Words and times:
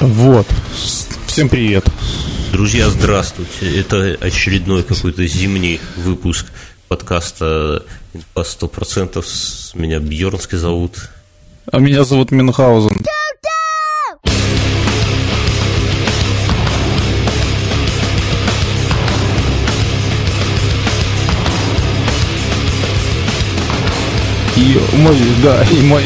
Вот. 0.00 0.46
Всем 1.26 1.48
привет. 1.48 1.84
Друзья, 2.52 2.88
здравствуйте. 2.88 3.80
Это 3.80 4.16
очередной 4.20 4.84
какой-то 4.84 5.26
зимний 5.26 5.80
выпуск 5.96 6.46
подкаста 6.86 7.84
по 8.32 8.44
сто 8.44 8.68
процентов. 8.68 9.26
Меня 9.74 9.98
Бьернский 9.98 10.56
зовут. 10.56 11.10
А 11.70 11.78
меня 11.78 12.04
зовут 12.04 12.30
Мюнхгаузен. 12.30 13.04
Мой, 24.98 25.16
да, 25.42 25.62
и 25.64 25.80
мой 25.82 26.04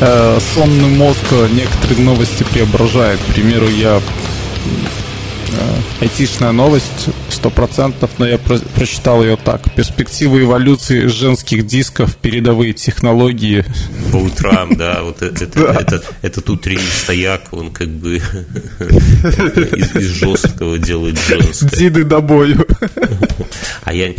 э, 0.00 0.38
сонный 0.54 0.88
мозг 0.88 1.24
некоторые 1.52 2.04
новости 2.04 2.44
преображает. 2.52 3.20
К 3.20 3.34
примеру, 3.34 3.68
я 3.68 3.98
э, 3.98 4.00
айтишная 6.00 6.52
новость, 6.52 7.08
сто 7.30 7.50
процентов, 7.50 8.10
но 8.18 8.26
я 8.26 8.38
про 8.38 8.58
прочитал 8.58 9.22
ее 9.22 9.36
так. 9.36 9.62
Перспективы 9.74 10.42
эволюции 10.42 11.06
женских 11.06 11.66
дисков, 11.66 12.16
передовые 12.16 12.72
технологии. 12.72 13.64
По 14.12 14.16
утрам, 14.16 14.74
да, 14.76 15.02
вот 15.02 15.18
да. 15.20 15.76
этот, 16.22 16.48
утренний 16.48 16.80
стояк, 17.02 17.52
он 17.52 17.70
как 17.70 17.88
бы 17.88 18.16
из, 18.16 19.96
из 19.96 20.10
жесткого 20.10 20.78
делает 20.78 21.18
женское. 21.28 21.70
Диды 21.70 22.04
до 22.04 22.20
бою. 22.20 22.64
А 23.86 23.94
я, 23.94 24.12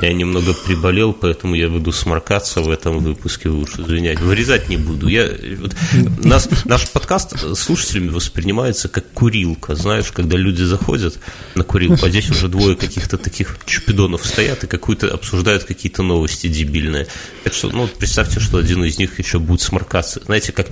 я 0.00 0.12
немного 0.12 0.54
приболел, 0.54 1.12
поэтому 1.12 1.54
я 1.54 1.68
буду 1.68 1.92
сморкаться 1.92 2.62
в 2.62 2.68
этом 2.68 2.98
выпуске, 2.98 3.48
вы 3.48 3.60
уж 3.60 3.78
извиняйте. 3.78 4.20
Вырезать 4.20 4.68
не 4.68 4.76
буду. 4.76 5.06
Я, 5.06 5.30
вот, 5.60 5.76
нас, 6.24 6.48
наш 6.64 6.90
подкаст 6.90 7.56
слушателями 7.56 8.08
воспринимается 8.08 8.88
как 8.88 9.08
курилка, 9.12 9.76
знаешь, 9.76 10.10
когда 10.10 10.36
люди 10.36 10.64
заходят 10.64 11.16
на 11.54 11.62
курилку, 11.62 12.04
а 12.06 12.08
здесь 12.08 12.28
уже 12.28 12.48
двое 12.48 12.74
каких-то 12.74 13.16
таких 13.16 13.56
чупидонов 13.66 14.26
стоят 14.26 14.64
и 14.64 14.66
какую-то 14.66 15.14
обсуждают 15.14 15.62
какие-то 15.62 16.02
новости 16.02 16.48
дебильные. 16.48 17.06
Так 17.44 17.54
что, 17.54 17.70
ну, 17.70 17.86
представьте, 17.86 18.40
что 18.40 18.58
один 18.58 18.82
из 18.82 18.98
них 18.98 19.20
еще 19.20 19.38
будет 19.38 19.60
сморкаться. 19.60 20.22
Знаете, 20.24 20.50
как 20.50 20.66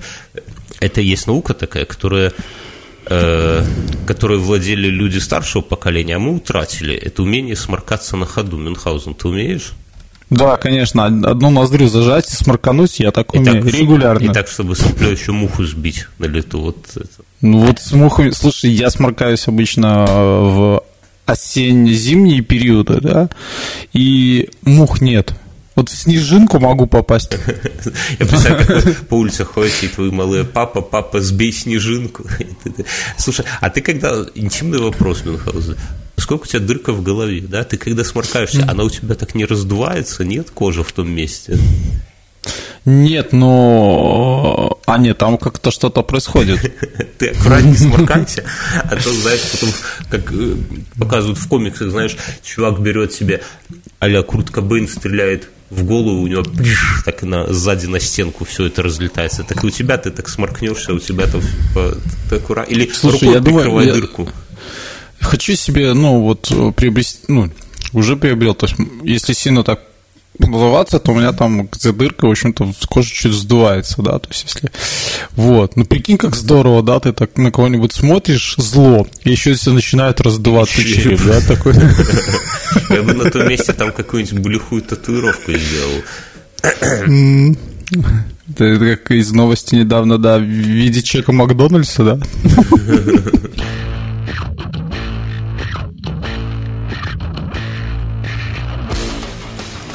это 0.81 0.99
есть 0.99 1.27
наука 1.27 1.53
такая, 1.53 1.85
которая 1.85 2.33
э, 3.05 3.63
которые 4.05 4.39
владели 4.39 4.87
люди 4.87 5.19
старшего 5.19 5.61
поколения, 5.61 6.15
а 6.15 6.19
мы 6.19 6.35
утратили 6.35 6.95
это 6.95 7.23
умение 7.23 7.55
сморкаться 7.55 8.17
на 8.17 8.25
ходу. 8.25 8.57
Мюнхгаузен, 8.57 9.13
ты 9.13 9.27
умеешь? 9.27 9.73
Да, 10.29 10.57
конечно, 10.57 11.05
одну 11.05 11.49
ноздрю 11.51 11.87
зажать 11.87 12.27
и 12.31 12.35
сморкануть 12.35 12.99
я 12.99 13.11
так 13.11 13.33
умею 13.33 13.59
и 13.59 13.71
так, 13.71 13.79
регулярно. 13.79 14.31
И 14.31 14.33
так, 14.33 14.47
чтобы 14.47 14.75
соплю 14.75 15.09
еще 15.09 15.31
муху 15.31 15.63
сбить 15.63 16.07
на 16.17 16.25
лету. 16.25 16.59
Вот 16.59 16.77
это. 16.95 17.07
Ну 17.41 17.59
вот 17.59 17.79
с 17.79 17.91
мухой, 17.91 18.33
слушай, 18.33 18.71
я 18.71 18.89
сморкаюсь 18.89 19.47
обычно 19.47 20.05
в 20.07 20.83
осенне-зимние 21.25 22.41
периоды, 22.41 22.99
да, 22.99 23.29
и 23.93 24.49
мух 24.63 25.01
нет. 25.01 25.33
Вот 25.75 25.89
в 25.89 25.95
снежинку 25.95 26.59
могу 26.59 26.85
попасть. 26.85 27.31
Я 28.19 28.25
представляю, 28.25 28.65
как 28.65 28.85
вы 28.85 28.93
по 28.93 29.15
улице 29.15 29.43
ходите, 29.43 29.87
и 29.87 29.89
твои 29.89 30.11
малые 30.11 30.43
папа, 30.43 30.81
папа, 30.81 31.19
сбей 31.19 31.51
снежинку. 31.51 32.25
Слушай, 33.17 33.45
а 33.59 33.69
ты 33.69 33.81
когда, 33.81 34.25
интимный 34.35 34.79
вопрос, 34.79 35.25
Мюнхгаузен, 35.25 35.77
сколько 36.17 36.43
у 36.43 36.47
тебя 36.47 36.59
дырка 36.59 36.93
в 36.93 37.01
голове, 37.01 37.41
да? 37.41 37.63
Ты 37.63 37.77
когда 37.77 38.03
сморкаешься, 38.03 38.65
она 38.69 38.83
у 38.83 38.89
тебя 38.89 39.15
так 39.15 39.33
не 39.33 39.45
раздувается, 39.45 40.23
нет 40.23 40.51
кожи 40.51 40.83
в 40.83 40.91
том 40.91 41.09
месте? 41.09 41.57
Нет, 42.85 43.31
но... 43.31 44.77
А 44.85 44.97
нет, 44.97 45.17
там 45.17 45.37
как-то 45.37 45.71
что-то 45.71 46.03
происходит. 46.03 46.59
Ты 47.17 47.29
аккуратнее 47.29 47.77
сморкайся, 47.77 48.43
а 48.83 48.95
то, 48.97 49.13
знаешь, 49.13 49.41
потом, 49.53 49.69
как 50.09 50.33
э, 50.33 50.55
показывают 50.99 51.39
в 51.39 51.47
комиксах, 51.47 51.91
знаешь, 51.91 52.17
чувак 52.43 52.81
берет 52.81 53.13
себе 53.13 53.41
а-ля 53.99 54.21
Курт 54.21 54.49
Кобейн 54.49 54.89
стреляет 54.89 55.49
в 55.75 55.83
голову, 55.85 56.21
у 56.21 56.27
него 56.27 56.43
так 57.05 57.23
на, 57.23 57.51
сзади 57.51 57.87
на 57.87 57.99
стенку 57.99 58.45
все 58.45 58.67
это 58.67 58.83
разлетается. 58.83 59.43
Так 59.43 59.63
и 59.63 59.67
у 59.67 59.69
тебя 59.69 59.97
ты 59.97 60.11
так 60.11 60.29
сморкнешься, 60.29 60.93
у 60.93 60.99
тебя 60.99 61.27
там 61.27 61.41
аккуратно. 62.31 62.71
Или 62.71 62.89
Слушай, 62.91 63.13
рукой 63.13 63.33
я 63.33 63.39
думаю, 63.39 63.79
я 63.85 63.93
дырку. 63.93 64.29
Хочу 65.19 65.55
себе, 65.55 65.93
ну, 65.93 66.21
вот, 66.21 66.51
приобрести, 66.75 67.19
ну, 67.27 67.49
уже 67.93 68.17
приобрел. 68.17 68.55
То 68.55 68.67
есть, 68.67 68.77
если 69.03 69.33
сильно 69.33 69.63
так 69.63 69.79
называться, 70.39 70.99
то 70.99 71.11
у 71.11 71.15
меня 71.15 71.31
там 71.33 71.67
где 71.67 71.91
дырка, 71.91 72.25
в 72.27 72.31
общем-то, 72.31 72.73
кожа 72.87 73.09
чуть 73.09 73.33
сдувается, 73.33 74.01
да, 74.01 74.19
то 74.19 74.29
есть 74.29 74.45
если... 74.45 74.71
Вот, 75.31 75.75
ну 75.75 75.85
прикинь, 75.85 76.17
как 76.17 76.35
здорово, 76.35 76.81
да, 76.81 76.99
ты 76.99 77.13
так 77.13 77.37
на 77.37 77.51
кого-нибудь 77.51 77.93
смотришь, 77.93 78.55
зло, 78.57 79.07
и 79.23 79.31
еще 79.31 79.51
если 79.51 79.69
начинает 79.69 80.21
раздуваться 80.21 80.83
череп, 80.83 81.21
да, 81.23 81.39
такой... 81.41 81.73
Я 82.89 83.03
бы 83.03 83.13
на 83.13 83.29
том 83.29 83.47
месте 83.47 83.73
там 83.73 83.91
какую-нибудь 83.91 84.39
блюхую 84.39 84.81
татуировку 84.81 85.51
сделал. 85.51 86.03
Это 88.49 88.97
как 88.97 89.11
из 89.11 89.31
новости 89.31 89.75
недавно, 89.75 90.17
да, 90.17 90.37
в 90.37 90.43
виде 90.43 91.01
чека 91.01 91.31
Макдональдса, 91.31 92.03
да? 92.03 92.19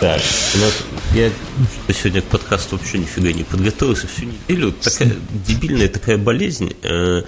Так, 0.01 0.23
у 0.55 0.59
нас, 0.59 0.85
я 1.13 1.29
сегодня 1.93 2.23
к 2.23 2.27
подкасту 2.27 2.77
вообще 2.77 2.99
нифига 2.99 3.33
не 3.33 3.43
подготовился 3.43 4.07
всю 4.07 4.27
неделю. 4.27 4.71
Такая 4.71 5.13
дебильная 5.45 5.89
такая 5.89 6.17
болезнь. 6.17 6.73
Э, 6.85 7.23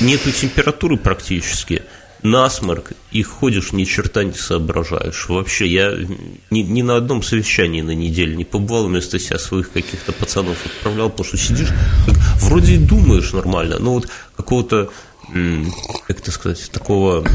нету 0.00 0.30
температуры 0.32 0.96
практически. 0.96 1.82
Насморк, 2.22 2.92
и 3.10 3.22
ходишь, 3.22 3.72
ни 3.72 3.84
черта 3.84 4.24
не 4.24 4.32
соображаешь. 4.32 5.28
Вообще, 5.28 5.66
я 5.66 5.92
ни, 6.50 6.60
ни 6.60 6.80
на 6.80 6.96
одном 6.96 7.22
совещании 7.22 7.82
на 7.82 7.94
неделю 7.94 8.34
не 8.34 8.46
побывал, 8.46 8.86
вместо 8.86 9.18
себя 9.18 9.38
своих 9.38 9.70
каких-то 9.70 10.12
пацанов 10.12 10.56
отправлял, 10.64 11.10
потому 11.10 11.26
что 11.26 11.36
сидишь, 11.36 11.68
как, 12.06 12.16
вроде 12.40 12.76
и 12.76 12.78
думаешь 12.78 13.34
нормально, 13.34 13.76
но 13.78 13.92
вот 13.92 14.08
какого-то, 14.34 14.90
как 16.06 16.18
это 16.18 16.30
сказать, 16.30 16.70
такого 16.70 17.26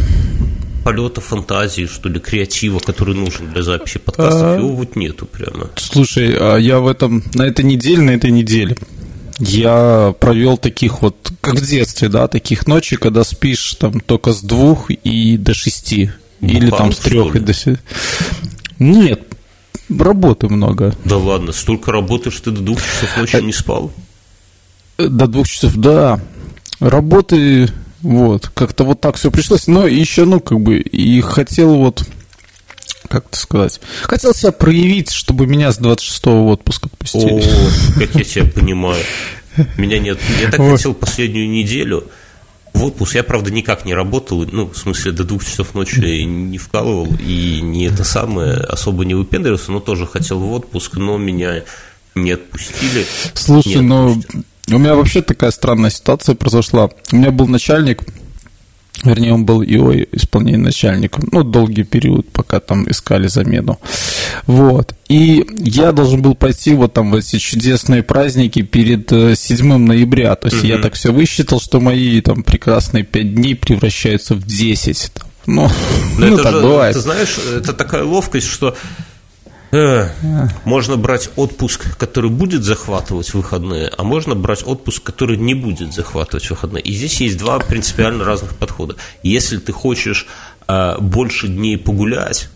полета 0.84 1.22
фантазии, 1.22 1.86
что 1.86 2.10
ли, 2.10 2.20
креатива, 2.20 2.80
который 2.80 3.16
нужен 3.16 3.52
для 3.52 3.64
записи 3.64 4.00
подкастов, 4.00 4.44
а... 4.44 4.58
его 4.58 4.70
вот 4.70 4.96
нету 4.96 5.26
прямо. 5.26 5.70
Слушай, 5.76 6.36
а 6.38 6.58
я 6.58 6.80
в 6.80 6.88
этом, 6.88 7.24
на 7.34 7.44
этой 7.44 7.66
неделе, 7.66 8.02
на 8.02 8.12
этой 8.12 8.32
неделе 8.32 8.78
я 9.40 10.14
провел 10.20 10.58
таких 10.58 11.02
вот, 11.02 11.32
как 11.42 11.56
в 11.56 11.66
детстве, 11.66 12.10
да, 12.10 12.28
таких 12.28 12.68
ночей, 12.68 12.98
когда 12.98 13.24
спишь 13.24 13.76
там 13.80 14.00
только 14.00 14.34
с 14.34 14.42
двух 14.42 14.90
и 14.92 15.38
до 15.38 15.54
шести. 15.54 16.12
Бухал, 16.42 16.58
или 16.58 16.70
там 16.70 16.92
с 16.92 16.98
трех 16.98 17.36
и 17.36 17.40
до 17.40 17.54
Нет, 18.80 19.22
работы 19.90 20.48
много. 20.48 20.96
Да 21.06 21.18
ладно, 21.18 21.52
столько 21.52 21.92
работы, 21.92 22.32
что 22.32 22.46
ты 22.46 22.52
до 22.52 22.62
двух 22.62 22.80
часов 22.82 23.18
ночи 23.18 23.36
а... 23.38 23.42
не 23.42 23.54
спал? 23.54 23.92
До 24.98 25.28
двух 25.28 25.48
часов, 25.48 25.76
да. 25.76 26.20
Работы 26.80 27.70
вот, 28.02 28.50
как-то 28.54 28.84
вот 28.84 29.02
так 29.02 29.16
все 29.16 29.32
пришлось. 29.32 29.68
Но 29.68 29.88
еще, 29.88 30.26
ну, 30.26 30.40
как 30.40 30.60
бы, 30.60 30.78
и 30.80 31.22
хотел 31.22 31.76
вот, 31.76 32.04
как 33.08 33.28
это 33.28 33.38
сказать, 33.38 33.82
хотел 34.04 34.34
себя 34.34 34.52
проявить, 34.52 35.12
чтобы 35.12 35.48
меня 35.48 35.72
с 35.72 35.80
26-го 35.80 36.46
в 36.46 36.48
отпуск 36.48 36.86
отпустили. 36.86 37.42
О, 37.42 38.00
как 38.00 38.16
я 38.16 38.24
себя 38.24 38.46
понимаю. 38.46 39.04
Меня 39.78 40.00
нет. 40.00 40.20
Я 40.42 40.50
так 40.50 40.62
хотел 40.62 40.94
последнюю 40.94 41.50
неделю 41.50 42.06
в 42.74 42.84
отпуск. 42.86 43.16
Я, 43.16 43.24
правда, 43.24 43.52
никак 43.52 43.86
не 43.86 43.94
работал, 43.94 44.46
ну, 44.50 44.68
в 44.68 44.78
смысле, 44.78 45.12
до 45.12 45.24
двух 45.24 45.44
часов 45.44 45.74
ночи 45.74 46.24
не 46.24 46.58
вкалывал 46.58 47.08
и 47.20 47.60
не 47.62 47.88
это 47.88 48.04
самое, 48.04 48.54
особо 48.58 49.06
не 49.06 49.16
выпендривался, 49.16 49.72
но 49.72 49.80
тоже 49.80 50.06
хотел 50.06 50.40
в 50.40 50.52
отпуск, 50.54 50.96
но 50.96 51.18
меня 51.18 51.64
не 52.16 52.32
отпустили. 52.32 53.06
Слушай, 53.34 53.76
не 53.76 53.82
но 53.82 54.16
у 54.72 54.78
меня 54.78 54.96
вообще 54.96 55.22
такая 55.22 55.52
странная 55.52 55.90
ситуация 55.90 56.36
произошла. 56.36 56.90
У 57.12 57.16
меня 57.16 57.32
был 57.32 57.48
начальник, 57.48 58.04
вернее, 59.04 59.34
он 59.34 59.46
был 59.46 59.62
его 59.62 59.96
исполнение 59.96 60.60
начальником, 60.60 61.28
ну, 61.32 61.44
долгий 61.44 61.84
период, 61.84 62.32
пока 62.32 62.60
там 62.60 62.90
искали 62.90 63.28
замену. 63.28 63.80
Вот. 64.46 64.94
И 65.08 65.46
я 65.58 65.92
должен 65.92 66.22
был 66.22 66.36
пойти 66.36 66.74
вот 66.74 66.94
там 66.94 67.12
в 67.12 67.16
эти 67.16 67.38
чудесные 67.38 68.04
праздники 68.04 68.62
перед 68.62 69.10
7 69.10 69.74
э, 69.74 69.78
ноября. 69.78 70.36
То 70.36 70.50
есть 70.50 70.64
mm-hmm. 70.64 70.68
я 70.68 70.78
так 70.78 70.94
все 70.94 71.12
высчитал, 71.12 71.60
что 71.60 71.80
мои 71.80 72.22
там 72.22 72.44
прекрасные 72.44 73.04
5 73.04 73.36
дней 73.36 73.56
превращаются 73.56 74.36
в 74.36 74.46
10. 74.46 75.12
Ну, 75.46 75.70
ну 76.18 76.26
это 76.28 76.44
так 76.44 76.54
же, 76.54 76.62
бывает. 76.62 76.94
Ты 76.94 77.02
знаешь, 77.02 77.38
это 77.58 77.74
такая 77.74 78.04
ловкость, 78.04 78.48
что 78.48 78.76
можно 79.72 80.98
брать 80.98 81.30
отпуск, 81.36 81.98
который 81.98 82.30
будет 82.30 82.64
захватывать 82.64 83.34
выходные, 83.34 83.92
а 83.96 84.04
можно 84.04 84.36
брать 84.36 84.64
отпуск, 84.66 85.04
который 85.04 85.38
не 85.38 85.54
будет 85.54 85.94
захватывать 85.94 86.50
выходные. 86.50 86.84
И 86.84 86.94
здесь 86.94 87.22
есть 87.22 87.38
два 87.38 87.60
принципиально 87.60 88.26
разных 88.26 88.56
подхода. 88.58 88.96
Если 89.22 89.58
ты 89.58 89.72
хочешь 89.72 90.28
э, 90.68 90.98
больше 91.00 91.48
дней 91.48 91.78
погулять, 91.78 92.50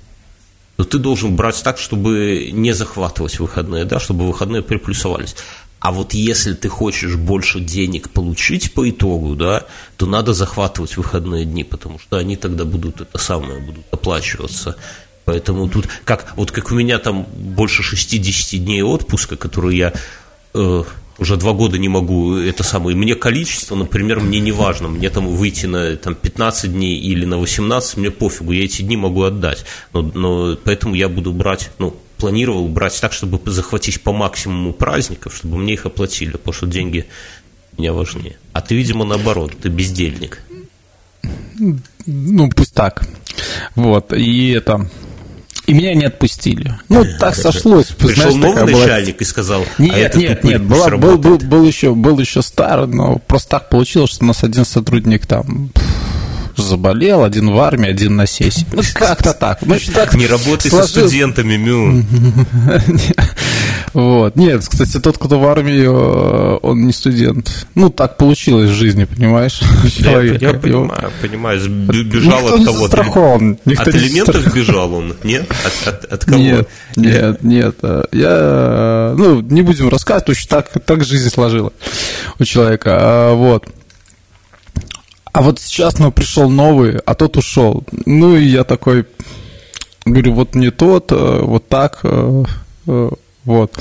то 0.77 0.83
ты 0.83 0.97
должен 0.97 1.35
брать 1.35 1.61
так, 1.63 1.77
чтобы 1.77 2.49
не 2.51 2.73
захватывать 2.73 3.39
выходные, 3.39 3.85
да, 3.85 3.99
чтобы 3.99 4.27
выходные 4.27 4.63
приплюсовались. 4.63 5.35
А 5.83 5.91
вот 5.91 6.13
если 6.13 6.53
ты 6.53 6.69
хочешь 6.69 7.17
больше 7.17 7.59
денег 7.59 8.09
получить 8.09 8.73
по 8.73 8.89
итогу, 8.89 9.35
да, 9.35 9.65
то 9.97 10.05
надо 10.05 10.33
захватывать 10.33 10.95
выходные 10.95 11.43
дни, 11.43 11.65
потому 11.65 11.99
что 11.99 12.15
они 12.15 12.37
тогда 12.37 12.63
будут 12.63 13.01
это 13.01 13.17
самое, 13.17 13.59
будут 13.59 13.83
оплачиваться. 13.91 14.77
Поэтому 15.25 15.69
тут, 15.69 15.87
как, 16.03 16.33
вот 16.35 16.51
как 16.51 16.71
у 16.71 16.75
меня 16.75 16.99
там 16.99 17.25
больше 17.33 17.83
60 17.83 18.63
дней 18.63 18.83
отпуска, 18.83 19.37
которые 19.37 19.77
я 19.77 19.93
э, 20.53 20.83
уже 21.17 21.37
два 21.37 21.53
года 21.53 21.77
не 21.77 21.89
могу 21.89 22.35
это 22.35 22.63
самое. 22.63 22.95
Мне 22.95 23.15
количество, 23.15 23.75
например, 23.75 24.19
мне 24.19 24.39
не 24.39 24.51
важно. 24.51 24.87
Мне 24.87 25.09
там 25.09 25.27
выйти 25.27 25.65
на 25.65 25.95
там, 25.95 26.15
15 26.15 26.71
дней 26.71 26.97
или 26.97 27.25
на 27.25 27.37
18, 27.37 27.97
мне 27.97 28.11
пофигу, 28.11 28.51
я 28.51 28.65
эти 28.65 28.81
дни 28.81 28.97
могу 28.97 29.23
отдать. 29.23 29.65
Но, 29.93 30.01
но 30.01 30.57
поэтому 30.63 30.95
я 30.95 31.09
буду 31.09 31.31
брать, 31.31 31.71
ну, 31.79 31.95
планировал 32.17 32.67
брать 32.67 32.99
так, 32.99 33.13
чтобы 33.13 33.39
захватить 33.51 34.01
по 34.01 34.13
максимуму 34.13 34.73
праздников, 34.73 35.35
чтобы 35.35 35.57
мне 35.57 35.73
их 35.73 35.85
оплатили, 35.85 36.31
потому 36.31 36.53
что 36.53 36.67
деньги 36.67 37.05
мне 37.77 37.91
важнее. 37.91 38.37
А 38.53 38.61
ты, 38.61 38.75
видимо, 38.75 39.05
наоборот, 39.05 39.53
ты 39.61 39.69
бездельник. 39.69 40.41
Ну, 42.05 42.49
пусть 42.49 42.73
так. 42.73 43.07
Вот, 43.75 44.13
и 44.13 44.49
это... 44.51 44.89
И 45.65 45.73
меня 45.73 45.93
не 45.95 46.05
отпустили. 46.05 46.77
Ну, 46.89 47.05
так 47.19 47.35
сошлось. 47.35 47.87
Пришел 47.87 48.31
Знаешь, 48.31 48.55
новый 48.55 48.73
начальник 48.73 49.15
была... 49.15 49.21
и 49.21 49.23
сказал, 49.23 49.65
«А 49.77 49.81
нет, 49.81 50.15
а 50.15 50.17
нет, 50.17 50.43
нет, 50.43 50.61
была, 50.61 50.89
был, 50.89 51.17
был, 51.17 51.37
был, 51.37 51.63
еще, 51.63 51.95
был 51.95 52.19
еще 52.19 52.41
старый, 52.41 52.87
но 52.87 53.19
просто 53.19 53.51
так 53.51 53.69
получилось, 53.69 54.11
что 54.11 54.25
у 54.25 54.27
нас 54.27 54.43
один 54.43 54.65
сотрудник 54.65 55.25
там 55.25 55.71
заболел, 56.61 57.23
один 57.23 57.51
в 57.51 57.59
армии, 57.59 57.89
один 57.89 58.15
на 58.15 58.27
сессии. 58.27 58.65
Ну, 58.71 58.81
как-то 58.93 59.33
так. 59.33 59.59
Ну, 59.61 59.75
так 59.93 60.13
не 60.15 60.27
работай 60.27 60.69
сложил... 60.69 60.87
со 60.87 61.07
студентами, 61.07 61.57
Мю. 61.57 62.03
Вот. 63.93 64.35
Нет, 64.35 64.67
кстати, 64.67 64.99
тот, 64.99 65.19
кто 65.19 65.39
в 65.39 65.45
армии, 65.45 65.83
э, 65.83 66.59
он 66.63 66.87
не 66.87 66.93
студент. 66.93 67.67
Ну, 67.75 67.91
так 67.91 68.17
получилось 68.17 68.71
в 68.71 68.73
жизни, 68.73 69.03
понимаешь? 69.03 69.59
Человек. 69.97 70.41
Я 70.41 70.53
понимаю, 70.53 71.11
понимаю. 71.21 71.69
Бежал 71.69 72.47
от 72.47 72.65
кого-то. 72.65 73.01
От 73.01 73.87
элементов 73.89 74.53
бежал 74.53 74.93
он, 74.95 75.15
нет? 75.23 75.47
От 76.09 76.25
кого? 76.25 76.37
Нет, 76.37 76.67
нет, 76.95 77.43
нет. 77.43 77.75
Я, 78.11 79.13
ну, 79.15 79.41
не 79.41 79.61
будем 79.61 79.89
рассказывать, 79.89 80.25
точно 80.25 80.49
так, 80.49 80.71
так 80.83 81.03
жизнь 81.03 81.29
сложила 81.29 81.71
у 82.39 82.43
человека. 82.45 82.97
А, 82.99 83.33
вот. 83.35 83.67
А 85.33 85.41
вот 85.41 85.59
сейчас, 85.59 85.97
ну, 85.97 86.11
пришел 86.11 86.47
новый, 86.47 86.99
а 86.99 87.15
тот 87.15 87.37
ушел. 87.37 87.83
Ну, 88.05 88.37
и 88.37 88.45
я 88.45 88.63
такой, 88.63 89.07
говорю, 90.05 90.33
вот 90.33 90.53
не 90.53 90.69
тот, 90.69 91.11
э, 91.11 91.39
вот 91.41 91.67
так, 91.67 92.01
э, 92.03 92.43
э, 92.85 93.09
вот. 93.43 93.79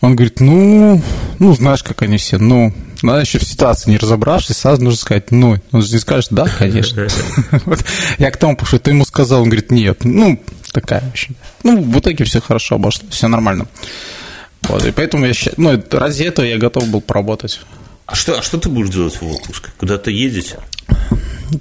Он 0.00 0.14
говорит, 0.14 0.38
ну, 0.38 1.02
ну, 1.40 1.54
знаешь, 1.54 1.82
как 1.82 2.02
они 2.02 2.16
все, 2.16 2.38
ну, 2.38 2.72
надо 3.02 3.22
еще 3.22 3.40
в 3.40 3.42
ситуации 3.42 3.90
не 3.90 3.98
разобравшись, 3.98 4.56
сразу 4.56 4.84
нужно 4.84 5.00
сказать, 5.00 5.32
ну, 5.32 5.56
он 5.72 5.82
же 5.82 5.92
не 5.92 5.98
скажет, 5.98 6.28
да, 6.30 6.46
конечно. 6.46 7.08
Я 8.18 8.30
к 8.30 8.36
тому 8.36 8.56
пошел, 8.56 8.78
ты 8.78 8.92
ему 8.92 9.04
сказал, 9.04 9.42
он 9.42 9.48
говорит, 9.48 9.72
нет, 9.72 10.04
ну, 10.04 10.40
такая 10.72 11.02
вообще. 11.04 11.30
Ну, 11.64 11.82
в 11.82 11.98
итоге 11.98 12.22
все 12.22 12.40
хорошо 12.40 12.76
обошлось, 12.76 13.10
все 13.10 13.26
нормально. 13.26 13.66
Вот, 14.62 14.84
и 14.84 14.92
поэтому 14.92 15.26
я, 15.26 15.32
ну, 15.56 15.82
ради 15.90 16.22
этого 16.22 16.46
я 16.46 16.56
готов 16.56 16.86
был 16.88 17.00
поработать. 17.00 17.60
А 18.08 18.14
что, 18.14 18.38
а 18.38 18.42
что 18.42 18.56
ты 18.56 18.70
будешь 18.70 18.88
делать 18.88 19.20
в 19.20 19.30
отпуск? 19.30 19.68
Куда-то 19.76 20.10
ездить? 20.10 20.56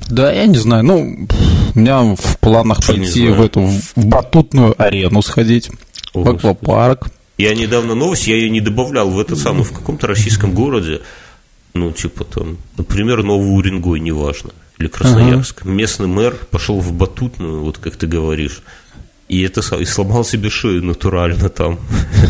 Да, 0.07 0.31
я 0.31 0.45
не 0.45 0.55
знаю. 0.55 0.85
Ну, 0.85 1.27
у 1.75 1.79
меня 1.79 2.15
в 2.15 2.39
планах 2.39 2.81
что 2.81 2.94
пойти 2.94 3.27
в 3.27 3.41
эту 3.41 3.63
в 3.65 3.94
батутную 3.97 4.73
арену 4.81 5.21
сходить, 5.21 5.69
О, 6.13 6.23
в 6.23 6.29
аквапарк. 6.29 7.09
Я 7.38 7.53
недавно 7.53 7.95
новость, 7.95 8.27
я 8.27 8.35
ее 8.35 8.49
не 8.49 8.61
добавлял 8.61 9.09
в 9.09 9.19
это 9.19 9.35
самое, 9.35 9.65
в 9.65 9.73
каком-то 9.73 10.07
российском 10.07 10.53
городе, 10.53 11.01
ну, 11.73 11.91
типа 11.91 12.23
там, 12.23 12.57
например, 12.77 13.23
Новый 13.23 13.53
Уренгой, 13.53 13.99
неважно, 13.99 14.51
или 14.79 14.88
Красноярск. 14.88 15.63
Ага. 15.63 15.69
Местный 15.69 16.07
мэр 16.07 16.33
пошел 16.49 16.79
в 16.79 16.94
батутную, 16.94 17.59
вот 17.59 17.77
как 17.77 17.97
ты 17.97 18.07
говоришь, 18.07 18.61
и 19.29 19.41
это 19.41 19.62
и 19.75 19.85
сломал 19.85 20.24
себе 20.24 20.50
шею 20.50 20.83
натурально 20.83 21.50
там. 21.50 21.79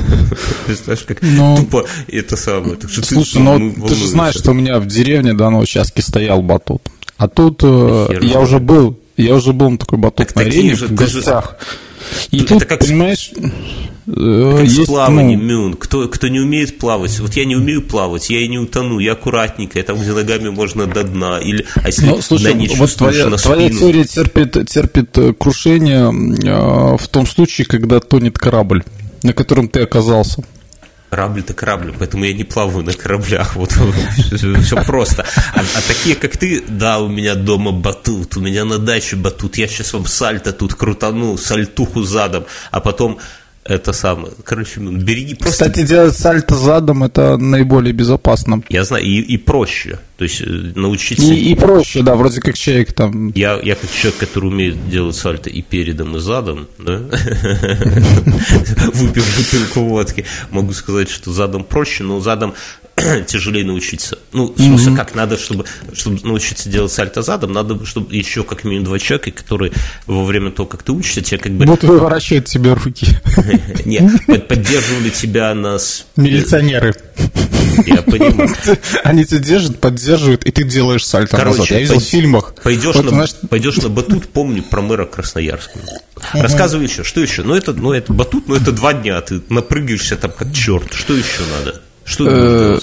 Представляешь, 0.65 1.05
как 1.05 1.19
тупо 1.19 1.85
это 2.07 2.35
самое. 2.35 2.77
Слушай, 2.81 3.33
ты, 3.33 3.39
ну, 3.39 3.87
ты 3.87 3.95
же 3.95 4.07
знаешь, 4.07 4.35
что 4.35 4.51
у 4.51 4.53
меня 4.53 4.79
в 4.79 4.87
деревне 4.87 5.33
да, 5.33 5.49
на 5.49 5.59
участке 5.59 6.01
стоял 6.01 6.41
батут. 6.41 6.81
А 7.17 7.27
тут 7.27 7.61
э, 7.63 8.19
я 8.21 8.39
уже 8.39 8.59
был, 8.59 8.99
я 9.15 9.35
уже 9.35 9.53
был 9.53 9.71
на 9.71 9.77
такой 9.77 9.99
батут 9.99 10.35
на 10.35 10.41
арене 10.41 10.75
в 10.75 10.93
гостях. 10.93 11.57
И 12.31 12.41
тут, 12.41 12.67
понимаешь, 12.67 13.31
как 14.07 14.63
есть, 14.63 14.83
с 14.83 14.85
плаванием, 14.85 15.45
ну... 15.45 15.63
Мюн. 15.63 15.73
Кто, 15.73 16.07
кто 16.07 16.29
не 16.29 16.39
умеет 16.39 16.77
плавать, 16.77 17.19
вот 17.19 17.33
я 17.33 17.45
не 17.45 17.55
умею 17.55 17.81
плавать, 17.81 18.29
я 18.29 18.41
и 18.41 18.47
не 18.47 18.57
утону, 18.57 18.99
я 18.99 19.13
аккуратненько, 19.13 19.77
я 19.77 19.83
там, 19.83 19.99
где 19.99 20.13
ногами 20.13 20.49
можно 20.49 20.87
до 20.87 21.03
дна. 21.03 21.39
Или, 21.39 21.65
а 21.75 21.87
если 21.87 22.05
ну, 22.05 22.21
слушай, 22.21 22.53
на 22.53 22.75
вот 22.75 22.95
твоя, 22.95 23.27
на 23.27 23.37
твоя 23.37 23.69
теория 23.69 24.05
терпит, 24.05 24.69
терпит 24.69 25.17
э, 25.17 25.33
крушение 25.33 26.07
э, 26.07 26.97
в 26.97 27.07
том 27.09 27.27
случае, 27.27 27.67
когда 27.67 27.99
тонет 27.99 28.37
корабль, 28.37 28.83
на 29.23 29.33
котором 29.33 29.67
ты 29.67 29.81
оказался. 29.81 30.43
Корабль-то 31.09 31.53
корабль, 31.53 31.93
поэтому 31.97 32.25
я 32.25 32.33
не 32.33 32.43
плаваю 32.43 32.83
на 32.83 32.91
кораблях, 32.91 33.55
вот 33.55 33.71
все 33.71 34.83
просто. 34.83 35.25
А, 35.53 35.61
а 35.61 35.81
такие, 35.87 36.15
как 36.15 36.35
ты, 36.35 36.61
да, 36.67 36.99
у 36.99 37.07
меня 37.07 37.35
дома 37.35 37.71
батут, 37.71 38.35
у 38.35 38.41
меня 38.41 38.65
на 38.65 38.77
даче 38.77 39.15
батут, 39.15 39.57
я 39.57 39.67
сейчас 39.67 39.93
вам 39.93 40.05
сальто 40.05 40.51
тут 40.51 40.75
крутану, 40.75 41.37
сальтуху 41.37 42.03
задом, 42.03 42.45
а 42.71 42.81
потом 42.81 43.19
это 43.67 43.93
самое. 43.93 44.33
Короче, 44.43 44.79
береги 44.79 45.35
просто... 45.35 45.65
Кстати, 45.65 45.85
делать 45.85 46.15
сальто 46.15 46.55
задом 46.55 47.03
это 47.03 47.37
наиболее 47.37 47.93
безопасно. 47.93 48.63
Я 48.69 48.83
знаю, 48.83 49.03
и, 49.03 49.19
и 49.19 49.37
проще. 49.37 49.99
То 50.17 50.23
есть 50.23 50.41
э, 50.41 50.45
научиться... 50.75 51.25
И, 51.25 51.51
и 51.51 51.55
проще, 51.55 52.01
да, 52.01 52.15
вроде 52.15 52.41
как 52.41 52.57
человек 52.57 52.93
там... 52.93 53.31
Я, 53.35 53.59
я 53.61 53.75
как 53.75 53.91
человек, 53.91 54.19
который 54.19 54.47
умеет 54.47 54.89
делать 54.89 55.15
сальто 55.15 55.49
и 55.49 55.61
передом, 55.61 56.15
и 56.15 56.19
задом, 56.19 56.67
да, 56.79 56.97
выпив 58.93 59.37
бутылку 59.37 59.81
водки, 59.81 60.25
могу 60.51 60.73
сказать, 60.73 61.09
что 61.09 61.31
задом 61.31 61.63
проще, 61.63 62.03
но 62.03 62.19
задом 62.19 62.55
тяжелее 63.27 63.63
научиться. 63.63 64.17
Ну, 64.33 64.53
в 64.53 64.59
смысле, 64.59 64.95
как 64.95 65.13
надо, 65.13 65.37
чтобы, 65.37 65.65
чтобы 65.93 66.19
научиться 66.23 66.69
делать 66.69 66.91
сальто 66.91 67.21
задом, 67.21 67.53
надо, 67.53 67.85
чтобы 67.85 68.13
еще 68.15 68.43
как 68.43 68.63
минимум 68.63 68.85
два 68.85 68.99
человека, 68.99 69.31
которые 69.31 69.71
во 70.07 70.25
время 70.25 70.51
того, 70.51 70.67
как 70.67 70.83
ты 70.83 70.91
учишься, 70.91 71.21
тебе 71.21 71.37
как 71.37 71.51
бы... 71.51 71.65
Вот 71.65 71.83
выворачивают 71.83 72.45
тебе 72.45 72.73
руки. 72.73 73.07
Нет, 73.85 74.47
поддерживали 74.47 75.09
тебя 75.09 75.53
на... 75.53 75.77
Милиционеры. 76.15 76.95
Я 77.85 78.01
понимаю. 78.01 78.49
Они 79.03 79.25
тебя 79.25 79.39
держат, 79.39 79.79
поддерживают, 79.79 80.43
и 80.45 80.51
ты 80.51 80.63
делаешь 80.63 81.05
сальто 81.05 81.37
Короче, 81.37 81.59
назад. 81.59 81.71
Я 81.71 81.79
видел 81.79 81.99
в 81.99 82.03
фильмах. 82.03 82.55
Пойдешь, 82.63 82.95
вот, 82.95 83.05
на, 83.05 83.11
знаешь... 83.11 83.35
пойдешь 83.47 83.77
на 83.77 83.89
батут, 83.89 84.27
помни 84.29 84.61
про 84.61 84.81
мэра 84.81 85.05
Красноярска. 85.05 85.79
Рассказывай 86.33 86.87
еще, 86.87 87.03
что 87.03 87.21
еще? 87.21 87.43
Ну, 87.43 87.53
это, 87.53 87.73
ну, 87.73 87.93
это 87.93 88.11
батут, 88.11 88.47
но 88.47 88.55
это 88.55 88.71
два 88.71 88.93
дня, 88.93 89.21
ты 89.21 89.41
напрыгаешься 89.49 90.15
там 90.15 90.31
как 90.31 90.51
черт. 90.53 90.93
Что 90.93 91.13
еще 91.13 91.41
надо? 91.59 91.81
Что 92.07 92.25
э, 92.27 92.79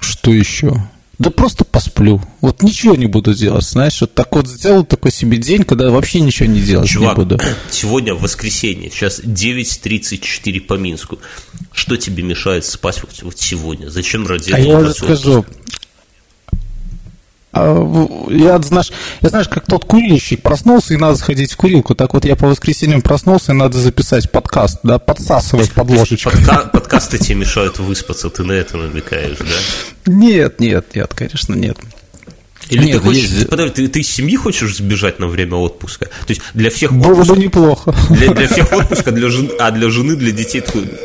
Что 0.00 0.32
еще? 0.32 0.74
Да 1.18 1.30
просто 1.30 1.64
посплю. 1.64 2.20
Вот 2.40 2.62
ничего 2.62 2.96
не 2.96 3.06
буду 3.06 3.32
делать, 3.32 3.64
знаешь, 3.64 4.00
вот 4.00 4.12
так 4.12 4.34
вот 4.34 4.48
сделал 4.48 4.84
такой 4.84 5.12
себе 5.12 5.38
день, 5.38 5.62
когда 5.62 5.88
вообще 5.90 6.18
ничего 6.18 6.48
не 6.48 6.60
делать 6.60 6.88
Чувак, 6.88 7.16
не 7.16 7.24
буду. 7.24 7.40
сегодня 7.70 8.14
воскресенье, 8.14 8.90
сейчас 8.90 9.20
9.34 9.20 10.60
по 10.62 10.74
Минску. 10.74 11.20
Что 11.72 11.96
тебе 11.96 12.24
мешает 12.24 12.64
спать 12.64 13.00
вот, 13.22 13.38
сегодня? 13.38 13.88
Зачем 13.88 14.26
ради 14.26 14.50
этого? 14.50 14.58
А 14.58 14.66
я 14.66 14.78
уже 14.78 14.94
скажу, 14.94 15.46
я, 17.54 18.58
знаешь, 18.62 18.92
я 19.20 19.28
знаешь, 19.28 19.48
как 19.48 19.66
тот 19.66 19.84
курильщик 19.84 20.42
проснулся, 20.42 20.94
и 20.94 20.96
надо 20.96 21.16
сходить 21.16 21.52
в 21.52 21.56
курилку. 21.56 21.94
Так 21.94 22.14
вот 22.14 22.24
я 22.24 22.36
по 22.36 22.46
воскресеньям 22.46 23.02
проснулся, 23.02 23.52
и 23.52 23.54
надо 23.54 23.78
записать 23.78 24.30
подкаст, 24.30 24.80
да, 24.82 24.98
подсасывать 24.98 25.72
под 25.72 25.90
ложечку. 25.90 26.30
Подка- 26.30 26.70
подкасты 26.70 27.18
тебе 27.18 27.36
мешают 27.36 27.78
выспаться, 27.78 28.30
ты 28.30 28.44
на 28.44 28.52
это 28.52 28.76
намекаешь, 28.78 29.38
да? 29.38 30.12
Нет, 30.12 30.60
нет, 30.60 30.94
нет, 30.94 31.12
конечно, 31.14 31.54
нет. 31.54 31.76
Или 32.70 32.84
Нет, 32.86 33.02
ты 33.02 33.08
хочешь, 33.08 33.24
есть... 33.24 33.48
подожди, 33.50 33.74
ты, 33.74 33.88
ты 33.88 34.00
из 34.00 34.08
семьи 34.08 34.36
хочешь 34.36 34.76
сбежать 34.76 35.18
на 35.18 35.26
время 35.26 35.56
отпуска? 35.56 36.06
То 36.06 36.28
есть 36.28 36.40
для 36.54 36.70
всех 36.70 36.92
Было 36.92 37.12
отпуска, 37.12 37.34
бы 37.34 37.40
неплохо. 37.40 37.94
Для, 38.10 38.32
для 38.32 38.48
всех 38.48 38.72
отпуска, 38.72 39.10
для 39.10 39.28
жены, 39.28 39.50
а 39.58 39.70
для 39.72 39.90
жены, 39.90 40.16
для 40.16 40.32
детей, 40.32 40.62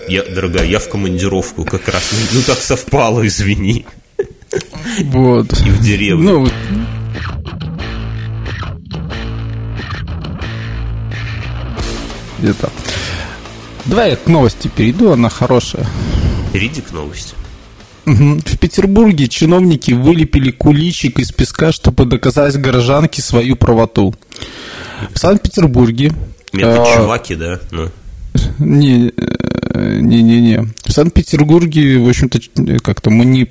я, 0.08 0.24
дорогая, 0.24 0.66
я 0.66 0.80
в 0.80 0.88
командировку 0.88 1.66
как 1.66 1.88
раз. 1.88 2.04
Ну 2.32 2.42
так 2.44 2.60
совпало, 2.60 3.26
извини. 3.28 3.86
Вот. 5.04 5.54
И 5.62 5.70
в 5.70 5.82
деревне. 5.82 6.32
Ну, 6.32 6.48
где-то. 12.40 12.72
Давай 13.86 14.12
я 14.12 14.16
к 14.16 14.28
новости 14.28 14.70
перейду, 14.74 15.12
она 15.12 15.30
хорошая. 15.30 15.86
Перейди 16.54 16.82
к 16.82 16.92
новости. 16.92 17.36
В 18.06 18.58
Петербурге 18.58 19.28
чиновники 19.28 19.92
вылепили 19.92 20.52
куличик 20.52 21.20
из 21.20 21.32
песка, 21.32 21.74
чтобы 21.74 22.06
доказать 22.06 22.56
горожанке 22.56 23.22
свою 23.22 23.58
правоту. 23.58 24.16
В 25.14 25.20
Санкт-Петербурге... 25.20 26.14
Это 26.54 26.84
а, 26.84 26.96
чуваки, 26.96 27.36
да? 27.36 27.60
Ну. 27.72 27.90
Не, 28.60 29.10
э, 29.10 30.00
Не-не-не. 30.00 30.68
В 30.86 30.92
Санкт-Петербурге, 30.92 32.00
в 32.00 32.08
общем-то, 32.08 32.40
как-то 32.82 33.10
муни... 33.10 33.50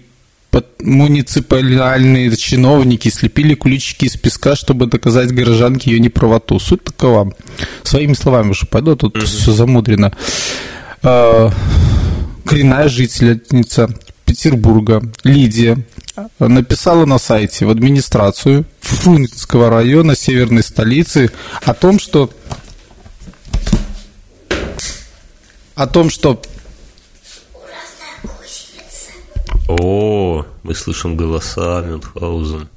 муниципальные 0.80 2.34
чиновники 2.36 3.08
слепили 3.08 3.54
куличики 3.54 4.06
из 4.06 4.16
песка, 4.16 4.56
чтобы 4.56 4.86
доказать 4.86 5.32
горожанке 5.32 5.90
ее 5.90 6.00
неправоту. 6.00 6.58
Суть 6.58 6.84
такова. 6.84 7.32
Своими 7.82 8.14
словами 8.14 8.50
уже 8.50 8.66
пойду, 8.66 8.96
тут 8.96 9.16
mm-hmm. 9.16 9.24
все 9.24 9.52
замудрено. 9.52 10.12
А, 11.02 11.50
коренная 12.44 12.88
жительница 12.88 13.90
Петербурга 14.24 15.02
Лидия 15.24 15.78
написала 16.38 17.04
на 17.04 17.18
сайте 17.18 17.66
в 17.66 17.70
администрацию 17.70 18.64
Фрунзенского 18.80 19.70
района 19.70 20.16
северной 20.16 20.62
столицы 20.62 21.30
о 21.62 21.74
том, 21.74 21.98
что 21.98 22.30
о 25.74 25.86
том, 25.86 26.10
что 26.10 26.40
О, 29.68 30.46
мы 30.62 30.74
слышим 30.74 31.16
голоса 31.16 31.82
Мюнхгаузен. 31.82 32.68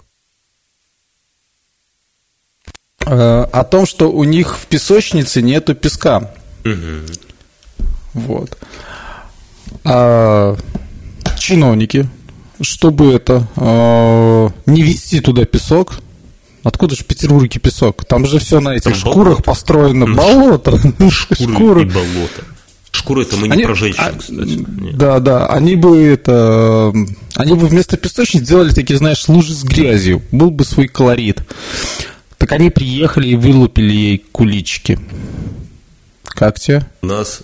Э, 3.05 3.43
о 3.43 3.63
том, 3.63 3.85
что 3.85 4.11
у 4.11 4.23
них 4.23 4.57
в 4.57 4.65
песочнице 4.67 5.41
нету 5.41 5.75
песка. 5.75 6.31
Угу. 6.65 7.83
Вот. 8.13 8.57
А 9.83 10.55
чиновники, 11.37 12.07
чтобы 12.61 13.13
это 13.13 13.47
э, 13.55 14.49
не 14.65 14.81
вести 14.81 15.21
туда 15.21 15.45
песок, 15.45 15.99
Откуда 16.63 16.95
же 16.95 17.03
в 17.03 17.07
Петербурге 17.07 17.59
песок? 17.59 18.03
Там 18.05 18.25
же 18.25 18.37
все 18.39 18.59
на 18.59 18.75
этих 18.75 18.83
Там 18.91 18.93
шкурах 18.93 19.25
болото. 19.25 19.43
построено 19.43 20.13
болото. 20.13 20.77
Шкуры, 21.09 21.53
Шкуры. 21.55 21.81
и 21.83 21.85
болото. 21.85 22.43
Шкуры 22.99 23.21
это 23.21 23.37
мы 23.37 23.47
не 23.47 23.53
они, 23.53 23.63
про 23.63 23.75
женщин, 23.75 24.03
а, 24.03 24.11
кстати. 24.11 24.65
Нет. 24.81 24.97
Да, 24.97 25.19
да. 25.19 25.47
Они 25.47 25.77
бы 25.77 26.01
это. 26.01 26.93
Они 27.35 27.53
бы 27.53 27.67
вместо 27.67 27.95
песочниц 27.95 28.43
сделали 28.43 28.73
такие, 28.73 28.97
знаешь, 28.97 29.27
лужи 29.29 29.53
с 29.53 29.63
грязью. 29.63 30.21
Был 30.33 30.51
бы 30.51 30.65
свой 30.65 30.87
колорит. 30.89 31.41
Так 32.37 32.51
они 32.51 32.69
приехали 32.69 33.29
и 33.29 33.35
вылупили 33.37 33.93
ей 33.93 34.25
кулички. 34.31 34.99
Как 36.23 36.59
тебе? 36.59 36.85
У 37.01 37.05
нас 37.05 37.41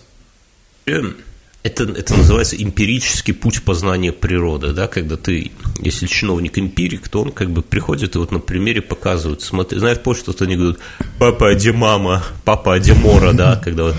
это, 1.66 1.84
это 1.84 2.14
называется 2.14 2.56
эмпирический 2.62 3.34
путь 3.34 3.64
познания 3.64 4.12
природы, 4.12 4.72
да, 4.72 4.88
когда 4.88 5.18
ты, 5.18 5.52
если 5.80 6.06
чиновник 6.06 6.60
эмпирик, 6.60 7.10
то 7.10 7.24
он 7.24 7.32
как 7.32 7.50
бы 7.50 7.64
приходит 7.64 8.16
и 8.16 8.20
вот 8.20 8.32
на 8.32 8.40
примере 8.40 8.84
показывает, 8.84 9.42
смотри, 9.42 9.80
знаешь, 9.80 10.00
помнишь, 10.00 10.22
что 10.22 10.36
они 10.44 10.58
говорят, 10.58 10.78
папа, 11.18 11.50
а 11.50 11.56
где 11.56 11.72
мама, 11.72 12.24
папа, 12.44 12.76
а 12.76 12.80
где 12.80 12.94
мора, 12.94 13.34
да, 13.34 13.56
когда 13.56 13.86
вот 13.86 13.96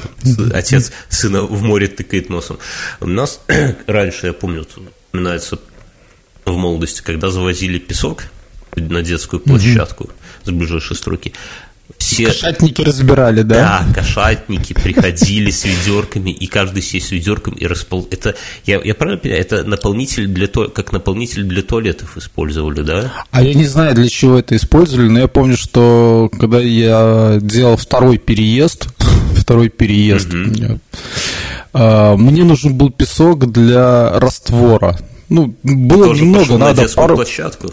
отец 0.54 0.92
сына 1.08 1.42
в 1.42 1.60
море 1.62 1.88
тыкает 1.88 2.28
носом. 2.28 2.58
У 3.00 3.06
нас 3.06 3.40
раньше, 3.88 4.28
я 4.28 4.32
помню, 4.32 4.64
вспоминается 4.64 5.58
в 6.44 6.56
молодости, 6.56 7.02
когда 7.02 7.32
завозили 7.32 7.80
песок 7.80 8.26
на 8.76 9.02
детскую 9.02 9.40
площадку 9.40 10.10
с 10.44 10.50
ближайшей 10.52 10.94
строки, 10.94 11.32
все... 11.98 12.26
Кошатники 12.26 12.82
разбирали, 12.82 13.42
да? 13.42 13.84
Да, 13.86 13.94
кошатники 13.94 14.72
приходили 14.72 15.50
с 15.50 15.64
ведерками, 15.64 16.30
и 16.30 16.46
каждый 16.46 16.82
сесть 16.82 17.08
с 17.08 17.10
ведерком 17.10 17.54
и 17.54 17.66
распол... 17.66 18.06
Это, 18.10 18.34
я, 18.64 18.80
я 18.82 18.94
правильно 18.94 19.20
понимаю, 19.20 19.40
это 19.40 19.64
наполнитель 19.64 20.26
для 20.26 20.46
то... 20.46 20.68
как 20.68 20.92
наполнитель 20.92 21.44
для 21.44 21.62
туалетов 21.62 22.16
использовали, 22.16 22.82
да? 22.82 23.12
А 23.30 23.42
я 23.42 23.54
не 23.54 23.64
знаю, 23.64 23.94
для 23.94 24.08
чего 24.08 24.38
это 24.38 24.56
использовали, 24.56 25.08
но 25.08 25.20
я 25.20 25.28
помню, 25.28 25.56
что 25.56 26.30
когда 26.38 26.60
я 26.60 27.38
делал 27.40 27.76
второй 27.76 28.18
переезд, 28.18 28.88
второй 29.36 29.68
переезд, 29.68 30.28
угу. 30.32 30.80
мне 31.72 32.44
нужен 32.44 32.74
был 32.74 32.90
песок 32.90 33.50
для 33.50 34.18
раствора. 34.18 34.98
Ну, 35.28 35.56
было 35.62 36.06
Тоже 36.06 36.22
немного, 36.22 36.56
надо 36.56 36.82
на 36.82 36.88
пару... 36.88 37.16
площадку? 37.16 37.72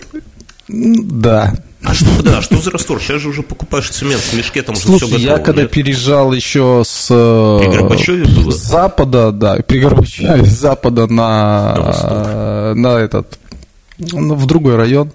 Да, 0.67 1.53
а 1.83 1.93
что, 1.93 2.21
да, 2.23 2.41
что 2.41 2.57
за 2.57 2.71
раствор? 2.71 3.01
Сейчас 3.01 3.21
же 3.21 3.29
уже 3.29 3.43
покупаешь 3.43 3.89
цемент 3.89 4.21
в 4.21 4.33
мешке, 4.33 4.61
там 4.61 4.75
уже 4.75 4.83
Слушай, 4.85 5.05
все 5.05 5.17
готово. 5.17 5.37
я 5.37 5.37
когда 5.39 5.61
нет? 5.63 5.71
переезжал 5.71 6.31
еще 6.33 6.83
с... 6.85 7.07
Э, 7.11 7.59
при 7.61 7.67
Горбачеве 7.77 8.25
было? 8.25 8.51
С 8.51 8.55
запада, 8.57 9.31
да, 9.31 9.55
при 9.57 9.79
Горбачеве, 9.79 10.45
с 10.45 10.49
запада 10.59 11.07
на, 11.07 11.75
на, 11.75 12.73
на 12.75 12.97
этот, 12.99 13.37
ну, 13.97 14.35
в 14.35 14.45
другой 14.45 14.75
район. 14.77 15.11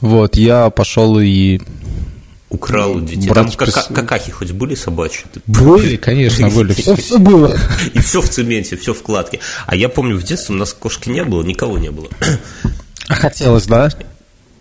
Вот, 0.00 0.36
я 0.36 0.68
пошел 0.70 1.18
и 1.20 1.60
украл 2.50 2.96
у 2.96 3.00
детей. 3.00 3.28
Брат 3.28 3.46
Там 3.46 3.66
кака- 3.66 3.92
какахи 3.94 4.30
хоть 4.30 4.52
были 4.52 4.74
собачьи? 4.74 5.24
Были, 5.46 5.96
конечно, 6.08 6.50
были. 6.50 6.72
Все, 6.72 6.94
все 6.96 7.18
было. 7.18 7.56
И 7.94 7.98
все 8.00 8.20
в 8.20 8.28
цементе, 8.28 8.76
все 8.76 8.94
в 8.94 9.02
кладке. 9.02 9.40
А 9.66 9.74
я 9.76 9.88
помню, 9.88 10.16
в 10.16 10.22
детстве 10.22 10.54
у 10.54 10.58
нас 10.58 10.72
кошки 10.72 11.08
не 11.08 11.24
было, 11.24 11.42
никого 11.42 11.78
не 11.78 11.90
было. 11.90 12.08
А 13.08 13.14
хотелось, 13.14 13.66
да? 13.66 13.90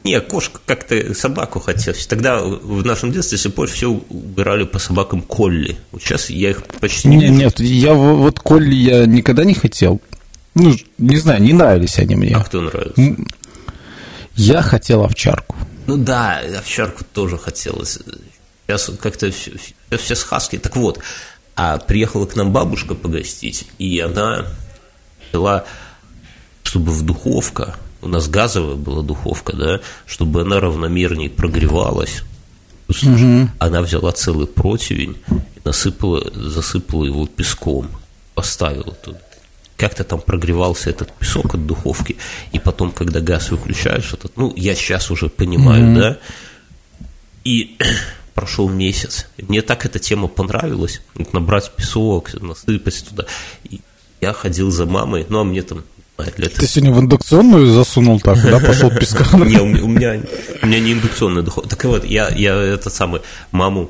Не, 0.03 0.19
кошка 0.19 0.59
как-то 0.65 1.13
собаку 1.13 1.59
хотелось. 1.59 2.05
Тогда 2.07 2.41
в 2.41 2.85
нашем 2.85 3.11
детстве, 3.11 3.37
если 3.37 3.49
помнишь, 3.49 3.73
все 3.73 3.89
убирали 3.89 4.65
по 4.65 4.77
собакам 4.77 5.21
колли. 5.21 5.77
Вот 5.91 6.01
сейчас 6.01 6.29
я 6.29 6.49
их 6.49 6.63
почти 6.81 7.07
не, 7.07 7.17
не 7.17 7.29
Нет, 7.29 7.59
я 7.59 7.93
вот 7.93 8.39
колли 8.39 8.75
я 8.75 9.05
никогда 9.05 9.45
не 9.45 9.53
хотел. 9.53 10.01
Ну, 10.55 10.75
не 10.97 11.17
знаю, 11.17 11.41
не 11.41 11.53
нравились 11.53 11.97
они 11.99 12.15
мне. 12.15 12.35
А 12.35 12.43
кто 12.43 12.61
нравится? 12.61 13.15
Я 14.35 14.61
хотел 14.61 15.03
овчарку. 15.03 15.55
Ну 15.87 15.97
да, 15.97 16.41
овчарку 16.57 17.05
тоже 17.05 17.37
хотелось. 17.37 17.99
Сейчас 18.67 18.91
как-то 18.99 19.31
все, 19.31 19.51
все 19.97 20.15
с 20.15 20.23
хаски. 20.23 20.57
Так 20.57 20.75
вот, 20.75 20.99
а 21.55 21.77
приехала 21.77 22.25
к 22.25 22.35
нам 22.35 22.51
бабушка 22.51 22.95
погостить, 22.95 23.67
и 23.77 23.99
она 23.99 24.47
взяла, 25.29 25.65
чтобы 26.63 26.91
в 26.91 27.03
духовка 27.03 27.75
у 28.03 28.07
нас 28.07 28.27
газовая 28.27 28.75
была 28.75 29.01
духовка, 29.01 29.55
да, 29.55 29.79
чтобы 30.05 30.41
она 30.41 30.59
равномернее 30.59 31.29
прогревалась, 31.29 32.23
угу. 32.89 33.49
она 33.59 33.81
взяла 33.81 34.11
целый 34.11 34.47
противень 34.47 35.17
и 35.29 35.59
насыпала, 35.63 36.29
засыпала 36.33 37.05
его 37.05 37.25
песком, 37.25 37.89
поставила 38.35 38.93
туда. 38.93 39.19
Как-то 39.77 40.03
там 40.03 40.21
прогревался 40.21 40.89
этот 40.89 41.11
песок 41.13 41.55
от 41.55 41.65
духовки, 41.65 42.17
и 42.51 42.59
потом, 42.59 42.91
когда 42.91 43.21
газ 43.21 43.51
выключаешь, 43.51 44.13
этот, 44.13 44.37
ну, 44.37 44.53
я 44.55 44.75
сейчас 44.75 45.09
уже 45.09 45.29
понимаю, 45.29 45.83
mm 45.83 45.95
да, 45.95 46.17
и 47.43 47.77
прошел 48.33 48.69
месяц. 48.69 49.27
Мне 49.37 49.61
так 49.61 49.85
эта 49.85 49.99
тема 49.99 50.27
понравилась, 50.27 51.01
набрать 51.31 51.71
песок, 51.75 52.33
насыпать 52.41 53.05
туда. 53.07 53.25
И 53.63 53.81
я 54.21 54.33
ходил 54.33 54.71
за 54.71 54.85
мамой, 54.85 55.25
ну, 55.27 55.39
а 55.39 55.43
мне 55.43 55.63
там 55.63 55.83
лет. 56.37 56.53
Ты 56.53 56.67
сегодня 56.67 56.93
в 56.93 56.99
индукционную 56.99 57.67
засунул 57.67 58.19
так, 58.19 58.41
да, 58.41 58.59
пошел 58.59 58.89
песка? 58.89 59.25
Не, 59.37 59.59
у 59.59 59.65
меня, 59.87 60.21
у 60.61 60.65
меня 60.67 60.79
не 60.79 60.93
индукционная 60.93 61.43
духовка. 61.43 61.69
Так 61.69 61.83
вот, 61.85 62.05
я, 62.05 62.29
я 62.29 62.55
этот 62.55 62.93
самый, 62.93 63.21
маму, 63.51 63.89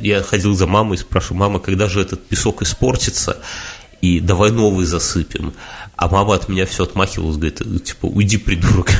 я 0.00 0.22
ходил 0.22 0.54
за 0.54 0.66
мамой 0.66 0.96
и 0.96 1.00
спрашиваю, 1.00 1.38
мама, 1.38 1.58
когда 1.60 1.88
же 1.88 2.00
этот 2.00 2.26
песок 2.26 2.62
испортится, 2.62 3.38
и 4.00 4.20
давай 4.20 4.50
новый 4.50 4.86
засыпем. 4.86 5.52
А 5.96 6.08
мама 6.08 6.34
от 6.34 6.48
меня 6.48 6.66
все 6.66 6.82
отмахивалась, 6.82 7.36
говорит, 7.38 7.62
типа, 7.82 8.06
уйди, 8.06 8.36
придурок. 8.36 8.90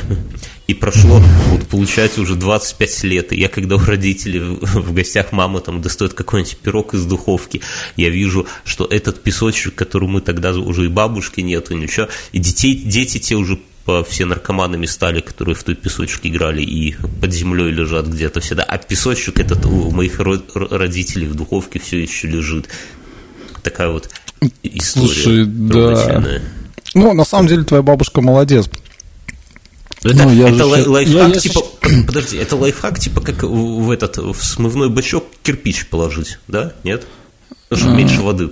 И 0.65 0.73
прошло, 0.73 1.21
вот 1.49 1.67
получается, 1.67 2.21
уже 2.21 2.35
25 2.35 3.03
лет. 3.03 3.31
И 3.33 3.39
я, 3.39 3.49
когда 3.49 3.75
у 3.75 3.79
родителей 3.79 4.39
в 4.39 4.93
гостях 4.93 5.31
мама 5.31 5.59
там 5.61 5.81
достает 5.81 6.13
какой-нибудь 6.13 6.57
пирог 6.57 6.93
из 6.95 7.05
духовки, 7.05 7.61
я 7.95 8.09
вижу, 8.09 8.47
что 8.65 8.85
этот 8.85 9.21
песочек, 9.21 9.75
который 9.75 10.09
мы 10.09 10.21
тогда 10.21 10.51
уже 10.53 10.85
и 10.85 10.87
бабушки 10.89 11.41
нету, 11.41 11.75
ничего, 11.75 12.07
и 12.31 12.39
детей, 12.39 12.75
дети 12.75 13.19
те 13.19 13.35
уже 13.35 13.59
все 14.09 14.25
наркоманами 14.25 14.85
стали, 14.85 15.21
которые 15.21 15.55
в 15.55 15.63
той 15.63 15.75
песочке 15.75 16.27
играли 16.27 16.61
и 16.61 16.97
под 17.21 17.31
землей 17.31 17.71
лежат 17.71 18.07
где-то 18.07 18.41
всегда. 18.41 18.63
А 18.63 18.77
песочек 18.77 19.39
этот 19.39 19.65
у 19.65 19.91
моих 19.91 20.19
родителей 20.19 21.27
в 21.27 21.35
духовке 21.35 21.79
все 21.79 22.01
еще 22.01 22.27
лежит. 22.27 22.67
Такая 23.63 23.89
вот 23.89 24.09
история. 24.63 25.07
Слушай, 25.07 25.45
да. 25.45 26.41
Ну, 26.97 27.13
на 27.13 27.25
самом 27.25 27.47
деле, 27.47 27.63
твоя 27.63 27.83
бабушка 27.83 28.21
молодец. 28.21 28.67
Это, 30.03 30.23
ну, 30.23 30.33
я 30.33 30.49
это 30.49 30.65
лай, 30.65 30.83
лайфхак, 30.83 31.35
я, 31.35 31.39
типа, 31.39 31.61
я... 31.83 32.03
подожди, 32.07 32.37
это 32.37 32.55
лайфхак, 32.55 32.99
типа, 32.99 33.21
как 33.21 33.43
в 33.43 33.91
этот, 33.91 34.17
в 34.17 34.43
смывной 34.43 34.89
бачок 34.89 35.25
кирпич 35.43 35.87
положить, 35.87 36.39
да? 36.47 36.73
Нет? 36.83 37.05
Потому 37.69 37.81
что 37.81 37.93
а... 37.93 37.95
меньше 37.95 38.21
воды 38.21 38.49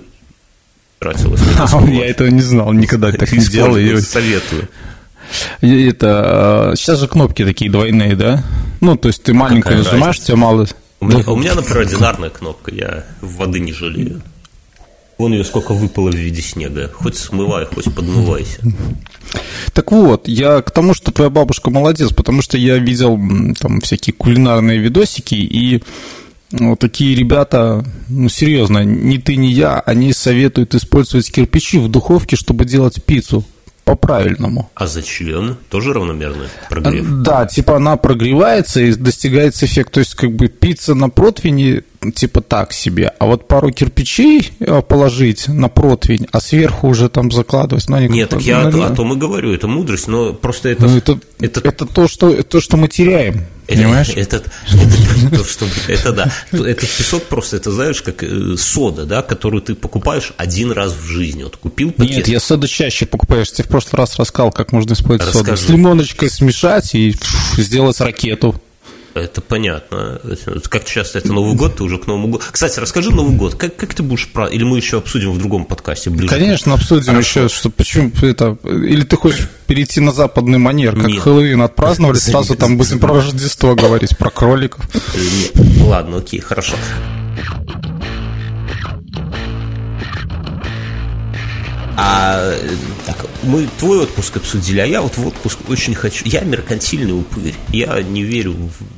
тратилось. 1.00 1.40
А, 1.58 1.84
я 1.88 2.06
этого 2.06 2.28
не 2.28 2.42
знал, 2.42 2.72
никогда 2.72 3.10
так 3.10 3.32
не 3.32 3.44
делал. 3.44 3.74
Советую. 4.00 4.68
Это, 5.60 6.70
а, 6.70 6.72
сейчас 6.76 7.00
же 7.00 7.08
кнопки 7.08 7.44
такие 7.44 7.68
двойные, 7.70 8.14
да? 8.14 8.44
Ну, 8.80 8.96
то 8.96 9.08
есть 9.08 9.24
ты 9.24 9.34
маленькую 9.34 9.78
нажимаешь, 9.78 10.20
тебя 10.20 10.36
мало... 10.36 10.68
У 11.00 11.06
меня, 11.06 11.24
у 11.26 11.36
меня, 11.36 11.54
например, 11.54 11.80
одинарная 11.80 12.30
кнопка, 12.30 12.72
я 12.72 13.04
воды 13.20 13.58
не 13.58 13.72
жалею. 13.72 14.22
Вон 15.18 15.32
ее 15.32 15.44
сколько 15.44 15.72
выпало 15.72 16.10
в 16.10 16.14
виде 16.14 16.42
снега. 16.42 16.90
Хоть 16.94 17.16
смывай, 17.16 17.64
хоть 17.66 17.94
подмывайся. 17.94 18.60
Так 19.72 19.92
вот, 19.92 20.28
я 20.28 20.60
к 20.62 20.70
тому, 20.70 20.94
что 20.94 21.10
твоя 21.10 21.30
бабушка 21.30 21.70
молодец, 21.70 22.12
потому 22.12 22.42
что 22.42 22.58
я 22.58 22.78
видел 22.78 23.18
там 23.58 23.80
всякие 23.80 24.14
кулинарные 24.14 24.78
видосики, 24.78 25.34
и 25.34 25.82
вот 26.52 26.78
такие 26.78 27.14
ребята, 27.16 27.84
ну 28.08 28.28
серьезно, 28.28 28.84
ни 28.84 29.18
ты, 29.18 29.36
ни 29.36 29.48
я, 29.48 29.80
они 29.80 30.12
советуют 30.12 30.74
использовать 30.74 31.30
кирпичи 31.30 31.78
в 31.78 31.88
духовке, 31.88 32.36
чтобы 32.36 32.64
делать 32.64 33.02
пиццу 33.02 33.44
по-правильному. 33.86 34.68
А 34.74 34.88
за 34.88 35.00
член 35.00 35.56
тоже 35.70 35.92
равномерный 35.92 36.48
прогрев? 36.68 37.06
Да, 37.22 37.46
типа 37.46 37.76
она 37.76 37.96
прогревается 37.96 38.80
и 38.80 38.92
достигается 38.92 39.66
эффект. 39.66 39.92
То 39.92 40.00
есть 40.00 40.16
как 40.16 40.32
бы 40.32 40.48
пицца 40.48 40.94
на 40.94 41.08
противне 41.08 41.84
типа 42.14 42.40
так 42.40 42.72
себе. 42.72 43.12
А 43.20 43.26
вот 43.26 43.46
пару 43.46 43.70
кирпичей 43.70 44.50
э, 44.58 44.82
положить 44.82 45.46
на 45.46 45.68
противень, 45.68 46.26
а 46.32 46.40
сверху 46.40 46.88
уже 46.88 47.08
там 47.08 47.30
закладывать. 47.30 47.88
Ну, 47.88 47.98
Нет, 47.98 48.30
так 48.30 48.42
я 48.42 48.68
ну, 48.68 48.82
о, 48.82 48.86
о 48.86 48.90
том 48.90 49.12
и 49.12 49.16
говорю, 49.16 49.52
это 49.52 49.68
мудрость, 49.68 50.08
но 50.08 50.32
просто 50.32 50.70
это... 50.70 50.86
Ну, 50.86 50.96
это, 50.96 51.20
это... 51.38 51.60
это 51.60 51.86
то, 51.86 52.08
что, 52.08 52.42
то, 52.42 52.60
что 52.60 52.76
мы 52.76 52.88
теряем. 52.88 53.44
Понимаешь? 53.66 54.08
Этот, 54.16 54.46
это, 55.32 55.44
что, 55.44 55.66
это 55.88 56.12
да. 56.12 56.32
Этот 56.52 56.88
песок 56.88 57.24
просто, 57.24 57.56
это 57.56 57.72
знаешь, 57.72 58.02
как 58.02 58.22
э, 58.22 58.56
сода, 58.56 59.04
да, 59.04 59.22
которую 59.22 59.62
ты 59.62 59.74
покупаешь 59.74 60.32
один 60.36 60.72
раз 60.72 60.92
в 60.92 61.06
жизни. 61.06 61.42
Вот 61.42 61.56
купил 61.56 61.92
пакет. 61.92 62.16
Нет, 62.16 62.28
я 62.28 62.40
соду 62.40 62.66
чаще 62.68 63.06
покупаю. 63.06 63.40
Я 63.40 63.46
тебе 63.46 63.64
в 63.64 63.68
прошлый 63.68 63.98
раз 63.98 64.16
рассказал, 64.18 64.52
как 64.52 64.72
можно 64.72 64.92
использовать 64.92 65.34
Расскажи. 65.34 65.56
соду. 65.56 65.68
С 65.68 65.70
лимоночкой 65.72 66.30
смешать 66.30 66.94
и 66.94 67.14
сделать 67.56 68.00
ракету. 68.00 68.60
Это 69.16 69.40
понятно. 69.40 70.20
Как 70.68 70.84
часто 70.84 71.18
это 71.18 71.32
Новый 71.32 71.54
год, 71.54 71.76
ты 71.76 71.84
уже 71.84 71.96
к 71.96 72.06
Новому 72.06 72.28
году. 72.28 72.44
Кстати, 72.50 72.78
расскажи 72.78 73.10
Новый 73.10 73.34
год. 73.34 73.54
Как, 73.54 73.74
как 73.74 73.94
ты 73.94 74.02
будешь 74.02 74.28
про. 74.28 74.46
Или 74.46 74.62
мы 74.62 74.76
еще 74.76 74.98
обсудим 74.98 75.32
в 75.32 75.38
другом 75.38 75.64
подкасте 75.64 76.10
ближе? 76.10 76.28
Конечно, 76.28 76.74
обсудим 76.74 77.14
Хорошо. 77.14 77.44
еще, 77.44 77.54
что 77.54 77.70
почему 77.70 78.12
это. 78.20 78.58
Или 78.64 79.04
ты 79.04 79.16
хочешь 79.16 79.48
перейти 79.66 80.00
на 80.00 80.12
западный 80.12 80.58
манер, 80.58 80.94
как 80.94 81.06
Нет. 81.06 81.22
Хэллоуин 81.22 81.62
отпраздновали, 81.62 82.18
сразу 82.18 82.56
там 82.56 82.76
будем 82.76 82.98
про 82.98 83.14
Рождество 83.14 83.74
говорить, 83.74 84.18
про 84.18 84.28
кроликов. 84.28 84.86
Нет. 85.14 85.52
Ладно, 85.80 86.18
окей, 86.18 86.40
хорошо. 86.40 86.74
А 91.98 92.54
так, 93.06 93.24
мы 93.42 93.66
твой 93.78 94.00
отпуск 94.00 94.36
обсудили, 94.36 94.80
а 94.80 94.86
я 94.86 95.00
вот 95.00 95.16
в 95.16 95.26
отпуск 95.26 95.58
очень 95.70 95.94
хочу. 95.94 96.26
Я 96.26 96.42
меркантильный 96.42 97.18
упырь. 97.18 97.54
Я 97.70 98.02
не 98.02 98.22
верю 98.22 98.52
в 98.52 98.95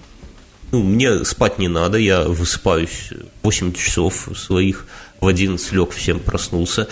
ну, 0.71 0.83
мне 0.83 1.25
спать 1.25 1.59
не 1.59 1.69
надо, 1.69 1.99
я 1.99 2.23
высыпаюсь 2.23 3.11
8 3.43 3.73
часов 3.73 4.29
своих, 4.37 4.87
в 5.21 5.27
11 5.27 5.73
лег, 5.73 5.91
всем 5.91 6.21
проснулся. 6.21 6.89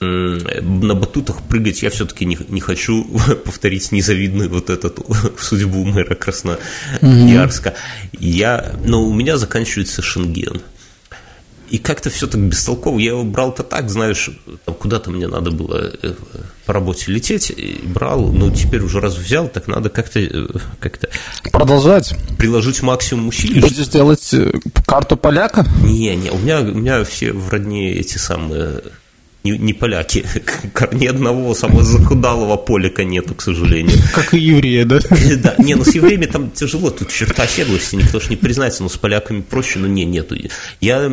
На 0.00 0.94
батутах 0.94 1.42
прыгать 1.42 1.82
я 1.82 1.90
все-таки 1.90 2.24
не, 2.24 2.36
не 2.48 2.60
хочу 2.60 3.04
повторить 3.44 3.92
незавидную 3.92 4.50
вот 4.50 4.68
эту 4.68 4.92
судьбу 5.38 5.84
мэра 5.84 6.14
Красноярска. 6.14 7.74
Я, 8.12 8.74
но 8.84 9.04
у 9.04 9.14
меня 9.14 9.36
заканчивается 9.36 10.02
шенген. 10.02 10.60
И 11.70 11.78
как-то 11.78 12.10
все 12.10 12.26
так 12.26 12.40
бестолково. 12.40 12.98
Я 12.98 13.10
его 13.12 13.24
брал-то 13.24 13.62
так, 13.62 13.90
знаешь, 13.90 14.30
куда-то 14.78 15.10
мне 15.10 15.26
надо 15.26 15.50
было 15.50 15.92
э, 16.02 16.14
по 16.66 16.72
работе 16.72 17.10
лететь, 17.10 17.50
и 17.50 17.80
брал, 17.84 18.32
но 18.32 18.50
теперь 18.50 18.82
уже 18.82 19.00
раз 19.00 19.16
взял, 19.16 19.48
так 19.48 19.66
надо 19.66 19.88
как-то 19.88 20.20
э, 20.20 20.46
как 20.80 20.98
продолжать, 21.52 22.14
приложить 22.38 22.82
максимум 22.82 23.28
усилий. 23.28 23.60
Будешь 23.60 23.88
делать 23.88 24.32
э, 24.32 24.52
карту 24.86 25.16
поляка? 25.16 25.66
Не, 25.82 26.16
не, 26.16 26.30
у 26.30 26.38
меня 26.38 26.60
у 26.60 26.74
меня 26.74 27.04
все 27.04 27.32
в 27.32 27.48
родне 27.48 27.92
эти 27.92 28.18
самые 28.18 28.82
не, 29.44 29.58
не 29.58 29.72
поляки, 29.74 30.24
ни 30.92 31.06
одного 31.06 31.54
самого 31.54 31.84
захудалого 31.84 32.56
полика 32.56 33.04
нету, 33.04 33.34
к 33.34 33.42
сожалению. 33.42 33.98
Как 34.14 34.32
и 34.32 34.38
евреи, 34.38 34.84
да? 34.84 35.00
Да, 35.36 35.54
не, 35.58 35.74
ну 35.74 35.84
с 35.84 35.94
евреями 35.94 36.24
там 36.24 36.50
тяжело, 36.50 36.90
тут 36.90 37.10
черта 37.10 37.42
оседлости, 37.42 37.96
никто 37.96 38.20
же 38.20 38.30
не 38.30 38.36
признается, 38.36 38.82
но 38.82 38.88
с 38.88 38.96
поляками 38.96 39.42
проще, 39.42 39.78
но 39.78 39.86
не, 39.86 40.04
нету. 40.04 40.34
Я 40.80 41.12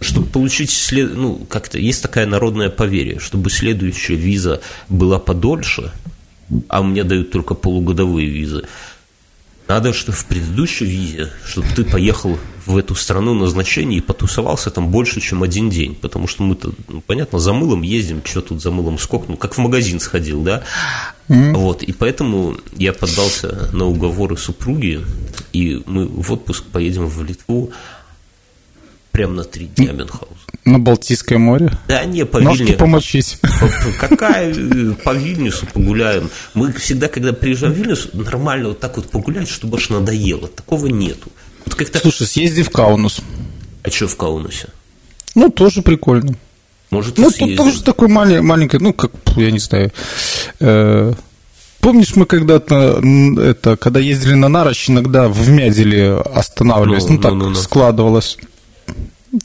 чтобы 0.00 0.28
получить, 0.28 0.70
след... 0.70 1.14
ну, 1.14 1.44
как-то 1.48 1.78
есть 1.78 2.02
такая 2.02 2.24
народное 2.24 2.70
поверье, 2.70 3.18
чтобы 3.18 3.50
следующая 3.50 4.14
виза 4.14 4.60
была 4.88 5.18
подольше, 5.18 5.92
а 6.68 6.82
мне 6.82 7.04
дают 7.04 7.30
только 7.32 7.54
полугодовые 7.54 8.28
визы, 8.28 8.64
надо, 9.68 9.92
что 9.92 10.12
в 10.12 10.24
предыдущей 10.24 10.86
визе, 10.86 11.30
чтобы 11.44 11.68
ты 11.76 11.84
поехал 11.84 12.38
в 12.66 12.76
эту 12.76 12.94
страну 12.94 13.34
назначения 13.34 13.98
и 13.98 14.00
потусовался 14.00 14.70
там 14.70 14.90
больше, 14.90 15.20
чем 15.20 15.42
один 15.42 15.70
день. 15.70 15.94
Потому 15.94 16.26
что 16.26 16.42
мы-то, 16.42 16.72
ну, 16.88 17.02
понятно, 17.02 17.38
за 17.38 17.52
мылом 17.52 17.82
ездим, 17.82 18.22
что 18.24 18.40
тут 18.40 18.62
за 18.62 18.70
мылом 18.70 18.98
сколько, 18.98 19.26
ну, 19.30 19.36
как 19.36 19.54
в 19.54 19.58
магазин 19.58 20.00
сходил, 20.00 20.42
да? 20.42 20.62
Mm-hmm. 21.28 21.52
Вот, 21.54 21.82
и 21.82 21.92
поэтому 21.92 22.56
я 22.76 22.92
поддался 22.92 23.68
на 23.72 23.86
уговоры 23.86 24.36
супруги, 24.38 25.04
и 25.52 25.82
мы 25.86 26.06
в 26.06 26.32
отпуск 26.32 26.64
поедем 26.64 27.06
в 27.06 27.22
Литву 27.22 27.70
прямо 29.18 29.34
на 29.34 29.42
три 29.42 29.66
дня 29.66 29.90
Мюнхгаузен. 29.90 30.36
На 30.64 30.78
Балтийское 30.78 31.38
море? 31.38 31.72
Да 31.88 32.04
не, 32.04 32.24
по 32.24 32.38
Ножки 32.38 32.76
помочись. 32.76 33.40
Какая 33.98 34.54
по 35.04 35.12
Вильнюсу 35.12 35.66
погуляем? 35.66 36.30
Мы 36.54 36.72
всегда, 36.74 37.08
когда 37.08 37.32
приезжаем 37.32 37.74
в 37.74 37.76
Вильнюс, 37.78 38.10
нормально 38.12 38.68
вот 38.68 38.78
так 38.78 38.96
вот 38.96 39.10
погулять, 39.10 39.48
чтобы 39.48 39.78
аж 39.78 39.88
надоело. 39.88 40.46
Такого 40.46 40.86
нету. 40.86 41.32
Вот 41.66 41.74
как-то... 41.74 41.98
Слушай, 41.98 42.28
съезди 42.28 42.62
в 42.62 42.70
Каунус. 42.70 43.20
А 43.82 43.90
что 43.90 44.06
в 44.06 44.16
Каунусе? 44.16 44.68
Ну, 45.34 45.50
тоже 45.50 45.82
прикольно. 45.82 46.36
Может, 46.90 47.18
Ну, 47.18 47.32
тут 47.32 47.56
тоже 47.56 47.82
такой 47.82 48.06
маленький, 48.06 48.42
маленький, 48.42 48.78
ну, 48.78 48.92
как, 48.92 49.10
я 49.36 49.50
не 49.50 49.58
знаю, 49.58 49.90
э, 50.60 51.12
Помнишь, 51.80 52.16
мы 52.16 52.26
когда-то, 52.26 53.00
это, 53.40 53.76
когда 53.76 54.00
ездили 54.00 54.34
на 54.34 54.48
Нарощ, 54.48 54.90
иногда 54.90 55.28
в 55.28 55.48
Мядиле 55.48 56.14
останавливались, 56.14 57.04
ну, 57.08 57.14
ну 57.14 57.20
так 57.20 57.34
ну, 57.34 57.50
ну, 57.50 57.54
складывалось. 57.54 58.36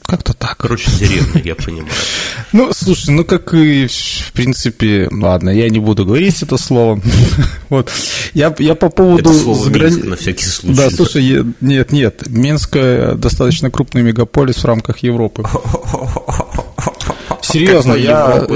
Как-то 0.06 0.32
так. 0.32 0.56
Короче, 0.56 0.90
деревня, 0.98 1.42
я 1.44 1.54
понимаю. 1.54 1.86
Ну, 2.52 2.72
слушай, 2.72 3.10
ну 3.10 3.24
как 3.24 3.52
и 3.52 3.86
в 3.86 4.32
принципе, 4.32 5.08
ладно, 5.10 5.50
я 5.50 5.68
не 5.68 5.80
буду 5.80 6.04
говорить 6.04 6.42
это 6.42 6.56
слово. 6.56 7.00
вот. 7.68 7.90
Я, 8.32 8.54
я 8.58 8.74
по 8.74 8.88
поводу... 8.88 9.30
Это 9.30 9.38
слово 9.38 9.64
заграни... 9.64 9.94
Минск, 9.94 10.08
на 10.08 10.16
всякий 10.16 10.44
случай. 10.44 10.76
Да, 10.76 10.90
слушай, 10.90 11.22
я... 11.22 11.44
нет, 11.60 11.92
нет, 11.92 12.28
Минск 12.28 12.76
достаточно 13.16 13.70
крупный 13.70 14.02
мегаполис 14.02 14.56
в 14.56 14.64
рамках 14.64 14.98
Европы. 14.98 15.44
Серьезно, 17.42 17.94
я... 17.94 18.46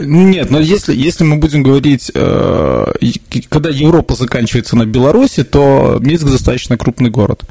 Нет, 0.00 0.50
но 0.50 0.58
если, 0.58 0.94
если 0.94 1.24
мы 1.24 1.36
будем 1.36 1.62
говорить, 1.62 2.10
э, 2.14 2.92
когда 3.48 3.68
Европа 3.68 4.14
заканчивается 4.14 4.76
на 4.76 4.86
Беларуси, 4.86 5.44
то 5.44 5.98
Минск 6.00 6.24
достаточно 6.24 6.78
крупный 6.78 7.10
город. 7.10 7.42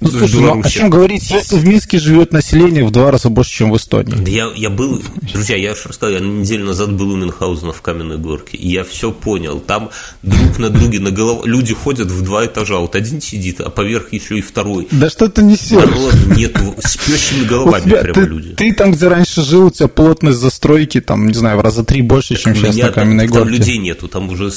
Ну, 0.00 0.10
слушай, 0.10 0.40
ну, 0.40 0.60
о 0.62 0.68
чем 0.68 0.90
говорить, 0.90 1.30
если 1.30 1.56
в 1.56 1.66
Минске 1.66 1.98
живет 1.98 2.32
население 2.32 2.84
в 2.84 2.90
два 2.90 3.10
раза 3.10 3.30
больше, 3.30 3.50
чем 3.50 3.70
в 3.70 3.76
Эстонии? 3.76 4.14
Да 4.14 4.30
я, 4.30 4.50
я 4.54 4.68
был, 4.68 5.02
друзья, 5.32 5.56
я 5.56 5.72
уже 5.72 5.88
рассказал, 5.88 6.14
я 6.14 6.20
неделю 6.20 6.66
назад 6.66 6.92
был 6.92 7.10
у 7.12 7.16
Мюнхгаузена 7.16 7.72
в 7.72 7.80
Каменной 7.80 8.18
Горке, 8.18 8.58
и 8.58 8.68
я 8.68 8.84
все 8.84 9.10
понял. 9.10 9.58
Там 9.60 9.90
друг 10.22 10.58
на 10.58 10.68
друге 10.70 11.00
на 11.00 11.10
голову 11.10 11.46
люди 11.46 11.72
ходят 11.72 12.08
в 12.10 12.22
два 12.22 12.44
этажа, 12.44 12.78
вот 12.78 12.94
один 12.94 13.20
сидит, 13.22 13.60
а 13.60 13.70
поверх 13.70 14.12
еще 14.12 14.38
и 14.38 14.42
второй. 14.42 14.86
Да 14.90 15.08
что 15.08 15.28
ты 15.28 15.42
несешь? 15.42 15.88
Нет, 16.36 16.56
с 16.82 16.96
пещими 16.98 17.44
головами 17.44 17.84
тебя, 17.84 18.02
прямо 18.02 18.14
ты, 18.14 18.20
люди. 18.20 18.54
Ты 18.54 18.74
там, 18.74 18.92
где 18.92 19.08
раньше 19.08 19.42
жил, 19.42 19.66
у 19.66 19.70
тебя 19.70 19.88
плотность 19.88 20.38
застройки, 20.38 21.00
там, 21.00 21.26
не 21.26 21.34
знаю, 21.34 21.56
в 21.56 21.60
раза 21.62 21.84
три 21.84 22.02
больше, 22.02 22.34
так 22.34 22.42
чем 22.42 22.54
сейчас 22.54 22.76
на 22.76 22.88
Каменной 22.90 23.26
Горке. 23.28 23.44
Там 23.44 23.48
людей 23.48 23.78
нету, 23.78 24.08
там 24.08 24.28
уже 24.28 24.50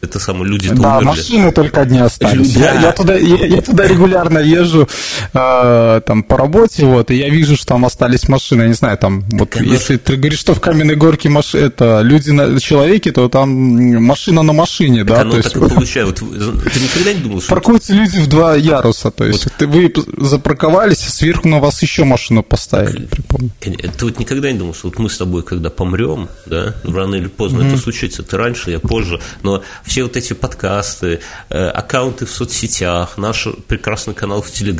это 0.00 0.18
самое, 0.18 0.50
люди 0.50 0.70
Да, 0.70 0.98
умерли. 0.98 1.04
машины 1.04 1.52
только 1.52 1.82
одни 1.82 1.98
остались. 1.98 2.54
Да. 2.54 2.60
Я, 2.72 2.80
я, 2.80 2.92
туда, 2.92 3.14
я, 3.16 3.46
я 3.46 3.60
туда 3.62 3.86
регулярно 3.86 4.38
езжу, 4.38 4.85
э, 5.32 6.00
там 6.06 6.22
по 6.22 6.36
работе, 6.36 6.84
вот, 6.86 7.10
и 7.10 7.16
я 7.16 7.28
вижу, 7.28 7.56
что 7.56 7.66
там 7.66 7.84
остались 7.84 8.28
машины, 8.28 8.62
я 8.62 8.68
не 8.68 8.74
знаю, 8.74 8.98
там, 8.98 9.24
вот, 9.30 9.50
Конечно. 9.50 9.72
если 9.72 9.96
ты 9.96 10.16
говоришь, 10.16 10.38
что 10.38 10.54
в 10.54 10.60
Каменной 10.60 10.96
Горке 10.96 11.28
маш... 11.28 11.54
это 11.54 12.00
люди 12.02 12.30
на 12.30 12.60
человеке, 12.60 13.12
то 13.12 13.28
там 13.28 13.50
машина 13.50 14.42
на 14.42 14.52
машине, 14.52 15.04
так 15.04 15.08
да, 15.08 15.20
оно 15.22 15.30
то 15.32 15.36
есть... 15.38 15.52
Так 15.52 15.68
получается, 15.68 16.24
вот, 16.24 16.72
ты 16.72 16.80
никогда 16.80 17.12
не 17.12 17.20
думал, 17.20 17.40
что... 17.40 17.50
Паркуются 17.50 17.92
люди 17.92 18.18
в 18.18 18.26
два 18.26 18.56
яруса, 18.56 19.10
то 19.10 19.24
есть 19.24 19.46
вот. 19.58 19.68
вы 19.68 19.92
запарковались, 20.18 21.06
а 21.06 21.10
сверху 21.10 21.48
на 21.48 21.58
вас 21.58 21.82
еще 21.82 22.04
машину 22.04 22.42
поставили, 22.42 23.06
припомню. 23.06 23.50
Ты 23.60 24.04
вот 24.04 24.18
никогда 24.18 24.50
не 24.52 24.58
думал, 24.58 24.74
что 24.74 24.88
вот 24.88 24.98
мы 24.98 25.10
с 25.10 25.18
тобой, 25.18 25.42
когда 25.42 25.70
помрем, 25.70 26.28
да, 26.46 26.74
рано 26.84 27.16
или 27.16 27.28
поздно 27.28 27.62
mm-hmm. 27.62 27.68
это 27.68 27.76
случится, 27.78 28.22
ты 28.22 28.36
раньше, 28.36 28.70
я 28.70 28.80
позже, 28.80 29.20
но 29.42 29.62
все 29.84 30.02
вот 30.02 30.16
эти 30.16 30.32
подкасты, 30.32 31.20
э, 31.48 31.68
аккаунты 31.68 32.26
в 32.26 32.30
соцсетях, 32.30 33.18
наш 33.18 33.48
прекрасный 33.66 34.14
канал 34.14 34.42
в 34.42 34.50
Телеграме, 34.50 34.75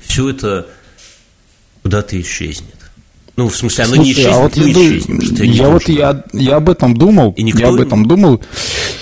все 0.00 0.30
это 0.30 0.66
куда-то 1.82 2.20
исчезнет. 2.20 2.74
Ну, 3.36 3.48
в 3.48 3.56
смысле, 3.56 3.84
оно 3.84 3.94
Слушай, 3.96 4.06
не 4.06 4.12
исчезнет, 4.12 4.32
а 4.32 4.38
вот 4.38 4.56
мы 4.56 4.64
я, 4.68 4.72
исчезнем. 4.72 5.20
Что 5.22 5.44
я 5.44 5.68
вот 5.68 5.88
я, 5.88 6.24
я 6.32 6.56
об 6.56 6.68
этом 6.68 6.96
думал, 6.96 7.32
и 7.36 7.42
никто... 7.42 7.60
я 7.60 7.68
об 7.68 7.80
этом 7.80 8.06
думал, 8.06 8.40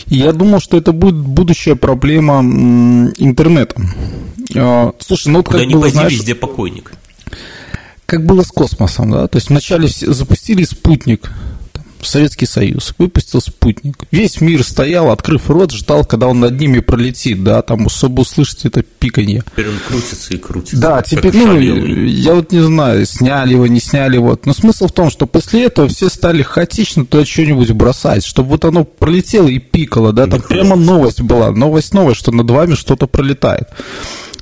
и 0.06 0.16
я 0.16 0.32
думал, 0.32 0.60
что 0.60 0.78
это 0.78 0.92
будет 0.92 1.16
будущая 1.16 1.74
проблема 1.74 2.40
интернета. 2.40 3.74
А, 4.56 4.92
слушай, 4.98 5.28
ну 5.28 5.38
вот 5.38 5.46
Куда 5.46 5.58
как 5.58 5.68
не 5.68 5.74
было, 5.74 5.82
пойди, 5.82 5.94
знаешь, 5.94 6.12
везде 6.12 6.34
покойник. 6.34 6.92
Как 8.06 8.24
было 8.24 8.42
с 8.42 8.48
космосом, 8.48 9.10
да? 9.10 9.28
То 9.28 9.36
есть 9.36 9.50
вначале 9.50 9.88
запустили 9.88 10.64
спутник, 10.64 11.30
Советский 12.06 12.46
Союз 12.46 12.94
выпустил 12.98 13.40
спутник. 13.40 13.96
Весь 14.10 14.40
мир 14.40 14.64
стоял, 14.64 15.10
открыв 15.10 15.48
рот, 15.48 15.72
ждал, 15.72 16.04
когда 16.04 16.28
он 16.28 16.40
над 16.40 16.58
ними 16.58 16.80
пролетит, 16.80 17.42
да, 17.42 17.62
там 17.62 17.86
особо 17.86 18.22
услышать 18.22 18.64
это 18.64 18.82
пиканье. 18.82 19.42
Теперь 19.52 19.68
он 19.68 19.74
крутится 19.86 20.34
и 20.34 20.36
крутится. 20.36 20.80
Да, 20.80 21.02
теперь, 21.02 21.34
ну, 21.34 21.58
я 21.58 22.34
вот 22.34 22.52
не 22.52 22.60
знаю, 22.60 23.06
сняли 23.06 23.52
его, 23.52 23.66
не 23.66 23.80
сняли 23.80 24.16
его. 24.16 24.38
Но 24.44 24.52
смысл 24.52 24.86
в 24.86 24.92
том, 24.92 25.10
что 25.10 25.26
после 25.26 25.64
этого 25.64 25.88
все 25.88 26.08
стали 26.08 26.42
хаотично 26.42 27.06
туда 27.06 27.24
что-нибудь 27.24 27.70
бросать, 27.72 28.24
чтобы 28.24 28.50
вот 28.50 28.64
оно 28.64 28.84
пролетело 28.84 29.48
и 29.48 29.58
пикало, 29.58 30.12
да, 30.12 30.26
там 30.26 30.40
да. 30.40 30.46
прямо 30.46 30.76
новость 30.76 31.20
была, 31.20 31.50
новость 31.50 31.94
новая, 31.94 32.14
что 32.14 32.32
над 32.32 32.50
вами 32.50 32.74
что-то 32.74 33.06
пролетает. 33.06 33.68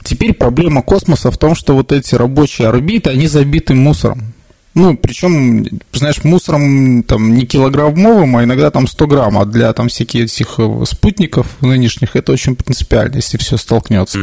Теперь 0.02 0.32
проблема 0.32 0.82
космоса 0.82 1.30
в 1.30 1.38
том, 1.38 1.54
что 1.54 1.74
вот 1.74 1.92
эти 1.92 2.14
рабочие 2.14 2.68
орбиты, 2.68 3.10
они 3.10 3.26
забиты 3.26 3.74
мусором. 3.74 4.29
Ну, 4.74 4.96
причем, 4.96 5.66
знаешь, 5.92 6.22
мусором 6.22 7.02
там 7.02 7.34
не 7.34 7.44
килограммовым, 7.44 8.36
а 8.36 8.44
иногда 8.44 8.70
там 8.70 8.86
100 8.86 9.06
грамм, 9.08 9.38
а 9.38 9.44
для 9.44 9.72
там 9.72 9.88
всяких 9.88 10.24
этих 10.24 10.54
э, 10.58 10.84
спутников 10.86 11.46
нынешних 11.60 12.14
это 12.14 12.30
очень 12.32 12.54
принципиально, 12.54 13.16
если 13.16 13.36
все 13.36 13.56
столкнется. 13.56 14.20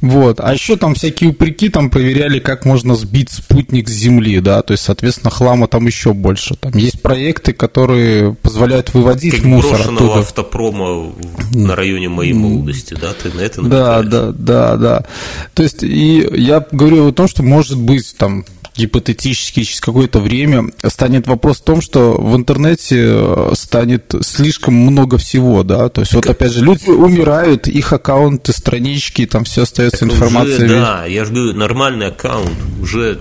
Вот. 0.00 0.38
А 0.40 0.52
еще 0.52 0.76
там 0.76 0.94
всякие 0.94 1.30
упреки 1.30 1.70
там 1.70 1.88
проверяли, 1.88 2.38
как 2.38 2.66
можно 2.66 2.94
сбить 2.94 3.30
спутник 3.30 3.88
с 3.88 3.92
Земли, 3.92 4.38
да, 4.40 4.60
то 4.60 4.72
есть, 4.72 4.84
соответственно, 4.84 5.30
хлама 5.30 5.66
там 5.66 5.86
еще 5.86 6.12
больше. 6.12 6.56
Там 6.56 6.72
есть 6.74 7.00
проекты, 7.00 7.54
которые 7.54 8.34
позволяют 8.34 8.92
выводить 8.92 9.36
как 9.36 9.44
мусор 9.44 9.80
оттуда. 9.80 10.20
автопрома 10.20 11.10
на 11.54 11.74
районе 11.74 12.10
моей 12.10 12.34
молодости, 12.34 12.94
да, 13.00 13.14
ты 13.14 13.34
на 13.34 13.40
это 13.40 13.62
Да, 13.62 14.02
да, 14.02 14.32
да, 14.32 14.76
да. 14.76 15.06
То 15.54 15.62
есть, 15.62 15.82
и 15.82 16.28
я 16.34 16.66
говорю 16.70 17.08
о 17.08 17.12
том, 17.12 17.26
что 17.26 17.42
может 17.42 17.78
быть 17.78 18.14
там 18.18 18.44
гипотетически 18.76 19.62
через 19.62 19.80
какое-то 19.80 20.20
время 20.20 20.70
станет 20.86 21.26
вопрос 21.26 21.58
в 21.58 21.64
том, 21.64 21.80
что 21.80 22.14
в 22.14 22.36
интернете 22.36 23.04
э, 23.06 23.52
станет 23.54 24.14
слишком 24.22 24.74
много 24.74 25.18
всего, 25.18 25.62
да, 25.62 25.88
то 25.88 26.00
есть 26.00 26.12
вот 26.14 26.26
опять 26.26 26.52
же 26.52 26.64
люди 26.64 26.88
умирают, 26.90 27.68
их 27.68 27.92
аккаунты, 27.92 28.52
странички, 28.52 29.26
там 29.26 29.44
все 29.44 29.62
остается 29.62 30.04
информация. 30.04 30.66
Уже, 30.66 30.68
да, 30.68 31.04
я 31.06 31.24
же 31.24 31.32
говорю, 31.32 31.54
нормальный 31.54 32.08
аккаунт 32.08 32.50
уже 32.80 33.20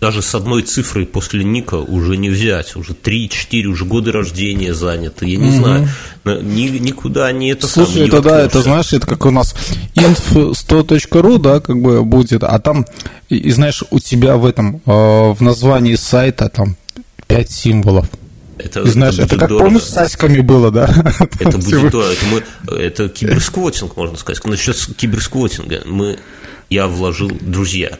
даже 0.00 0.22
с 0.22 0.34
одной 0.34 0.62
цифрой 0.62 1.06
после 1.06 1.44
ника 1.44 1.76
уже 1.76 2.16
не 2.16 2.30
взять, 2.30 2.76
уже 2.76 2.92
3-4, 2.92 3.64
уже 3.64 3.84
годы 3.84 4.12
рождения 4.12 4.74
заняты, 4.74 5.26
я 5.26 5.38
не 5.38 5.48
угу. 5.48 5.56
знаю, 5.56 5.88
ни, 6.24 6.68
никуда 6.78 7.30
не 7.32 7.50
это 7.50 7.66
Слушай, 7.66 7.92
самое, 7.92 8.08
это 8.08 8.20
да, 8.22 8.40
это 8.40 8.62
знаешь, 8.62 8.92
это 8.92 9.06
как 9.06 9.26
у 9.26 9.30
нас 9.30 9.54
inf100.ru, 9.94 11.38
да, 11.38 11.60
как 11.60 11.80
бы 11.80 12.04
будет, 12.04 12.42
а 12.44 12.58
там, 12.58 12.86
и, 13.28 13.36
и 13.36 13.50
знаешь, 13.50 13.82
у 13.90 13.98
тебя 13.98 14.36
в 14.36 14.46
этом, 14.46 14.82
э, 14.84 14.90
в 14.90 15.38
названии 15.40 15.94
сайта 15.94 16.48
там 16.48 16.76
5 17.26 17.50
символов. 17.50 18.06
Это, 18.58 18.82
и 18.82 18.88
знаешь, 18.88 19.14
это, 19.14 19.24
это 19.24 19.36
как 19.38 19.48
дорого. 19.48 19.64
помнишь, 19.64 19.82
с 19.82 19.90
саськами 19.90 20.40
было, 20.40 20.70
да? 20.70 20.86
Это 21.40 21.58
будет 21.58 21.90
дорого. 21.90 22.12
Это, 22.12 22.26
мы, 22.26 22.76
это 22.76 23.08
киберсквотинг, 23.08 23.96
можно 23.96 24.16
сказать. 24.16 24.44
Насчет 24.44 24.76
киберсквотинга 24.96 25.82
мы, 25.86 26.18
я 26.70 26.86
вложил 26.86 27.32
друзья. 27.40 27.98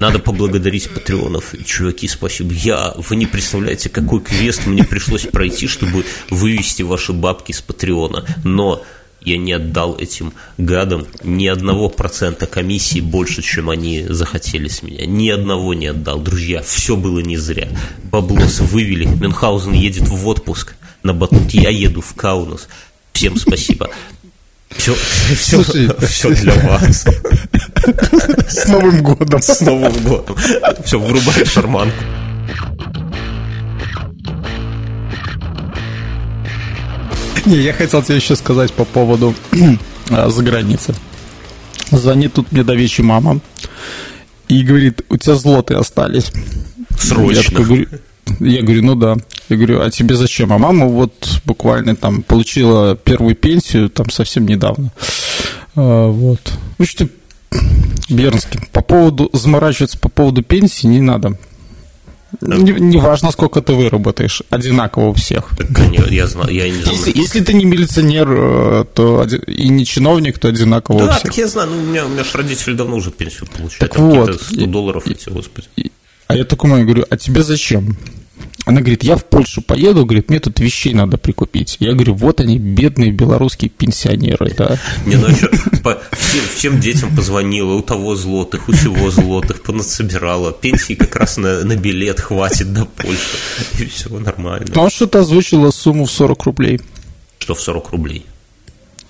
Надо 0.00 0.18
поблагодарить 0.18 0.90
патреонов. 0.90 1.54
Чуваки, 1.64 2.08
спасибо. 2.08 2.52
Я, 2.52 2.94
вы 2.96 3.16
не 3.16 3.26
представляете, 3.26 3.88
какой 3.88 4.20
квест 4.20 4.66
мне 4.66 4.84
пришлось 4.84 5.26
пройти, 5.26 5.66
чтобы 5.66 6.04
вывести 6.30 6.82
ваши 6.82 7.12
бабки 7.12 7.52
с 7.52 7.60
патреона. 7.60 8.24
Но 8.44 8.82
я 9.20 9.38
не 9.38 9.52
отдал 9.52 9.96
этим 9.96 10.34
гадам 10.58 11.06
ни 11.22 11.46
одного 11.46 11.88
процента 11.88 12.46
комиссии 12.46 13.00
больше, 13.00 13.42
чем 13.42 13.70
они 13.70 14.04
захотели 14.08 14.68
с 14.68 14.82
меня. 14.82 15.06
Ни 15.06 15.30
одного 15.30 15.72
не 15.72 15.86
отдал. 15.86 16.20
Друзья, 16.20 16.62
все 16.62 16.96
было 16.96 17.20
не 17.20 17.36
зря. 17.36 17.68
Баблос 18.10 18.60
вывели. 18.60 19.06
Мюнхгаузен 19.06 19.72
едет 19.72 20.08
в 20.08 20.28
отпуск 20.28 20.74
на 21.02 21.14
батут. 21.14 21.52
Я 21.52 21.70
еду 21.70 22.02
в 22.02 22.14
Каунас. 22.14 22.68
Всем 23.12 23.36
спасибо. 23.36 23.90
Все, 24.70 24.94
все, 25.36 25.62
все 26.06 26.34
для 26.34 26.54
вас. 26.54 27.06
С 28.48 28.68
Новым 28.68 29.02
годом. 29.02 29.42
С 29.42 29.60
Новым 29.60 29.92
годом. 30.04 30.36
Все, 30.84 30.98
врубай 30.98 31.44
шарманку. 31.44 32.04
Не, 37.46 37.58
я 37.58 37.72
хотел 37.74 38.02
тебе 38.02 38.16
еще 38.16 38.36
сказать 38.36 38.72
по 38.72 38.84
поводу 38.84 39.34
а, 40.10 40.30
за 40.30 40.42
границы. 40.42 40.94
Звонит 41.90 42.32
тут 42.32 42.50
мне 42.52 42.64
давеча 42.64 43.02
мама 43.02 43.40
и 44.48 44.62
говорит, 44.62 45.02
у 45.10 45.16
тебя 45.16 45.34
злоты 45.34 45.74
остались. 45.74 46.32
Срочно. 46.98 47.40
Я, 47.40 47.42
такой, 47.42 47.64
говорю, 47.64 47.86
я 48.40 48.62
говорю, 48.62 48.82
ну 48.82 48.94
да. 48.94 49.16
Я 49.48 49.56
говорю, 49.56 49.82
а 49.82 49.90
тебе 49.90 50.14
зачем? 50.14 50.52
А 50.52 50.58
мама 50.58 50.86
вот 50.86 51.40
буквально 51.44 51.96
там 51.96 52.22
получила 52.22 52.96
первую 52.96 53.36
пенсию 53.36 53.90
там 53.90 54.08
совсем 54.08 54.46
недавно. 54.46 54.90
А, 55.76 56.08
вот. 56.08 56.40
Ну 56.78 56.86
что, 56.86 57.08
Бернский, 58.08 58.60
по 58.72 58.82
поводу, 58.82 59.30
заморачиваться 59.32 59.98
по 59.98 60.08
поводу 60.08 60.42
пенсии 60.42 60.86
не 60.86 61.00
надо. 61.00 61.38
Не, 62.40 62.72
не 62.72 62.98
важно, 62.98 63.30
сколько 63.30 63.62
ты 63.62 63.72
выработаешь, 63.74 64.42
одинаково 64.50 65.10
у 65.10 65.12
всех. 65.14 65.50
Конечно, 65.72 66.12
я 66.12 66.26
знаю, 66.26 66.50
я 66.50 66.68
не 66.68 66.82
знаю. 66.82 66.96
Если, 66.96 67.16
если 67.16 67.40
ты 67.40 67.54
не 67.54 67.64
милиционер, 67.64 68.28
э, 68.30 68.84
то 68.92 69.24
и 69.46 69.68
не 69.68 69.86
чиновник, 69.86 70.38
то 70.38 70.48
одинаково 70.48 70.98
да, 70.98 71.04
у 71.04 71.08
всех. 71.10 71.22
Да, 71.22 71.28
так 71.28 71.38
я 71.38 71.48
знаю, 71.48 71.70
ну, 71.70 71.76
у 71.78 71.86
меня, 71.86 72.06
у 72.06 72.08
меня 72.08 72.24
же 72.24 72.30
родители 72.34 72.74
давно 72.74 72.96
уже 72.96 73.10
пенсию 73.10 73.46
получают. 73.46 73.78
Так 73.78 73.98
вот. 73.98 74.42
100 74.42 74.66
долларов 74.66 75.06
эти, 75.06 75.28
господи. 75.28 75.68
А 76.26 76.34
я 76.34 76.44
такой 76.44 76.82
говорю, 76.82 77.04
а 77.08 77.16
тебе 77.16 77.42
зачем? 77.42 77.96
Она 78.64 78.80
говорит, 78.80 79.02
я 79.02 79.16
в 79.16 79.24
Польшу 79.26 79.60
поеду, 79.60 80.06
говорит, 80.06 80.30
мне 80.30 80.40
тут 80.40 80.58
вещей 80.58 80.94
надо 80.94 81.18
прикупить. 81.18 81.76
Я 81.80 81.92
говорю, 81.92 82.14
вот 82.14 82.40
они, 82.40 82.58
бедные 82.58 83.10
белорусские 83.10 83.70
пенсионеры, 83.70 84.54
да. 84.56 84.78
Не, 85.04 85.16
ну 85.16 85.28
еще 85.28 85.48
по, 85.82 86.00
всем, 86.12 86.44
всем 86.54 86.80
детям 86.80 87.14
позвонила, 87.14 87.74
у 87.74 87.82
того 87.82 88.16
злотых, 88.16 88.68
у 88.68 88.72
чего 88.72 89.10
злотых, 89.10 89.62
понасобирала. 89.62 90.52
Пенсии 90.52 90.94
как 90.94 91.14
раз 91.16 91.36
на, 91.36 91.62
на 91.62 91.76
билет 91.76 92.20
хватит 92.20 92.72
до 92.72 92.86
Польши, 92.86 93.36
и 93.78 93.84
все 93.84 94.08
нормально. 94.18 94.66
Ну, 94.74 94.86
а 94.86 94.90
что-то 94.90 95.20
озвучила 95.20 95.70
сумму 95.70 96.06
в 96.06 96.10
40 96.10 96.44
рублей. 96.44 96.80
Что 97.38 97.54
в 97.54 97.60
40 97.60 97.90
рублей? 97.90 98.24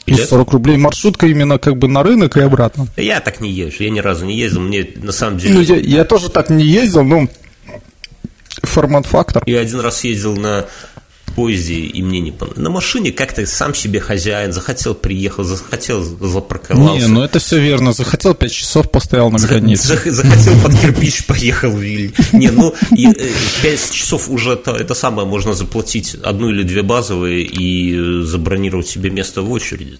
Ну, 0.06 0.16
40 0.16 0.52
рублей 0.52 0.76
маршрутка 0.76 1.26
именно 1.26 1.58
как 1.58 1.78
бы 1.78 1.88
на 1.88 2.02
рынок 2.02 2.36
и 2.36 2.40
обратно. 2.40 2.88
Я 2.96 3.20
так 3.20 3.40
не 3.40 3.50
езжу, 3.50 3.84
я 3.84 3.90
ни 3.90 4.00
разу 4.00 4.26
не 4.26 4.36
ездил, 4.36 4.60
мне 4.60 4.86
на 4.96 5.12
самом 5.12 5.38
деле... 5.38 5.54
Ну, 5.54 5.60
я, 5.60 5.76
я 5.76 6.04
тоже 6.04 6.28
так 6.28 6.50
не 6.50 6.64
ездил, 6.64 7.04
но 7.04 7.28
формат-фактор. 8.62 9.42
Я 9.46 9.60
один 9.60 9.80
раз 9.80 10.04
ездил 10.04 10.36
на 10.36 10.66
поезде, 11.34 11.74
и 11.74 12.02
мне 12.02 12.20
не 12.20 12.30
понравилось. 12.30 12.62
На 12.62 12.70
машине 12.70 13.12
как-то 13.12 13.44
сам 13.46 13.74
себе 13.74 14.00
хозяин, 14.00 14.52
захотел, 14.52 14.94
приехал, 14.94 15.44
захотел, 15.44 16.02
запарковался. 16.02 17.06
Не, 17.06 17.12
ну 17.12 17.22
это 17.22 17.38
все 17.38 17.58
верно. 17.58 17.92
Захотел, 17.92 18.34
пять 18.34 18.52
часов 18.52 18.90
постоял 18.90 19.30
на 19.30 19.38
границе. 19.38 19.98
захотел 20.10 20.54
под 20.62 20.78
кирпич, 20.78 21.26
поехал 21.26 21.70
в 21.70 21.78
Виль. 21.78 22.14
Не, 22.32 22.50
ну, 22.50 22.74
э, 22.92 23.32
пять 23.62 23.90
часов 23.90 24.28
уже 24.30 24.52
это, 24.52 24.72
это 24.72 24.94
самое, 24.94 25.26
можно 25.26 25.54
заплатить 25.54 26.14
одну 26.14 26.50
или 26.50 26.62
две 26.62 26.82
базовые 26.82 27.42
и 27.42 27.94
э, 27.94 28.22
забронировать 28.22 28.86
себе 28.86 29.10
место 29.10 29.42
в 29.42 29.50
очереди. 29.50 29.98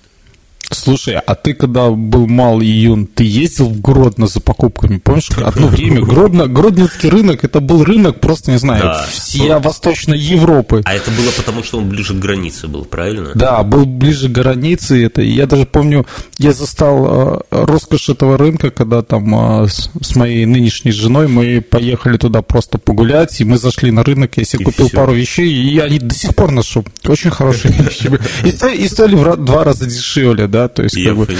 Слушай, 0.74 1.14
а 1.14 1.34
ты 1.34 1.54
когда 1.54 1.90
был 1.90 2.26
мал 2.26 2.60
июн, 2.60 3.06
ты 3.06 3.24
ездил 3.24 3.68
в 3.68 3.80
Гродно 3.80 4.26
за 4.26 4.40
покупками, 4.40 4.98
помнишь? 4.98 5.30
Одно 5.42 5.68
время 5.68 6.00
Гродно, 6.02 6.46
Гродненский 6.46 7.08
рынок, 7.08 7.44
это 7.44 7.60
был 7.60 7.84
рынок 7.84 8.20
просто, 8.20 8.50
не 8.50 8.58
знаю, 8.58 8.82
да. 8.82 9.06
всей 9.10 9.48
Восточной 9.58 10.18
Европы. 10.18 10.82
А 10.84 10.94
это 10.94 11.10
было 11.10 11.30
потому, 11.36 11.62
что 11.62 11.78
он 11.78 11.88
ближе 11.88 12.14
к 12.14 12.18
границе 12.18 12.68
был, 12.68 12.84
правильно? 12.84 13.32
Да, 13.34 13.62
был 13.62 13.86
ближе 13.86 14.28
к 14.28 14.32
границе. 14.32 15.04
Это, 15.04 15.22
я 15.22 15.46
даже 15.46 15.66
помню, 15.66 16.06
я 16.38 16.52
застал 16.52 17.44
э, 17.50 17.64
роскошь 17.64 18.08
этого 18.08 18.36
рынка, 18.36 18.70
когда 18.70 19.02
там 19.02 19.64
э, 19.64 19.68
с, 19.68 20.16
моей 20.16 20.44
нынешней 20.46 20.92
женой 20.92 21.28
мы 21.28 21.60
поехали 21.60 22.16
туда 22.16 22.42
просто 22.42 22.78
погулять, 22.78 23.40
и 23.40 23.44
мы 23.44 23.58
зашли 23.58 23.90
на 23.90 24.02
рынок, 24.04 24.36
я 24.36 24.44
себе 24.44 24.62
и 24.62 24.64
купил 24.64 24.88
все. 24.88 24.96
пару 24.96 25.12
вещей, 25.12 25.48
и 25.48 25.78
они 25.78 25.98
до 25.98 26.14
сих 26.14 26.34
пор 26.34 26.50
ношу. 26.50 26.84
Очень 27.04 27.30
хорошие 27.30 27.72
вещи. 27.78 28.10
И 28.44 28.88
стоили 28.88 29.14
в 29.14 29.36
два 29.36 29.64
раза 29.64 29.86
дешевле, 29.86 30.46
да, 30.46 30.63
то 30.68 30.82
есть 30.82 31.02
как 31.02 31.16
бы... 31.16 31.26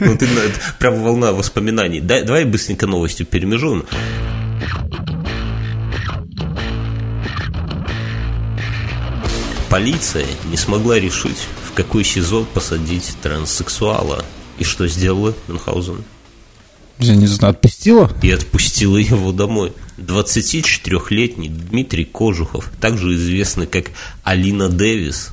Ну, 0.00 0.16
ты 0.16 0.28
прям 0.78 1.02
волна 1.02 1.32
воспоминаний. 1.32 2.00
Давай 2.00 2.44
быстренько 2.44 2.86
новостью 2.86 3.26
перемежу. 3.26 3.84
Полиция 9.70 10.26
не 10.50 10.56
смогла 10.56 10.98
решить, 10.98 11.46
в 11.64 11.72
какой 11.72 12.02
сезон 12.04 12.44
посадить 12.44 13.14
транссексуала. 13.22 14.24
И 14.58 14.64
что 14.64 14.88
сделала 14.88 15.32
Мюнхгаузен? 15.46 16.04
Я 16.98 17.14
не 17.16 17.26
знаю, 17.26 17.52
отпустила? 17.52 18.10
И 18.20 18.30
отпустила 18.30 18.98
его 18.98 19.32
домой. 19.32 19.72
24-летний 19.96 21.48
Дмитрий 21.48 22.04
Кожухов, 22.04 22.70
также 22.80 23.14
известный 23.14 23.66
как 23.66 23.86
Алина 24.22 24.68
Дэвис, 24.68 25.30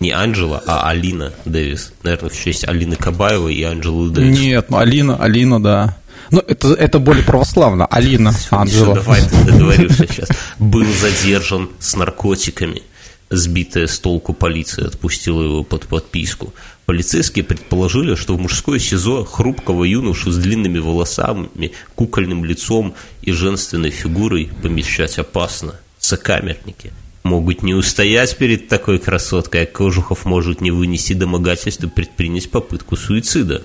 не 0.00 0.10
Анджела, 0.10 0.62
а 0.66 0.88
Алина 0.88 1.32
Дэвис. 1.44 1.92
Наверное, 2.02 2.30
в 2.30 2.36
честь 2.36 2.66
Алины 2.68 2.96
Кабаевой 2.96 3.54
и 3.54 3.62
Анджелы 3.62 4.10
Дэвис. 4.10 4.38
Нет, 4.38 4.70
ну 4.70 4.78
Алина, 4.78 5.16
Алина, 5.16 5.62
да. 5.62 5.96
Ну, 6.30 6.40
это, 6.40 6.74
это 6.74 6.98
более 6.98 7.24
православно. 7.24 7.86
Алина 7.86 8.34
Анджела. 8.50 8.96
Давай 8.96 9.22
ты 9.22 9.44
договоришься 9.44 10.06
сейчас. 10.06 10.28
Был 10.58 10.86
задержан 10.92 11.70
с 11.78 11.96
наркотиками. 11.96 12.82
Сбитая 13.28 13.88
с 13.88 13.98
толку 13.98 14.32
полиция 14.34 14.86
отпустила 14.86 15.42
его 15.42 15.64
под 15.64 15.86
подписку. 15.86 16.54
Полицейские 16.84 17.44
предположили, 17.44 18.14
что 18.14 18.36
в 18.36 18.40
мужское 18.40 18.78
СИЗО 18.78 19.24
хрупкого 19.24 19.82
юношу 19.82 20.30
с 20.30 20.36
длинными 20.36 20.78
волосами, 20.78 21.72
кукольным 21.96 22.44
лицом 22.44 22.94
и 23.22 23.32
женственной 23.32 23.90
фигурой 23.90 24.50
помещать 24.62 25.18
опасно. 25.18 25.74
Сокамерники 25.98 26.92
могут 27.26 27.62
не 27.62 27.74
устоять 27.74 28.36
перед 28.36 28.68
такой 28.68 28.98
красоткой, 28.98 29.64
а 29.64 29.66
Кожухов 29.66 30.24
может 30.24 30.60
не 30.60 30.70
вынести 30.70 31.12
домогательства 31.12 31.88
предпринять 31.88 32.50
попытку 32.50 32.96
суицида. 32.96 33.62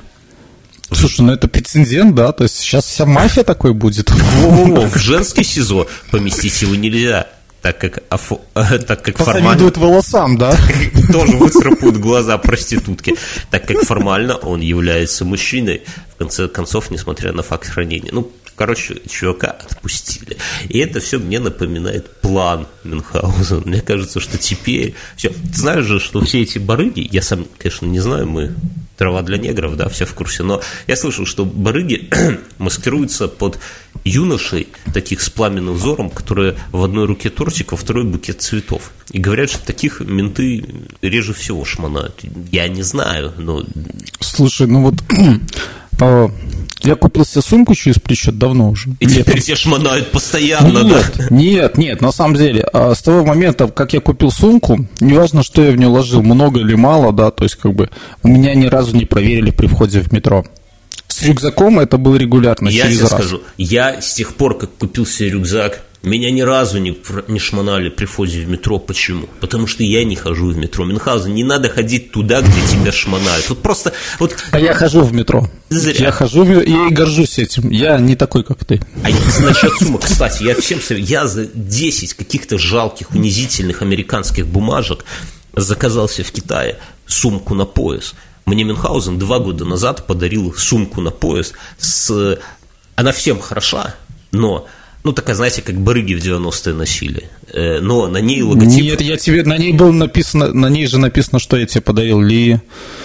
Слушай, 0.91 1.21
ну 1.21 1.32
это 1.32 1.47
прецедент, 1.47 2.15
да? 2.15 2.34
То 2.34 2.43
есть 2.43 2.58
сейчас 2.60 2.86
вся 2.86 3.06
мафия 3.06 3.43
такой 3.43 3.74
будет. 3.74 4.10
Во-во-во, 4.10 4.88
в 4.88 4.97
женский 4.97 5.43
СИЗО 5.43 5.88
поместить 6.12 6.62
его 6.62 6.76
нельзя 6.76 7.28
так 7.62 7.80
как, 7.80 8.04
афо, 8.10 8.41
так 8.88 9.04
как 9.04 9.17
формально... 9.17 9.71
волосам, 9.76 10.38
да? 10.38 10.56
Тоже 11.12 11.38
выцарапают 11.38 11.97
глаза 11.97 12.38
проститутки, 12.38 13.15
так 13.52 13.67
как 13.67 13.84
формально 13.84 14.36
он 14.36 14.62
является 14.62 15.26
мужчиной, 15.26 15.84
в 16.15 16.17
конце 16.17 16.47
концов, 16.47 16.89
несмотря 16.89 17.34
на 17.34 17.43
факт 17.43 17.69
хранения. 17.69 18.10
Ну, 18.12 18.32
короче, 18.62 19.02
чувака 19.10 19.47
отпустили. 19.47 20.38
И 20.69 20.78
это 20.78 21.00
все 21.00 21.17
мне 21.17 21.39
напоминает 21.39 22.15
план 22.21 22.67
Мюнхгаузена. 22.84 23.62
Мне 23.65 23.82
кажется, 23.82 24.19
что 24.19 24.38
теперь... 24.38 24.93
Все. 25.15 25.30
Ты 25.30 25.58
знаешь 25.58 25.86
же, 25.86 26.00
что 26.00 26.21
все 26.21 26.43
эти 26.43 26.60
барыги, 26.60 27.08
я 27.12 27.24
сам, 27.24 27.47
конечно, 27.58 27.88
не 27.88 28.00
знаю, 28.00 28.28
мы 28.28 28.54
трава 28.97 29.24
для 29.24 29.39
негров, 29.39 29.78
да, 29.78 29.89
все 29.89 30.06
в 30.06 30.13
курсе. 30.13 30.43
Но 30.43 30.62
я 30.86 30.95
слышал, 30.95 31.26
что 31.26 31.43
барыги 31.43 32.08
маскируются 32.60 33.28
под 33.28 33.58
юношей, 34.04 34.67
таких 34.93 35.21
с 35.21 35.32
пламенным 35.32 35.74
взором, 35.74 36.12
которые 36.12 36.56
в 36.71 36.84
одной 36.84 37.08
руке 37.08 37.32
тортик, 37.32 37.71
во 37.71 37.80
второй 37.80 38.04
букет 38.04 38.43
цветов. 38.43 38.91
И 39.10 39.17
говорят, 39.17 39.50
что 39.50 39.65
таких 39.65 40.02
менты 40.02 40.63
реже 41.02 41.34
всего 41.34 41.65
шмонают. 41.65 42.21
Я 42.52 42.67
не 42.67 42.84
знаю, 42.84 43.34
но... 43.39 43.65
Слушай, 44.19 44.67
ну 44.67 44.84
вот 44.84 45.02
а, 46.01 46.31
я 46.83 46.95
купил 46.95 47.25
себе 47.25 47.41
сумку 47.41 47.75
через 47.75 47.99
плечо 47.99 48.31
давно 48.31 48.69
уже. 48.69 48.89
И 48.99 49.05
Летом. 49.05 49.23
теперь 49.23 49.41
все 49.41 49.55
шмонают 49.55 50.11
постоянно, 50.11 50.79
нет, 50.79 51.13
да? 51.15 51.27
Нет, 51.29 51.77
нет, 51.77 52.01
на 52.01 52.11
самом 52.11 52.35
деле, 52.35 52.63
а 52.73 52.95
с 52.95 53.01
того 53.01 53.23
момента, 53.23 53.67
как 53.67 53.93
я 53.93 54.01
купил 54.01 54.31
сумку, 54.31 54.85
неважно, 54.99 55.43
что 55.43 55.63
я 55.63 55.71
в 55.71 55.77
нее 55.77 55.89
ложил, 55.89 56.23
много 56.23 56.59
или 56.59 56.73
мало, 56.73 57.13
да, 57.13 57.29
то 57.29 57.43
есть 57.43 57.55
как 57.55 57.73
бы 57.75 57.89
у 58.23 58.27
меня 58.27 58.55
ни 58.55 58.65
разу 58.65 58.95
не 58.95 59.05
проверили 59.05 59.51
при 59.51 59.67
входе 59.67 60.01
в 60.01 60.11
метро. 60.11 60.43
С 61.07 61.21
рюкзаком 61.23 61.79
это 61.79 61.97
было 61.97 62.15
регулярно, 62.15 62.69
я 62.69 62.83
через 62.83 62.97
тебе 62.97 63.07
раз. 63.07 63.11
скажу, 63.13 63.41
я 63.57 64.01
с 64.01 64.13
тех 64.15 64.33
пор, 64.35 64.57
как 64.57 64.71
купил 64.71 65.05
себе 65.05 65.29
рюкзак, 65.29 65.83
меня 66.03 66.31
ни 66.31 66.41
разу 66.41 66.79
не, 66.79 66.97
не 67.27 67.39
шмонали 67.39 67.89
при 67.89 68.05
входе 68.05 68.41
в 68.41 68.49
метро. 68.49 68.79
Почему? 68.79 69.27
Потому 69.39 69.67
что 69.67 69.83
я 69.83 70.03
не 70.03 70.15
хожу 70.15 70.47
в 70.47 70.57
метро. 70.57 70.83
Мюнхгаузен, 70.83 71.33
не 71.33 71.43
надо 71.43 71.69
ходить 71.69 72.11
туда, 72.11 72.41
где 72.41 72.61
тебя 72.71 72.91
шмонают. 72.91 73.47
Вот 73.49 73.61
просто... 73.61 73.93
Вот... 74.17 74.35
А 74.51 74.59
я 74.59 74.73
хожу 74.73 75.01
в 75.01 75.13
метро. 75.13 75.47
Зря. 75.69 76.05
Я 76.07 76.11
хожу 76.11 76.43
и 76.43 76.89
горжусь 76.89 77.37
этим. 77.37 77.69
Я 77.69 77.99
не 77.99 78.15
такой, 78.15 78.43
как 78.43 78.65
ты. 78.65 78.81
А 79.03 79.09
насчет 79.43 79.73
сумок, 79.77 80.01
кстати, 80.03 80.43
я 80.43 80.55
всем 80.55 80.81
советую. 80.81 81.07
Я 81.07 81.27
за 81.27 81.45
10 81.45 82.15
каких-то 82.15 82.57
жалких, 82.57 83.11
унизительных 83.11 83.83
американских 83.83 84.47
бумажек 84.47 85.05
заказался 85.55 86.23
в 86.23 86.31
Китае 86.31 86.79
сумку 87.05 87.53
на 87.53 87.65
пояс. 87.65 88.15
Мне 88.45 88.63
Мюнхгаузен 88.63 89.19
два 89.19 89.37
года 89.37 89.65
назад 89.65 90.07
подарил 90.07 90.53
сумку 90.55 90.99
на 91.01 91.11
пояс 91.11 91.53
с... 91.77 92.39
Она 92.95 93.11
всем 93.11 93.39
хороша, 93.39 93.95
но 94.31 94.67
ну, 95.03 95.13
такая, 95.13 95.35
знаете, 95.35 95.61
как 95.61 95.75
барыги 95.75 96.13
в 96.13 96.19
90-е 96.19 96.73
носили. 96.73 97.29
Э, 97.53 97.79
но 97.79 98.07
на 98.07 98.19
ней 98.19 98.43
логотип... 98.43 98.83
Нет, 98.83 99.01
я 99.01 99.17
тебе, 99.17 99.43
на 99.43 99.57
ней 99.57 99.73
было 99.73 99.91
написано, 99.91 100.53
на 100.53 100.67
ней 100.67 100.85
же 100.85 100.99
написано, 100.99 101.39
что 101.39 101.57
я 101.57 101.65
тебе 101.65 101.81
подарил 101.81 102.21
Ли. 102.21 102.59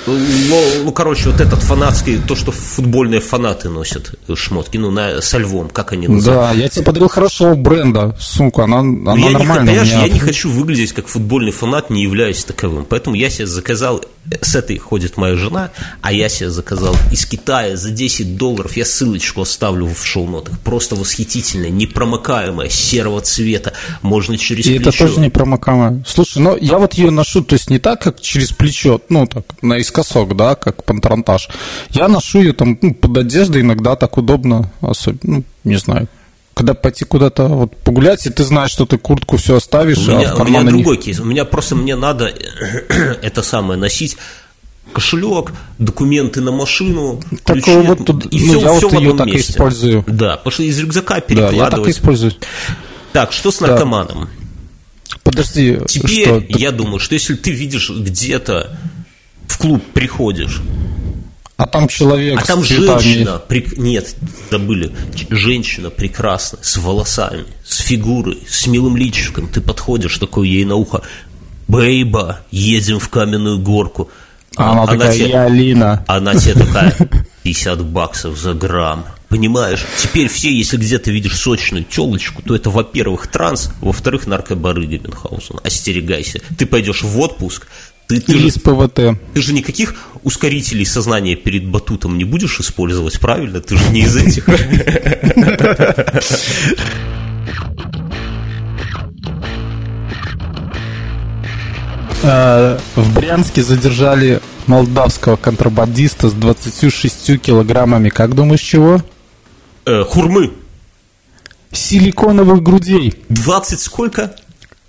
Ну, 0.07 0.61
ну, 0.85 0.93
короче, 0.93 1.31
вот 1.31 1.41
этот 1.41 1.61
фанатский, 1.61 2.19
то, 2.19 2.37
что 2.37 2.53
футбольные 2.53 3.21
фанаты 3.21 3.71
носят 3.71 4.15
шмотки, 4.35 4.77
ну, 4.77 4.91
на, 4.91 5.21
со 5.23 5.39
львом, 5.39 5.71
как 5.71 5.93
они 5.93 6.07
называют. 6.07 6.57
Да, 6.57 6.63
я 6.63 6.69
тебе 6.69 6.85
подарил 6.85 7.09
хорошего 7.09 7.55
бренда 7.55 8.15
сумку, 8.21 8.61
она, 8.63 8.81
она 8.81 9.17
я 9.17 9.31
нормальная. 9.31 9.75
Не, 9.75 9.81
меня... 9.81 10.03
я 10.03 10.09
не 10.09 10.21
хочу 10.21 10.51
выглядеть 10.51 10.93
как 10.93 11.09
футбольный 11.09 11.53
фанат, 11.53 11.89
не 11.89 12.03
являюсь 12.03 12.45
таковым. 12.45 12.85
Поэтому 12.85 13.17
я 13.17 13.31
себе 13.31 13.47
заказал, 13.47 14.05
с 14.41 14.55
этой 14.55 14.79
ходит 14.79 15.17
моя 15.17 15.37
жена, 15.37 15.71
а 16.03 16.13
я 16.13 16.29
себе 16.29 16.51
заказал 16.51 16.95
из 17.11 17.25
Китая 17.27 17.77
за 17.77 17.91
10 17.91 18.37
долларов, 18.37 18.77
я 18.77 18.85
ссылочку 18.85 19.43
оставлю 19.43 19.87
в 19.87 20.05
шоу-нотах, 20.05 20.59
просто 20.61 20.95
восхитительная, 20.95 21.71
непромокаемая, 21.89 22.69
серого 22.69 23.21
цвета, 23.21 23.73
можно 24.03 24.37
через 24.37 24.67
И 24.67 24.79
плечо. 24.79 24.91
это 24.91 24.99
тоже 24.99 25.21
непромокаемая. 25.21 26.05
Слушай, 26.07 26.43
ну 26.43 26.57
я 26.57 26.79
вот 26.79 26.95
ее 26.95 27.11
ношу, 27.11 27.43
то 27.43 27.55
есть 27.55 27.71
не 27.71 27.79
так, 27.79 28.03
как 28.03 28.21
через 28.21 28.53
плечо, 28.53 29.01
ну 29.09 29.27
так, 29.27 29.45
наискосок, 29.63 30.37
да, 30.37 30.55
как 30.55 30.85
пантронтаж. 30.85 31.49
Я 31.91 32.09
ношу 32.09 32.41
ее 32.41 32.53
там 32.53 32.79
ну, 32.81 32.95
под 32.95 33.17
одеждой, 33.17 33.63
иногда 33.63 33.97
так 33.97 34.17
удобно, 34.19 34.71
особенно, 34.81 35.39
ну, 35.39 35.45
не 35.65 35.77
знаю, 35.77 36.09
когда 36.55 36.73
пойти 36.73 37.05
куда-то 37.05 37.49
вот 37.49 37.77
погулять, 37.77 38.27
и 38.27 38.31
ты 38.31 38.43
знаешь, 38.43 38.71
что 38.71 38.87
ты 38.87 38.97
куртку 38.97 39.37
все 39.37 39.57
оставишь, 39.57 39.99
у 39.99 40.13
меня, 40.13 40.31
а 40.31 40.43
у 40.43 40.45
меня 40.45 40.63
другой 40.63 40.97
них... 40.97 41.05
кейс. 41.05 41.21
У 41.21 41.25
меня 41.25 41.45
просто 41.45 41.77
мне 41.77 41.97
надо 41.97 42.33
это 43.23 43.43
самое 43.43 43.79
носить 43.79 44.17
кошелек, 44.93 45.53
документы 45.79 46.41
на 46.41 46.53
машину, 46.53 47.21
так 47.45 47.57
ключи, 47.57 47.77
вот 47.77 48.05
тут, 48.05 48.33
и 48.33 48.41
ну, 48.41 48.47
все, 48.47 48.61
я 48.61 48.73
все 48.75 48.89
вот 48.89 48.93
в 48.93 48.97
одном 48.97 49.17
так 49.19 49.27
месте. 49.27 49.53
использую. 49.53 50.05
Да, 50.07 50.37
потому 50.37 50.53
что 50.53 50.63
из 50.63 50.79
рюкзака 50.79 51.21
перекладывать. 51.21 51.59
Да, 51.59 51.65
я 51.65 51.71
так 51.71 51.89
использую. 51.89 52.33
Так, 53.13 53.33
что 53.33 53.51
с 53.51 53.61
наркоманом? 53.61 54.21
Да. 54.25 55.17
Подожди, 55.23 55.79
Теперь 55.89 56.25
что? 56.25 56.45
я 56.49 56.73
думаю, 56.73 56.99
что 56.99 57.15
если 57.15 57.35
ты 57.35 57.51
видишь 57.51 57.91
где-то 57.91 58.79
в 59.49 59.59
клуб 59.59 59.83
приходишь, 59.93 60.61
а 61.57 61.67
там 61.67 61.89
человек. 61.89 62.39
А 62.39 62.45
там 62.45 62.63
женщина, 62.63 63.39
при... 63.39 63.67
нет, 63.79 64.15
забыли, 64.51 64.93
женщина 65.31 65.89
прекрасная, 65.89 66.63
с 66.63 66.77
волосами, 66.77 67.47
с 67.65 67.79
фигурой, 67.79 68.39
с 68.49 68.67
милым 68.67 68.97
личиком. 68.97 69.49
Ты 69.49 69.63
подходишь 69.63 70.19
такой 70.19 70.51
ей 70.51 70.65
на 70.67 70.75
ухо, 70.75 71.03
Бейба, 71.67 72.41
едем 72.51 72.99
в 72.99 73.09
каменную 73.09 73.59
горку. 73.59 74.11
А 74.57 74.73
она, 74.73 74.83
она 74.83 74.93
такая, 74.93 75.15
тебе, 75.15 75.29
я 75.29 75.45
Алина. 75.45 76.05
Она 76.07 76.35
тебе 76.35 76.55
такая, 76.65 76.95
50 77.43 77.85
баксов 77.85 78.39
за 78.39 78.55
грамм. 78.55 79.05
Понимаешь, 79.29 79.85
теперь 79.99 80.29
все, 80.29 80.57
если 80.57 80.77
где-то 80.77 81.11
видишь 81.11 81.37
сочную 81.37 81.85
телочку, 81.85 82.43
то 82.43 82.55
это, 82.55 82.71
во-первых, 82.71 83.27
транс, 83.27 83.73
во-вторых, 83.81 84.27
наркобарыга 84.27 84.99
Мюнхгаузен. 84.99 85.61
Остерегайся. 85.65 86.41
Ты 86.57 86.67
пойдешь 86.67 87.03
в 87.03 87.19
отпуск, 87.19 87.67
ты, 88.07 88.21
ты 88.21 88.39
же, 88.39 88.61
ПВТ. 88.61 89.19
Ты 89.35 89.43
же 89.43 89.53
никаких 89.53 89.97
ускорителей 90.23 90.87
сознания 90.87 91.35
перед 91.35 91.69
батутом 91.69 92.17
не 92.17 92.25
будешь 92.25 92.61
использовать, 92.61 93.19
правильно? 93.19 93.61
Ты 93.61 93.77
же 93.77 93.91
не 93.91 94.03
из 94.03 94.17
этих. 94.17 94.47
в 102.27 103.15
Брянске 103.15 103.63
задержали 103.63 104.41
молдавского 104.67 105.37
контрабандиста 105.37 106.29
с 106.29 106.33
26 106.33 107.41
килограммами, 107.41 108.09
как 108.09 108.35
думаешь, 108.35 108.61
чего? 108.61 109.01
Э, 109.85 110.03
хурмы. 110.03 110.53
Силиконовых 111.71 112.63
грудей. 112.63 113.15
20 113.29 113.79
сколько? 113.79 114.35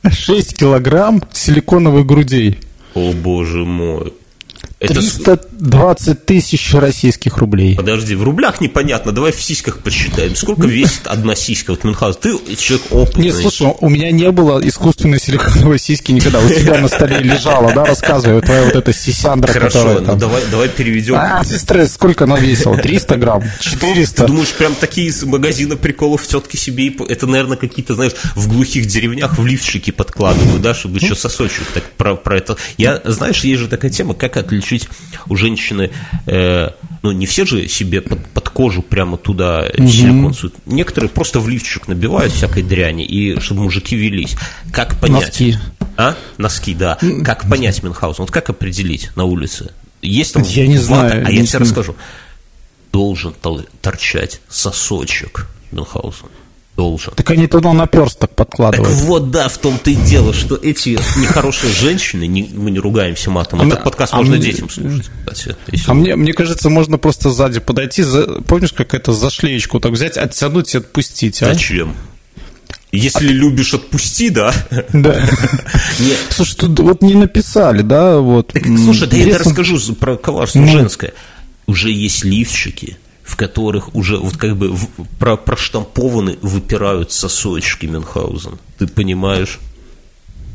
6 0.09 0.57
килограмм 0.57 1.21
силиконовых 1.31 2.05
грудей. 2.07 2.59
О 2.95 3.11
боже 3.13 3.65
мой. 3.65 4.13
Это... 4.79 4.93
320 4.93 6.25
тысяч 6.25 6.73
российских 6.75 7.37
рублей. 7.37 7.75
Подожди, 7.75 8.13
в 8.13 8.23
рублях 8.23 8.61
непонятно, 8.61 9.11
давай 9.11 9.31
в 9.31 9.41
сиськах 9.41 9.79
посчитаем. 9.79 10.35
Сколько 10.35 10.67
весит 10.67 11.07
одна 11.07 11.33
сиська? 11.33 11.71
Вот 11.71 11.83
Мюнхгаузен, 11.83 12.19
ты 12.21 12.55
человек 12.55 12.85
опытный. 12.91 13.25
Нет, 13.25 13.35
слушай, 13.35 13.73
у 13.79 13.89
меня 13.89 14.11
не 14.11 14.29
было 14.31 14.59
искусственной 14.59 15.19
силиконовой 15.19 15.79
сиськи 15.79 16.11
никогда. 16.11 16.39
У 16.39 16.49
тебя 16.49 16.77
на 16.77 16.87
столе 16.89 17.17
лежала, 17.21 17.73
да, 17.73 17.85
рассказывай, 17.85 18.39
твоя 18.41 18.65
вот 18.65 18.75
эта 18.75 18.93
сисяндра, 18.93 19.51
Хорошо, 19.51 19.79
которая 19.79 19.99
ну 19.99 20.05
там... 20.05 20.19
давай, 20.19 20.43
давай 20.51 20.69
переведем. 20.69 21.15
А, 21.15 21.43
сестра, 21.43 21.87
сколько 21.87 22.25
она 22.25 22.37
весила? 22.37 22.77
300 22.77 23.15
грамм? 23.15 23.43
400? 23.59 24.21
Ты 24.21 24.27
думаешь, 24.27 24.53
прям 24.53 24.75
такие 24.75 25.07
из 25.07 25.23
магазина 25.23 25.75
приколов 25.75 26.27
тетки 26.27 26.55
себе, 26.55 26.93
это, 27.09 27.25
наверное, 27.25 27.57
какие-то, 27.57 27.95
знаешь, 27.95 28.13
в 28.35 28.47
глухих 28.47 28.85
деревнях 28.85 29.39
в 29.39 29.45
лифчики 29.45 29.89
подкладывают, 29.89 30.61
да, 30.61 30.75
чтобы 30.75 30.99
еще 30.99 31.15
сосочек 31.15 31.65
так 31.73 31.83
про, 31.97 32.15
про 32.15 32.37
это. 32.37 32.57
Я, 32.77 33.01
знаешь, 33.05 33.43
есть 33.43 33.61
же 33.61 33.67
такая 33.67 33.89
тема, 33.89 34.13
как 34.13 34.37
отличить 34.37 34.66
отличить 34.67 34.89
у 35.27 35.35
женщины, 35.35 35.91
э, 36.25 36.69
ну, 37.01 37.11
не 37.11 37.25
все 37.25 37.45
же 37.45 37.67
себе 37.67 38.01
под, 38.01 38.25
под 38.27 38.49
кожу 38.49 38.81
прямо 38.81 39.17
туда 39.17 39.69
угу. 39.77 39.87
силикон 39.87 40.33
суют. 40.33 40.55
Некоторые 40.65 41.09
просто 41.09 41.39
в 41.39 41.47
лифчик 41.47 41.87
набивают 41.87 42.33
всякой 42.33 42.63
дряни, 42.63 43.05
и 43.05 43.39
чтобы 43.39 43.63
мужики 43.63 43.95
велись. 43.95 44.35
Как 44.71 44.99
понять? 44.99 45.27
Носки. 45.27 45.57
А? 45.95 46.15
Носки, 46.37 46.73
да. 46.73 46.97
Как 47.23 47.49
понять 47.49 47.81
Мюнхгаузен? 47.81 48.23
Вот 48.23 48.31
как 48.31 48.49
определить 48.49 49.11
на 49.15 49.23
улице? 49.23 49.71
Есть 50.01 50.33
там 50.33 50.43
Я 50.43 50.67
не 50.67 50.77
знаю. 50.77 51.25
А 51.25 51.31
я 51.31 51.45
тебе 51.45 51.59
расскажу. 51.59 51.95
должен 52.91 53.33
торчать 53.81 54.41
сосочек, 54.47 55.47
Мюнхгаузен 55.71 56.27
должен. 56.77 57.13
Так 57.15 57.29
они 57.31 57.47
туда 57.47 57.73
наперсток 57.73 58.29
подкладывают. 58.29 58.95
Так 58.95 59.05
вот, 59.05 59.31
да, 59.31 59.49
в 59.49 59.57
том-то 59.57 59.89
и 59.89 59.95
дело, 59.95 60.31
что 60.31 60.55
эти 60.55 60.89
нехорошие 61.19 61.73
женщины, 61.73 62.27
не, 62.27 62.49
мы 62.53 62.71
не 62.71 62.79
ругаемся 62.79 63.31
матом, 63.31 63.59
а 63.59 63.65
этот 63.65 63.83
подкаст 63.83 64.13
а 64.13 64.17
можно 64.17 64.35
мне, 64.35 64.45
детям 64.45 64.69
слушать, 64.69 65.09
кстати. 65.25 65.57
А 65.87 65.93
мне, 65.93 66.15
мне 66.15 66.33
кажется, 66.33 66.69
можно 66.69 66.97
просто 66.97 67.31
сзади 67.31 67.59
подойти, 67.59 68.03
за, 68.03 68.41
помнишь, 68.43 68.71
как 68.71 68.93
это, 68.93 69.11
за 69.11 69.29
шлеечку 69.29 69.79
так 69.79 69.91
взять, 69.91 70.17
оттянуть 70.17 70.73
и 70.75 70.77
отпустить, 70.77 71.41
а? 71.41 71.53
Зачем? 71.53 71.95
Если 72.91 73.27
а... 73.27 73.31
любишь, 73.31 73.73
отпусти, 73.73 74.29
да? 74.29 74.53
Да. 74.93 75.19
Нет. 75.99 76.17
Слушай, 76.29 76.55
тут 76.57 76.79
вот 76.79 77.01
не 77.01 77.15
написали, 77.15 77.81
да, 77.81 78.19
вот. 78.19 78.53
Так, 78.53 78.63
слушай, 78.63 79.07
да 79.09 79.17
я 79.17 79.25
тебе 79.25 79.37
расскажу 79.37 79.79
про 79.95 80.15
коварство 80.15 80.59
ну... 80.59 80.67
женское. 80.67 81.13
Уже 81.65 81.91
есть 81.91 82.23
лифчики, 82.23 82.97
в 83.27 83.35
которых 83.35 83.93
уже 83.93 84.17
вот 84.17 84.37
как 84.37 84.55
бы 84.55 84.69
в, 84.69 84.87
про, 85.19 85.35
проштампованы 85.35 86.37
выпирают 86.41 87.11
сосочки 87.11 87.85
Мюнхгаузен. 87.85 88.57
Ты 88.77 88.87
понимаешь? 88.87 89.59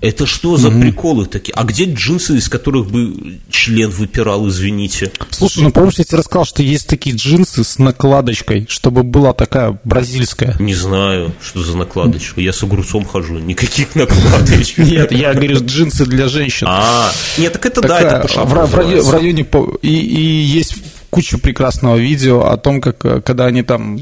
Это 0.01 0.27
что 0.27 0.57
за 0.57 0.69
mm-hmm. 0.69 0.81
приколы 0.81 1.27
такие? 1.27 1.53
А 1.53 1.63
где 1.63 1.85
джинсы, 1.85 2.37
из 2.37 2.49
которых 2.49 2.91
бы 2.91 3.39
член 3.51 3.91
выпирал, 3.91 4.49
извините? 4.49 5.13
Слушай, 5.31 5.63
ну 5.63 5.71
помнишь, 5.71 5.95
я 5.99 6.05
тебе 6.05 6.19
рассказал, 6.19 6.45
что 6.45 6.63
есть 6.63 6.89
такие 6.89 7.15
джинсы 7.15 7.63
с 7.63 7.79
накладочкой, 7.79 8.67
чтобы 8.69 9.05
была 9.05 9.33
такая 9.33 9.79
бразильская? 9.85 10.57
Не 10.59 10.75
знаю, 10.75 11.33
что 11.41 11.63
за 11.63 11.77
накладочка. 11.77 12.41
Я 12.41 12.53
с 12.53 12.63
огурцом 12.65 13.05
хожу, 13.05 13.39
никаких 13.39 13.95
накладочек. 13.95 14.79
Нет, 14.79 15.13
я 15.13 15.35
говорю, 15.35 15.65
джинсы 15.65 16.05
для 16.05 16.27
женщин. 16.27 16.67
А, 16.69 17.13
нет, 17.39 17.53
так 17.53 17.67
это 17.67 17.81
да, 17.83 18.01
это 18.01 18.45
в 18.45 19.13
районе... 19.13 19.47
И 19.83 19.89
есть 19.89 20.75
кучу 21.13 21.39
прекрасного 21.39 21.97
видео 21.97 22.47
о 22.47 22.57
том, 22.57 22.81
как 22.81 23.05
э, 23.05 23.21
когда 23.21 23.45
они 23.45 23.63
там 23.63 24.01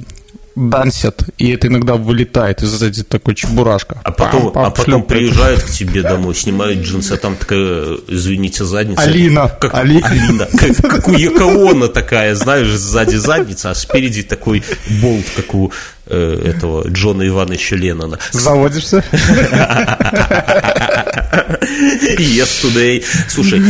дансят, 0.55 1.25
и 1.39 1.51
это 1.51 1.67
иногда 1.67 1.95
вылетает 1.95 2.63
из 2.63 2.81
этой 2.81 3.03
такой 3.03 3.35
чебурашка. 3.35 4.01
А 4.05 4.13
потом, 4.13 4.53
пам, 4.53 4.67
а 4.67 4.71
потом 4.71 5.03
приезжают 5.03 5.63
к 5.63 5.71
тебе 5.71 6.03
домой, 6.03 6.35
снимают 6.35 6.81
джинсы, 6.81 7.13
а 7.13 7.17
там 7.17 7.37
такая, 7.37 7.99
извините, 8.07 8.65
задница. 8.65 9.03
Алина. 9.03 9.49
Как, 9.61 9.75
Али... 9.75 10.01
Алина. 10.01 10.47
Как, 10.61 10.77
как 10.77 11.09
у 11.09 11.13
Якоона 11.13 11.89
такая, 11.89 12.35
знаешь, 12.35 12.69
сзади 12.69 13.17
задница, 13.17 13.71
а 13.71 13.75
спереди 13.75 14.23
такой 14.23 14.63
болт, 15.03 15.25
как 15.35 15.55
у 15.55 15.73
э, 16.07 16.43
этого 16.45 16.87
Джона 16.89 17.27
Ивановича 17.27 17.77
Леннона. 17.77 18.19
Заводишься? 18.33 19.03
Yes, 22.19 22.63
today. 22.63 23.05
Слушай, 23.29 23.63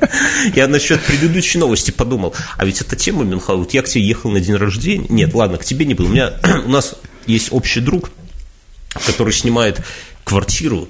я 0.54 0.68
насчет 0.68 1.00
предыдущей 1.02 1.58
новости 1.58 1.90
подумал. 1.90 2.34
А 2.56 2.64
ведь 2.64 2.80
эта 2.80 2.96
тема, 2.96 3.24
Мюнхгаузен, 3.24 3.64
вот 3.64 3.74
я 3.74 3.82
к 3.82 3.88
тебе 3.88 4.04
ехал 4.04 4.30
на 4.30 4.40
день 4.40 4.56
рождения. 4.56 5.06
Нет, 5.08 5.34
ладно, 5.34 5.58
к 5.58 5.64
тебе 5.64 5.84
не 5.84 5.94
был. 5.94 6.06
У 6.06 6.08
меня 6.08 6.34
у 6.66 6.70
нас 6.70 6.94
есть 7.26 7.48
общий 7.52 7.80
друг, 7.80 8.10
который 9.06 9.32
снимает 9.32 9.82
квартиру 10.24 10.88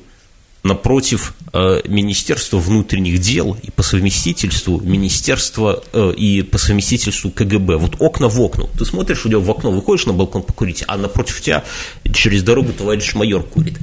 напротив 0.64 1.34
э, 1.52 1.82
Министерства 1.86 2.58
внутренних 2.58 3.20
дел 3.20 3.56
и 3.62 3.70
по 3.70 3.82
совместительству 3.82 4.80
Министерства 4.80 5.82
э, 5.92 6.12
и 6.16 6.42
по 6.42 6.58
совместительству 6.58 7.30
КГБ. 7.30 7.76
Вот 7.76 7.96
окна 8.00 8.28
в 8.28 8.40
окна. 8.40 8.66
Ты 8.76 8.84
смотришь, 8.84 9.24
у 9.24 9.28
тебя 9.28 9.38
в 9.38 9.50
окно, 9.50 9.70
выходишь 9.70 10.06
на 10.06 10.12
балкон 10.12 10.42
покурить, 10.42 10.84
а 10.86 10.96
напротив 10.96 11.40
тебя 11.40 11.64
через 12.12 12.42
дорогу 12.42 12.72
товарищ 12.72 13.14
майор 13.14 13.42
курит. 13.42 13.78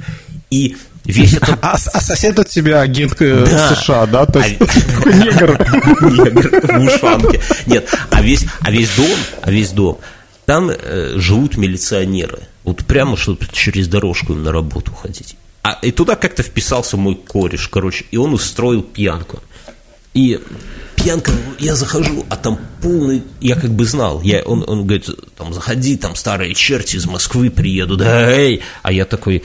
И 0.50 0.76
весь 1.04 1.32
этот... 1.36 1.58
А, 1.62 1.72
а 1.74 2.00
сосед 2.00 2.38
от 2.38 2.48
тебя 2.48 2.80
агент 2.80 3.20
э, 3.20 3.46
да. 3.46 3.74
США, 3.74 4.06
да? 4.06 4.26
То 4.26 4.40
есть 4.40 4.56
а... 4.60 5.08
негр. 5.10 5.58
Негр 6.02 6.78
в 6.78 6.84
ушанке. 6.84 7.40
Нет, 7.66 7.88
а 8.10 8.22
весь, 8.22 8.44
а 8.60 8.70
весь 8.70 8.90
дом, 8.94 9.18
а 9.42 9.50
весь 9.50 9.70
дом, 9.70 9.98
там 10.44 10.70
э, 10.70 11.14
живут 11.16 11.56
милиционеры. 11.56 12.40
Вот 12.64 12.84
прямо, 12.84 13.16
чтобы 13.16 13.46
через 13.52 13.88
дорожку 13.88 14.32
им 14.32 14.42
на 14.42 14.52
работу 14.52 14.92
ходить. 14.92 15.36
А, 15.62 15.78
и 15.82 15.90
туда 15.90 16.14
как-то 16.14 16.42
вписался 16.42 16.96
мой 16.96 17.16
кореш, 17.16 17.68
короче, 17.68 18.04
и 18.12 18.16
он 18.16 18.32
устроил 18.32 18.82
пьянку. 18.82 19.42
И 20.14 20.40
пьянка, 20.94 21.32
я 21.58 21.74
захожу, 21.74 22.24
а 22.28 22.36
там 22.36 22.58
полный, 22.80 23.22
я 23.40 23.56
как 23.56 23.70
бы 23.70 23.84
знал, 23.84 24.22
я, 24.22 24.42
он, 24.42 24.64
он 24.66 24.86
говорит, 24.86 25.08
там, 25.36 25.52
заходи, 25.52 25.96
там 25.96 26.16
старые 26.16 26.54
черти 26.54 26.96
из 26.96 27.06
Москвы 27.06 27.50
приедут, 27.50 27.98
да, 27.98 28.30
эй, 28.30 28.62
а 28.82 28.92
я 28.92 29.04
такой, 29.04 29.42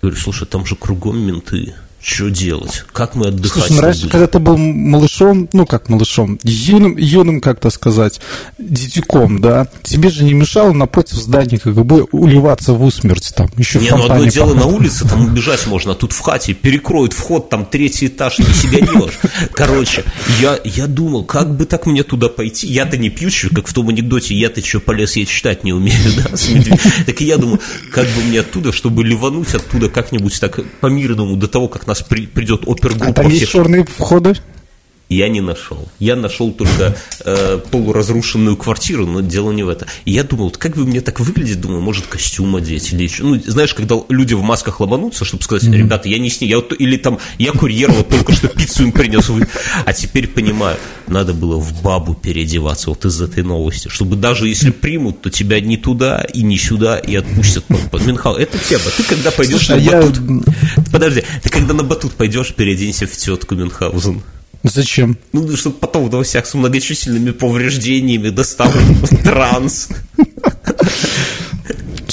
говорю, 0.00 0.16
слушай, 0.16 0.46
там 0.46 0.66
же 0.66 0.76
кругом 0.76 1.18
менты, 1.18 1.74
что 2.02 2.30
делать? 2.30 2.84
Как 2.92 3.14
мы 3.14 3.28
отдыхать 3.28 3.64
Слушай, 3.64 3.72
ну, 3.76 3.80
раньше, 3.82 4.08
когда 4.08 4.26
ты 4.26 4.38
был 4.38 4.56
малышом, 4.56 5.48
ну 5.52 5.66
как 5.66 5.88
малышом, 5.90 6.38
юным, 6.42 6.96
юным 6.96 7.40
как-то 7.40 7.68
сказать, 7.68 8.20
дитюком, 8.58 9.40
да, 9.40 9.68
тебе 9.82 10.08
же 10.08 10.24
не 10.24 10.32
мешало 10.32 10.72
напротив 10.72 11.16
здания 11.16 11.58
как 11.58 11.74
бы 11.74 12.04
уливаться 12.04 12.72
в 12.72 12.82
усмерть 12.82 13.34
там, 13.36 13.50
еще 13.56 13.80
Не, 13.80 13.90
ну 13.90 14.04
одно 14.04 14.24
дело 14.24 14.54
на 14.54 14.66
улице, 14.66 15.06
там 15.06 15.26
убежать 15.26 15.66
можно, 15.66 15.92
а 15.92 15.94
тут 15.94 16.12
в 16.12 16.20
хате 16.20 16.54
перекроют 16.54 17.12
вход, 17.12 17.50
там 17.50 17.66
третий 17.66 18.06
этаж, 18.06 18.38
и 18.38 18.44
себя 18.44 18.80
нешь. 18.80 19.18
Короче, 19.52 20.04
я, 20.40 20.58
я 20.64 20.86
думал, 20.86 21.24
как 21.24 21.54
бы 21.54 21.66
так 21.66 21.84
мне 21.84 22.02
туда 22.02 22.30
пойти, 22.30 22.66
я-то 22.66 22.96
не 22.96 23.10
пьющий, 23.10 23.50
как 23.50 23.66
в 23.66 23.74
том 23.74 23.90
анекдоте, 23.90 24.34
я-то 24.34 24.64
что 24.64 24.80
полез, 24.80 25.16
я 25.16 25.26
читать 25.26 25.64
не 25.64 25.74
умею, 25.74 25.98
да, 26.16 26.34
с 26.34 26.48
Так 27.04 27.20
и 27.20 27.26
я 27.26 27.36
думаю, 27.36 27.60
как 27.92 28.06
бы 28.06 28.22
мне 28.22 28.40
оттуда, 28.40 28.72
чтобы 28.72 29.04
ливануть 29.04 29.54
оттуда 29.54 29.90
как-нибудь 29.90 30.40
так 30.40 30.60
по-мирному 30.80 31.36
до 31.36 31.46
того, 31.46 31.68
как 31.68 31.86
нас 31.90 32.02
при, 32.02 32.26
придет 32.26 32.66
опергруппа. 32.66 33.08
А 33.08 33.12
там 33.12 33.28
есть 33.28 33.50
черные 33.50 33.84
входы? 33.84 34.34
Я 35.10 35.28
не 35.28 35.40
нашел. 35.40 35.88
Я 35.98 36.14
нашел 36.14 36.52
только 36.52 36.96
э, 37.24 37.60
полуразрушенную 37.72 38.56
квартиру, 38.56 39.06
но 39.06 39.20
дело 39.20 39.50
не 39.50 39.64
в 39.64 39.68
этом. 39.68 39.88
И 40.04 40.12
я 40.12 40.22
думал, 40.22 40.50
как 40.56 40.76
бы 40.76 40.86
мне 40.86 41.00
так 41.00 41.18
выглядит, 41.18 41.60
думаю, 41.60 41.80
может, 41.80 42.06
костюм 42.06 42.54
одеть 42.54 42.92
или 42.92 43.02
еще. 43.02 43.24
Ну, 43.24 43.40
знаешь, 43.44 43.74
когда 43.74 43.96
люди 44.08 44.34
в 44.34 44.42
масках 44.42 44.78
ломанутся, 44.78 45.24
чтобы 45.24 45.42
сказать, 45.42 45.64
mm-hmm. 45.64 45.78
ребята, 45.78 46.08
я 46.08 46.20
не 46.20 46.30
с 46.30 46.40
ней, 46.40 46.46
я 46.46 46.56
вот, 46.58 46.72
или 46.78 46.96
там, 46.96 47.18
я 47.38 47.50
курьер, 47.50 47.90
вот 47.90 48.08
только 48.08 48.32
что 48.32 48.46
пиццу 48.46 48.84
им 48.84 48.92
принес. 48.92 49.28
А 49.84 49.92
теперь 49.92 50.28
понимаю, 50.28 50.76
надо 51.08 51.34
было 51.34 51.56
в 51.56 51.82
бабу 51.82 52.14
переодеваться 52.14 52.90
вот 52.90 53.04
из 53.04 53.20
этой 53.20 53.42
новости, 53.42 53.88
чтобы 53.88 54.14
даже 54.14 54.46
если 54.46 54.70
примут, 54.70 55.22
то 55.22 55.30
тебя 55.30 55.60
не 55.60 55.76
туда 55.76 56.20
и 56.20 56.42
не 56.42 56.56
сюда 56.56 56.98
и 56.98 57.16
отпустят 57.16 57.64
Минхал. 57.68 58.36
Это 58.36 58.58
тема. 58.58 58.84
Ты 58.96 59.02
когда 59.02 59.32
пойдешь 59.32 59.66
Слушай, 59.66 59.84
на 59.84 59.98
а 59.98 60.02
батут... 60.02 60.46
Я... 60.46 60.84
Подожди, 60.92 61.24
ты 61.42 61.48
когда 61.48 61.74
на 61.74 61.82
батут 61.82 62.12
пойдешь, 62.12 62.54
переоденься 62.54 63.08
в 63.08 63.16
тетку 63.16 63.56
Мюнхгаузен. 63.56 64.22
Зачем? 64.62 65.16
Ну, 65.32 65.56
чтобы 65.56 65.76
потом 65.76 66.08
в 66.08 66.12
новостях 66.12 66.46
с 66.46 66.54
многочисленными 66.54 67.30
повреждениями 67.30 68.28
доставлен 68.28 68.94
в 68.94 69.22
транс. 69.22 69.88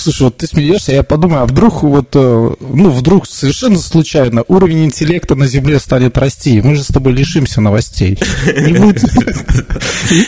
Слушай, 0.08 0.24
вот 0.24 0.38
ты 0.38 0.48
смеешься, 0.48 0.94
я 0.94 1.04
подумаю, 1.04 1.42
а 1.42 1.46
вдруг 1.46 1.84
вот, 1.84 2.12
э, 2.14 2.52
ну, 2.62 2.90
вдруг 2.92 3.28
совершенно 3.28 3.78
случайно 3.78 4.46
уровень 4.48 4.86
интеллекта 4.86 5.36
на 5.36 5.48
Земле 5.48 5.82
станет 5.82 6.18
расти, 6.18 6.60
и 6.60 6.62
мы 6.62 6.76
же 6.76 6.84
с 6.86 6.88
тобой 6.88 7.12
лишимся 7.12 7.60
новостей. 7.60 8.18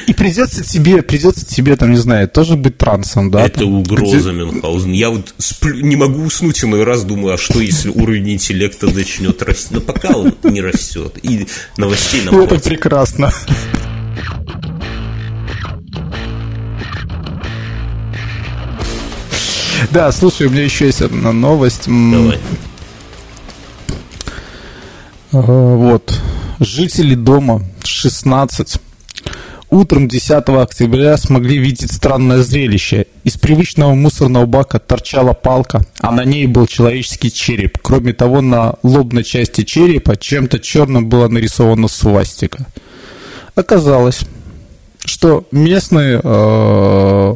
И 0.07 0.13
придется 0.13 0.65
тебе, 0.65 1.01
придется 1.01 1.45
тебе, 1.45 1.77
там, 1.77 1.91
не 1.91 1.97
знаю, 1.97 2.27
тоже 2.27 2.57
быть 2.57 2.77
трансом, 2.77 3.31
да? 3.31 3.45
Это 3.45 3.65
угроза, 3.65 4.33
Мюнхгаузен. 4.33 4.91
Я 4.91 5.11
вот 5.11 5.33
не 5.63 5.95
могу 5.95 6.23
уснуть 6.23 6.61
иной 6.61 6.83
раз, 6.83 7.05
думаю, 7.05 7.35
а 7.35 7.37
что, 7.37 7.61
если 7.61 7.87
уровень 7.87 8.31
интеллекта 8.33 8.87
начнет 8.87 9.41
расти? 9.41 9.75
Но 9.75 9.79
пока 9.79 10.09
он 10.09 10.35
не 10.43 10.59
растет, 10.59 11.17
и 11.23 11.47
новостей 11.77 12.23
нам 12.23 12.37
Это 12.41 12.59
прекрасно. 12.59 13.31
Да, 19.91 20.11
слушай, 20.11 20.47
у 20.47 20.49
меня 20.49 20.63
еще 20.63 20.85
есть 20.85 21.01
одна 21.01 21.31
новость. 21.31 21.83
Давай. 21.87 22.39
Вот. 25.31 26.19
Жители 26.59 27.15
дома 27.15 27.63
16 27.83 28.79
утром 29.69 30.07
10 30.07 30.31
октября 30.49 31.17
смогли 31.17 31.57
видеть 31.57 31.91
странное 31.91 32.41
зрелище. 32.41 33.05
Из 33.23 33.37
привычного 33.37 33.93
мусорного 33.93 34.45
бака 34.45 34.79
торчала 34.79 35.33
палка, 35.33 35.81
а 35.99 36.11
на 36.11 36.25
ней 36.25 36.47
был 36.47 36.67
человеческий 36.67 37.31
череп. 37.31 37.77
Кроме 37.81 38.13
того, 38.13 38.41
на 38.41 38.75
лобной 38.83 39.23
части 39.23 39.63
черепа 39.63 40.17
чем-то 40.17 40.59
черным 40.59 41.09
была 41.09 41.29
нарисована 41.29 41.87
свастика. 41.87 42.65
Оказалось, 43.55 44.21
что 45.05 45.47
местные 45.51 46.19
э, 46.23 47.35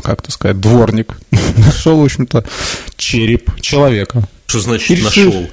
как 0.00 0.22
то 0.22 0.32
сказать, 0.32 0.60
дворник 0.60 1.16
нашел, 1.56 2.00
в 2.00 2.04
общем-то, 2.04 2.44
череп 2.96 3.60
человека. 3.60 4.22
Что 4.46 4.60
значит 4.60 4.90
решил... 4.90 5.26
нашел? 5.26 5.50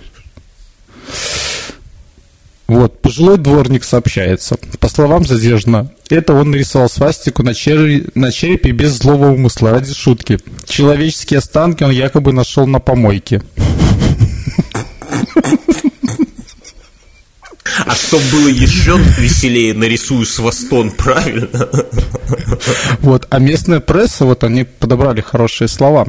Вот, 2.68 3.02
пожилой 3.02 3.38
дворник 3.38 3.86
сообщается. 3.86 4.58
По 4.80 4.90
словам 4.90 5.26
задержанного, 5.26 5.92
это 6.10 6.34
он 6.34 6.52
нарисовал 6.52 6.90
свастику 6.90 7.42
на, 7.42 7.54
черепе, 7.54 8.10
на 8.14 8.32
черепе 8.32 8.72
без 8.72 8.92
злого 8.92 9.30
умысла, 9.30 9.72
ради 9.72 9.94
шутки. 9.94 10.38
Человеческие 10.66 11.38
останки 11.38 11.84
он 11.84 11.92
якобы 11.92 12.34
нашел 12.34 12.68
на 12.68 12.80
помойке. 12.80 13.42
А 17.86 17.96
чтобы 17.96 18.24
было 18.32 18.48
еще 18.48 18.98
веселее, 19.18 19.74
нарисую 19.74 20.26
свастон, 20.26 20.92
правильно? 20.92 21.70
Вот, 23.00 23.28
а 23.30 23.40
местная 23.40 23.80
пресса, 23.80 24.26
вот 24.26 24.44
они 24.44 24.64
подобрали 24.64 25.22
хорошие 25.22 25.68
слова 25.68 26.08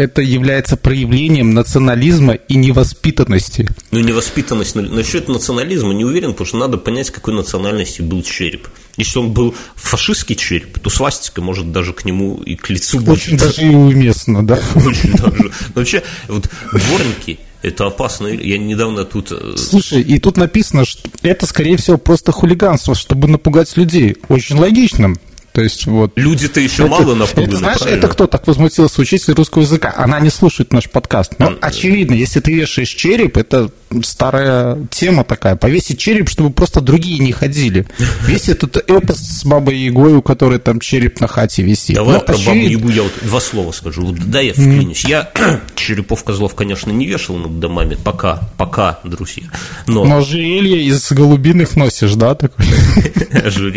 это 0.00 0.22
является 0.22 0.78
проявлением 0.78 1.50
национализма 1.50 2.32
и 2.32 2.56
невоспитанности. 2.56 3.68
Ну, 3.90 4.00
невоспитанность. 4.00 4.74
Насчет 4.74 5.28
национализма 5.28 5.92
не 5.92 6.06
уверен, 6.06 6.30
потому 6.30 6.46
что 6.46 6.56
надо 6.56 6.78
понять, 6.78 7.10
какой 7.10 7.34
национальности 7.34 8.00
был 8.00 8.22
череп. 8.22 8.68
Если 8.96 9.18
он 9.18 9.32
был 9.32 9.54
фашистский 9.74 10.36
череп, 10.36 10.78
то 10.78 10.88
свастика 10.88 11.42
может 11.42 11.70
даже 11.70 11.92
к 11.92 12.06
нему 12.06 12.40
и 12.42 12.56
к 12.56 12.70
лицу 12.70 12.98
быть. 13.00 13.08
Очень 13.08 13.36
даже 13.36 13.62
и 13.62 13.74
уместно, 13.74 14.46
да? 14.46 14.58
Очень 14.74 15.12
даже. 15.12 15.52
Вообще, 15.74 16.02
вот 16.28 16.48
дворники 16.72 17.38
это 17.60 17.86
опасно. 17.86 18.28
Я 18.28 18.56
недавно 18.56 19.04
тут... 19.04 19.32
Э, 19.32 19.54
Слушай, 19.58 20.00
и 20.00 20.18
тут 20.18 20.38
написано, 20.38 20.86
что 20.86 21.10
это, 21.20 21.46
скорее 21.46 21.76
всего, 21.76 21.98
просто 21.98 22.32
хулиганство, 22.32 22.94
чтобы 22.94 23.28
напугать 23.28 23.76
людей. 23.76 24.16
Очень 24.28 24.56
логично. 24.56 25.14
То 25.52 25.62
есть 25.62 25.86
вот... 25.86 26.12
Люди-то 26.16 26.60
еще 26.60 26.84
это, 26.84 26.90
мало 26.90 27.14
напуганы, 27.14 27.48
это, 27.48 27.56
Знаешь, 27.56 27.78
правильно? 27.78 27.98
это 27.98 28.08
кто 28.08 28.26
так 28.26 28.46
возмутился 28.46 29.00
учитель 29.00 29.34
русского 29.34 29.62
языка? 29.62 29.92
Она 29.96 30.20
не 30.20 30.30
слушает 30.30 30.72
наш 30.72 30.88
подкаст. 30.88 31.34
Но, 31.38 31.50
ну, 31.50 31.58
очевидно, 31.60 32.14
если 32.14 32.40
ты 32.40 32.52
вешаешь 32.52 32.90
череп, 32.90 33.36
это 33.36 33.70
старая 34.02 34.78
тема 34.90 35.24
такая. 35.24 35.56
Повесить 35.56 35.98
череп, 35.98 36.28
чтобы 36.28 36.50
просто 36.50 36.80
другие 36.80 37.18
не 37.18 37.32
ходили. 37.32 37.86
Весь 38.26 38.48
этот 38.48 38.76
эпос 38.76 39.18
с 39.18 39.44
Бабой 39.44 39.76
Ягой, 39.76 40.14
у 40.14 40.22
которой 40.22 40.60
там 40.60 40.78
череп 40.78 41.20
на 41.20 41.26
хате 41.26 41.62
висит. 41.62 41.96
Давай 41.96 42.16
Но, 42.16 42.20
про 42.20 42.34
очевидно... 42.34 42.78
Бабу 42.78 42.88
Ягу 42.88 42.88
я 42.90 43.02
вот 43.02 43.12
два 43.22 43.40
слова 43.40 43.72
скажу. 43.72 44.06
Вот, 44.06 44.18
да, 44.18 44.40
я 44.40 44.52
вклинюсь. 44.52 45.04
Mm. 45.04 45.08
Я 45.08 45.30
черепов 45.74 46.22
козлов, 46.22 46.54
конечно, 46.54 46.90
не 46.92 47.06
вешал 47.06 47.36
над 47.36 47.58
домами. 47.58 47.96
Пока, 48.02 48.40
пока, 48.56 49.00
друзья. 49.02 49.44
Но, 49.86 50.04
Но 50.04 50.18
ожерелье 50.18 50.84
из 50.84 51.10
голубиных 51.10 51.74
носишь, 51.74 52.14
да? 52.14 52.34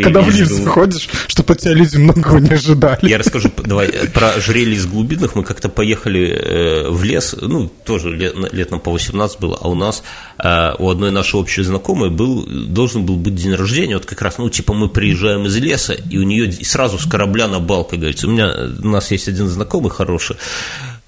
Когда 0.03 0.21
в 0.21 0.29
лифт 0.29 0.65
ходишь, 0.67 1.09
чтобы 1.27 1.47
тебя 1.63 1.73
люди 1.73 1.97
многого 1.97 2.39
не 2.39 2.51
ожидали. 2.51 3.09
Я 3.09 3.17
расскажу 3.17 3.51
давай, 3.63 3.89
про 4.13 4.31
ожерелье 4.31 4.75
из 4.75 4.85
глубинных. 4.85 5.35
Мы 5.35 5.43
как-то 5.43 5.69
поехали 5.69 6.29
э, 6.29 6.89
в 6.89 7.03
лес, 7.03 7.35
ну, 7.39 7.69
тоже 7.85 8.11
лет, 8.15 8.35
лет 8.53 8.71
нам 8.71 8.79
по 8.79 8.91
18 8.91 9.39
было, 9.39 9.57
а 9.61 9.69
у 9.69 9.75
нас 9.75 10.03
э, 10.37 10.73
у 10.77 10.89
одной 10.89 11.11
нашей 11.11 11.39
общей 11.39 11.63
знакомой 11.63 12.09
был, 12.09 12.45
должен 12.45 13.05
был 13.05 13.15
быть 13.15 13.35
день 13.35 13.53
рождения, 13.53 13.95
вот 13.95 14.05
как 14.05 14.21
раз, 14.21 14.37
ну, 14.37 14.49
типа 14.49 14.73
мы 14.73 14.89
приезжаем 14.89 15.45
из 15.45 15.55
леса, 15.57 15.93
и 15.93 16.17
у 16.17 16.23
нее 16.23 16.51
сразу 16.51 16.97
с 16.97 17.05
корабля 17.05 17.47
на 17.47 17.59
бал, 17.59 17.83
как 17.85 17.99
говорится. 17.99 18.27
У 18.27 18.31
меня, 18.31 18.53
у 18.83 18.87
нас 18.87 19.11
есть 19.11 19.27
один 19.27 19.47
знакомый 19.47 19.91
хороший, 19.91 20.35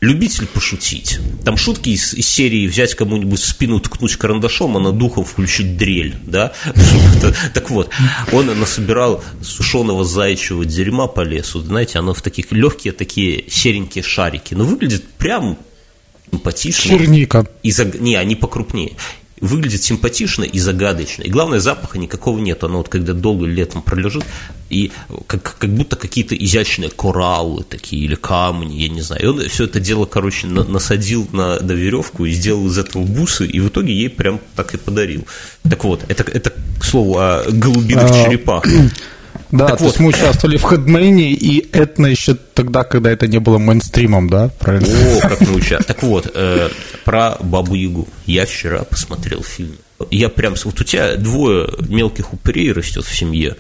любитель 0.01 0.45
пошутить. 0.45 1.19
Там 1.43 1.57
шутки 1.57 1.89
из, 1.89 2.13
из 2.13 2.27
серии 2.27 2.67
взять 2.67 2.95
кому-нибудь 2.95 3.39
спину, 3.39 3.79
ткнуть 3.79 4.15
карандашом, 4.17 4.77
а 4.77 4.79
над 4.79 4.97
духом 4.97 5.23
включить 5.23 5.77
дрель, 5.77 6.15
да? 6.25 6.53
Так 7.53 7.69
вот, 7.69 7.89
он 8.31 8.47
насобирал 8.59 9.23
сушеного 9.41 10.03
заячьего 10.03 10.65
дерьма 10.65 11.07
по 11.07 11.21
лесу, 11.21 11.61
знаете, 11.61 11.99
оно 11.99 12.13
в 12.13 12.21
таких 12.21 12.51
легкие 12.51 12.93
такие 12.93 13.49
серенькие 13.49 14.03
шарики, 14.03 14.53
но 14.53 14.63
выглядит 14.63 15.05
прям 15.17 15.57
симпатично. 16.31 16.89
Черника. 16.89 17.47
И 17.63 17.73
Не, 17.99 18.15
они 18.15 18.35
покрупнее 18.35 18.95
выглядит 19.41 19.83
симпатично 19.83 20.43
и 20.43 20.59
загадочно. 20.59 21.23
И 21.23 21.29
главное, 21.29 21.59
запаха 21.59 21.97
никакого 21.97 22.39
нет. 22.39 22.63
Оно 22.63 22.77
вот 22.77 22.89
когда 22.89 23.13
долго 23.13 23.45
летом 23.45 23.81
пролежит, 23.81 24.23
и 24.69 24.91
как, 25.27 25.57
как 25.57 25.69
будто 25.69 25.95
какие-то 25.95 26.35
изящные 26.35 26.89
кораллы 26.89 27.63
такие 27.63 28.03
или 28.03 28.15
камни, 28.15 28.75
я 28.75 28.89
не 28.89 29.01
знаю. 29.01 29.21
И 29.21 29.25
он 29.25 29.39
все 29.49 29.65
это 29.65 29.79
дело, 29.79 30.05
короче, 30.05 30.47
на, 30.47 30.63
насадил 30.63 31.27
на, 31.31 31.59
на 31.59 31.71
веревку 31.73 32.25
и 32.25 32.31
сделал 32.31 32.65
из 32.67 32.77
этого 32.77 33.03
бусы, 33.03 33.45
и 33.45 33.59
в 33.59 33.67
итоге 33.67 33.93
ей 33.93 34.09
прям 34.09 34.39
так 34.55 34.73
и 34.73 34.77
подарил. 34.77 35.27
Так 35.69 35.83
вот, 35.83 36.03
это, 36.07 36.23
это 36.23 36.53
к 36.79 36.83
слову 36.83 37.17
о 37.17 37.43
голубиных 37.47 38.11
а, 38.11 38.25
черепах. 38.25 38.65
Да, 39.51 39.67
так 39.67 39.77
то 39.77 39.83
вот. 39.83 39.89
есть 39.89 39.99
мы 39.99 40.07
участвовали 40.09 40.57
в 40.57 40.63
хедмейне, 40.63 41.31
и 41.31 41.67
это 41.71 42.03
еще 42.03 42.35
тогда, 42.53 42.83
когда 42.83 43.11
это 43.11 43.27
не 43.27 43.39
было 43.39 43.57
мейнстримом, 43.57 44.29
да? 44.29 44.49
Правильно? 44.59 44.87
О, 44.87 45.21
как 45.21 45.41
мы 45.41 45.55
участвовали. 45.55 45.83
Так 45.83 46.03
вот, 46.03 46.31
э, 46.33 46.69
про 47.03 47.37
Бабу 47.39 47.75
Ягу. 47.75 48.07
Я 48.25 48.45
вчера 48.45 48.83
посмотрел 48.83 49.43
фильм. 49.43 49.75
Я 50.11 50.29
прям... 50.29 50.55
Вот 50.63 50.81
у 50.81 50.83
тебя 50.83 51.15
двое 51.15 51.69
мелких 51.87 52.33
упырей 52.33 52.71
растет 52.71 53.05
в 53.05 53.15
семье. 53.15 53.55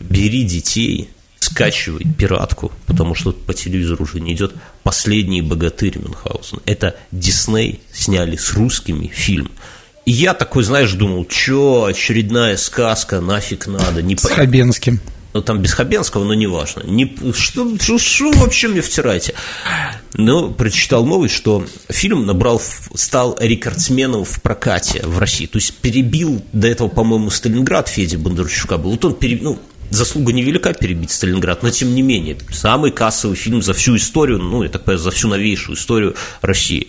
Бери 0.00 0.44
детей, 0.44 1.10
скачивай 1.38 2.04
пиратку, 2.18 2.72
потому 2.86 3.14
что 3.14 3.32
по 3.32 3.54
телевизору 3.54 4.04
уже 4.04 4.20
не 4.20 4.32
идет 4.32 4.54
«Последний 4.82 5.42
богатырь 5.42 5.98
Мюнхгаузен». 5.98 6.60
Это 6.66 6.96
Дисней 7.12 7.80
сняли 7.92 8.36
с 8.36 8.52
русскими 8.52 9.06
фильм– 9.06 9.50
и 10.04 10.10
я 10.10 10.34
такой, 10.34 10.64
знаешь, 10.64 10.92
думал, 10.92 11.26
что 11.28 11.84
очередная 11.84 12.56
сказка, 12.56 13.20
нафиг 13.20 13.66
надо. 13.66 14.02
Не 14.02 14.16
С 14.16 14.22
по... 14.22 14.28
Хабенским. 14.28 15.00
Ну, 15.34 15.40
там 15.40 15.62
без 15.62 15.72
Хабенского, 15.72 16.24
но 16.24 16.34
неважно. 16.34 16.82
Не... 16.84 17.16
Что, 17.32 17.78
что, 17.80 17.98
что 17.98 18.32
вообще 18.32 18.68
мне 18.68 18.82
втираете? 18.82 19.34
Ну, 20.14 20.50
прочитал 20.50 21.06
новость, 21.06 21.34
что 21.34 21.64
фильм 21.88 22.26
набрал, 22.26 22.60
стал 22.94 23.36
рекордсменом 23.40 24.24
в 24.24 24.42
прокате 24.42 25.02
в 25.06 25.18
России. 25.18 25.46
То 25.46 25.56
есть 25.56 25.74
перебил 25.76 26.44
до 26.52 26.68
этого, 26.68 26.88
по-моему, 26.88 27.30
Сталинград 27.30 27.88
Феди 27.88 28.16
Бондарчука 28.16 28.76
был. 28.76 28.90
Вот 28.90 29.04
он 29.06 29.14
перебил, 29.14 29.52
ну, 29.52 29.58
заслуга 29.88 30.32
невелика 30.32 30.72
перебить 30.72 31.10
Сталинград, 31.10 31.62
но 31.62 31.70
тем 31.70 31.94
не 31.94 32.02
менее, 32.02 32.36
самый 32.50 32.90
кассовый 32.90 33.36
фильм 33.36 33.62
за 33.62 33.72
всю 33.72 33.96
историю, 33.96 34.38
ну, 34.38 34.62
я 34.62 34.68
так 34.68 34.84
понимаю, 34.84 35.02
за 35.02 35.10
всю 35.10 35.28
новейшую 35.28 35.76
историю 35.76 36.14
России. 36.40 36.88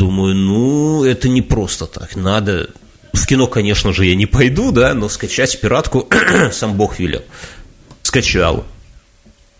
Думаю, 0.00 0.34
ну, 0.34 1.04
это 1.04 1.28
не 1.28 1.42
просто 1.42 1.84
так. 1.86 2.16
Надо... 2.16 2.70
В 3.12 3.26
кино, 3.26 3.46
конечно 3.46 3.92
же, 3.92 4.06
я 4.06 4.14
не 4.14 4.24
пойду, 4.24 4.72
да, 4.72 4.94
но 4.94 5.10
скачать 5.10 5.60
пиратку 5.60 6.08
сам 6.52 6.72
Бог 6.72 6.98
велел. 6.98 7.20
Скачал. 8.02 8.64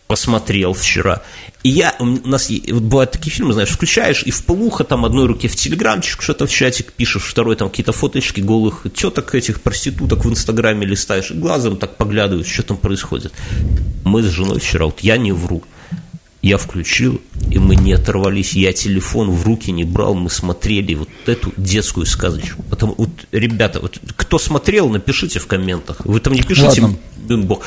Посмотрел 0.07 0.73
вчера. 0.73 1.21
И 1.63 1.69
я, 1.69 1.95
у 1.99 2.07
нас 2.07 2.49
вот 2.49 2.83
бывают 2.83 3.11
такие 3.11 3.31
фильмы, 3.31 3.53
знаешь, 3.53 3.69
включаешь 3.69 4.23
и 4.23 4.31
в 4.31 4.43
полухо 4.47 4.85
там 4.85 5.05
одной 5.05 5.27
руке 5.27 5.47
в 5.47 5.57
телеграмчик 5.57 6.23
что-то 6.23 6.47
в 6.47 6.51
чатик 6.51 6.95
пишешь, 6.95 7.25
второй 7.25 7.57
там 7.57 7.69
какие-то 7.69 7.93
фоточки 7.93 8.41
голых 8.41 8.87
теток 8.95 9.35
этих 9.35 9.61
проституток 9.61 10.25
в 10.25 10.31
инстаграме 10.31 10.87
листаешь, 10.87 11.31
и 11.31 11.35
глазом 11.35 11.77
так 11.77 11.99
поглядываешь, 11.99 12.51
что 12.51 12.63
там 12.63 12.79
происходит. 12.79 13.35
Мы 14.07 14.23
с 14.23 14.27
женой 14.27 14.59
вчера, 14.59 14.87
вот 14.87 15.01
я 15.01 15.19
не 15.19 15.33
вру, 15.33 15.63
я 16.43 16.57
включил, 16.57 17.21
и 17.51 17.59
мы 17.59 17.77
не 17.77 17.93
оторвались. 17.93 18.55
Я 18.55 18.73
телефон 18.73 19.31
в 19.31 19.45
руки 19.45 19.71
не 19.71 19.85
брал, 19.85 20.15
мы 20.15 20.31
смотрели 20.31 20.95
вот 20.95 21.09
эту 21.27 21.53
детскую 21.57 22.07
сказочку. 22.07 22.63
Потому, 22.63 22.95
вот, 22.97 23.11
ребята, 23.31 23.81
вот, 23.81 23.99
кто 24.17 24.39
смотрел, 24.39 24.89
напишите 24.89 25.39
в 25.39 25.47
комментах. 25.47 26.05
Вы 26.05 26.19
там 26.21 26.33
не 26.33 26.43
пишите, 26.43 26.83
блин, 27.17 27.47
бог. 27.47 27.65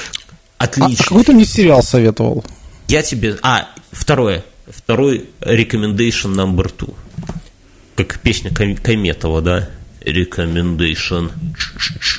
Отлично. 0.58 0.96
А, 0.98 1.04
а 1.04 1.04
какой 1.04 1.24
ты 1.24 1.34
мне 1.34 1.46
сериал 1.46 1.84
советовал? 1.84 2.44
Я 2.88 3.04
тебе... 3.04 3.38
А, 3.44 3.68
второе. 3.92 4.44
Второй 4.68 5.30
recommendation 5.42 6.34
number 6.34 6.72
two. 6.76 6.96
Как 7.96 8.20
песня 8.20 8.52
Кометова, 8.52 9.42
да? 9.42 9.70
Recommendation 10.02 11.32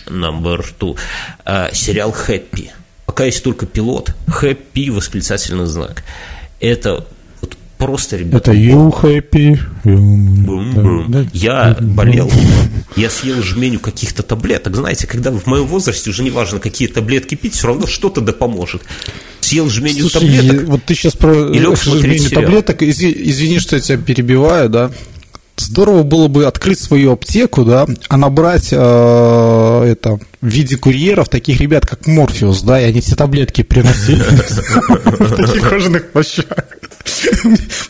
number 0.06 0.64
two. 0.78 0.96
А, 1.44 1.72
сериал 1.72 2.12
«Хэппи». 2.12 2.70
Пока 3.06 3.24
есть 3.24 3.42
только 3.42 3.66
пилот. 3.66 4.14
«Хэппи» 4.28 4.90
восклицательный 4.90 5.66
знак 5.66 6.04
это 6.60 7.06
вот 7.40 7.56
просто, 7.78 8.16
ребята... 8.16 8.52
Это 8.52 8.52
you 8.52 8.90
happy. 9.02 9.58
Я 11.32 11.76
болел, 11.80 12.30
я 12.96 13.10
съел 13.10 13.42
жменю 13.42 13.80
каких-то 13.80 14.22
таблеток. 14.22 14.76
Знаете, 14.76 15.06
когда 15.06 15.30
в 15.30 15.46
моем 15.46 15.66
возрасте 15.66 16.10
уже 16.10 16.22
не 16.22 16.30
важно, 16.30 16.58
какие 16.58 16.88
таблетки 16.88 17.34
пить, 17.34 17.54
все 17.54 17.66
равно 17.68 17.86
что-то 17.86 18.20
да 18.20 18.32
поможет. 18.32 18.82
Съел 19.40 19.68
жменю 19.68 20.08
Слушай, 20.08 20.38
таблеток. 20.38 20.68
Вот 20.68 20.84
ты 20.84 20.94
сейчас 20.94 21.12
про 21.14 21.52
жменю 21.52 22.30
таблеток, 22.30 22.82
извини, 22.82 23.58
что 23.58 23.76
я 23.76 23.82
тебя 23.82 23.98
перебиваю, 23.98 24.70
да? 24.70 24.90
Здорово 25.56 26.02
было 26.02 26.28
бы 26.28 26.46
открыть 26.46 26.80
свою 26.80 27.12
аптеку, 27.12 27.64
да, 27.64 27.86
а 28.08 28.16
набрать 28.16 28.68
э, 28.72 28.76
это 28.76 30.18
в 30.40 30.46
виде 30.46 30.76
курьеров 30.76 31.28
таких 31.28 31.60
ребят, 31.60 31.86
как 31.86 32.06
Морфеус, 32.06 32.62
да, 32.62 32.80
и 32.80 32.84
они 32.84 33.00
все 33.00 33.14
таблетки 33.14 33.62
приносили 33.62 34.22
в 34.22 35.36
таких 35.36 35.68
кожаных 35.68 36.10
плащах. 36.10 36.46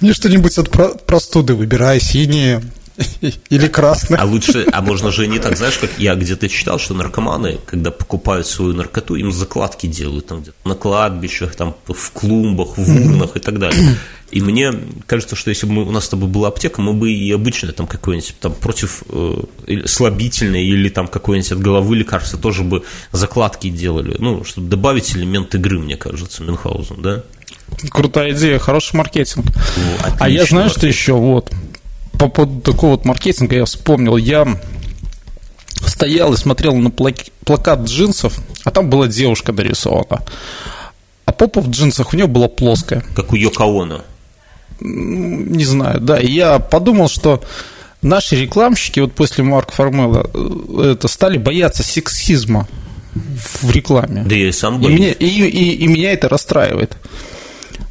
Мне 0.01 0.13
что-нибудь 0.13 0.59
от 0.59 0.71
простуды 1.07 1.55
выбирай, 1.55 2.01
синие, 2.01 2.63
или 3.51 3.69
красный. 3.69 4.19
А 4.19 4.25
лучше, 4.25 4.67
а 4.73 4.81
можно 4.81 5.11
же 5.11 5.27
не 5.27 5.39
так, 5.39 5.57
знаешь, 5.57 5.79
как 5.79 5.91
я 5.99 6.15
где-то 6.15 6.49
читал, 6.49 6.79
что 6.79 6.95
наркоманы, 6.95 7.59
когда 7.67 7.91
покупают 7.91 8.47
свою 8.47 8.73
наркоту, 8.73 9.17
им 9.17 9.33
закладки 9.33 9.87
делают 9.87 10.27
там 10.27 10.43
где-то 10.43 10.57
на 10.69 10.75
кладбищах, 10.75 11.55
там 11.57 11.75
в 11.87 12.11
клумбах, 12.13 12.79
в 12.79 12.89
урнах 12.89 13.37
и 13.37 13.41
так 13.41 13.59
далее. 13.59 13.97
И 14.31 14.41
мне 14.41 14.73
кажется, 15.07 15.37
что 15.37 15.51
если 15.51 15.67
бы 15.67 15.87
у 15.87 15.91
нас 15.91 16.07
с 16.07 16.09
тобой 16.09 16.29
была 16.29 16.49
аптека, 16.49 16.81
мы 16.81 16.93
бы 16.93 17.13
и 17.13 17.31
обычно 17.33 17.73
там 17.73 17.87
какой-нибудь 17.87 18.35
там 18.41 18.53
против 18.53 19.03
э, 19.09 19.85
слабительной 19.87 20.65
или 20.65 20.89
там 20.89 21.07
какой-нибудь 21.09 21.53
от 21.53 21.61
головы 21.61 21.97
лекарства 21.97 22.39
тоже 22.39 22.63
бы 22.63 22.85
закладки 23.13 23.71
делали, 23.71 24.17
ну, 24.19 24.45
чтобы 24.45 24.69
добавить 24.69 25.15
элемент 25.17 25.55
игры, 25.55 25.79
мне 25.79 25.97
кажется, 25.97 26.43
Мюнхгаузен, 26.43 27.03
да? 27.03 27.23
Крутая 27.91 28.33
идея, 28.33 28.59
хороший 28.59 28.97
маркетинг. 28.97 29.47
О, 29.47 30.15
а 30.19 30.29
я 30.29 30.45
знаю, 30.45 30.69
что 30.71 30.87
еще 30.87 31.15
вот 31.15 31.53
по 32.19 32.29
поводу 32.29 32.61
такого 32.61 32.93
вот 32.93 33.05
маркетинга 33.05 33.57
я 33.57 33.65
вспомнил, 33.65 34.17
я 34.17 34.47
стоял 35.87 36.33
и 36.33 36.37
смотрел 36.37 36.75
на 36.77 36.91
плакат 36.91 37.81
джинсов, 37.81 38.39
а 38.65 38.71
там 38.71 38.91
была 38.91 39.07
девушка 39.07 39.53
нарисована. 39.53 40.23
А 41.25 41.33
попа 41.33 41.61
в 41.61 41.71
джинсах 41.71 42.13
у 42.13 42.17
нее 42.17 42.27
была 42.27 42.49
плоская. 42.49 43.05
Как 43.15 43.33
у 43.33 43.37
Йокаона. 43.37 44.05
Не 44.81 45.65
знаю, 45.65 46.01
да. 46.01 46.19
И 46.19 46.31
я 46.31 46.59
подумал, 46.59 47.09
что 47.09 47.43
наши 48.03 48.37
рекламщики 48.37 49.01
вот 49.01 49.15
после 49.15 49.45
Марка 49.45 49.73
Формела 49.73 50.29
э, 50.35 50.93
это 50.93 51.09
стали 51.09 51.39
бояться 51.39 51.83
сексизма 51.83 52.69
в 53.15 53.71
рекламе. 53.71 54.25
Да 54.27 54.35
я 54.35 54.49
и 54.49 54.53
сам 54.53 54.81
боюсь. 54.81 54.99
И 54.99 55.01
меня, 55.01 55.13
и, 55.13 55.27
и, 55.27 55.71
и 55.77 55.87
меня 55.87 56.13
это 56.13 56.29
расстраивает. 56.29 56.97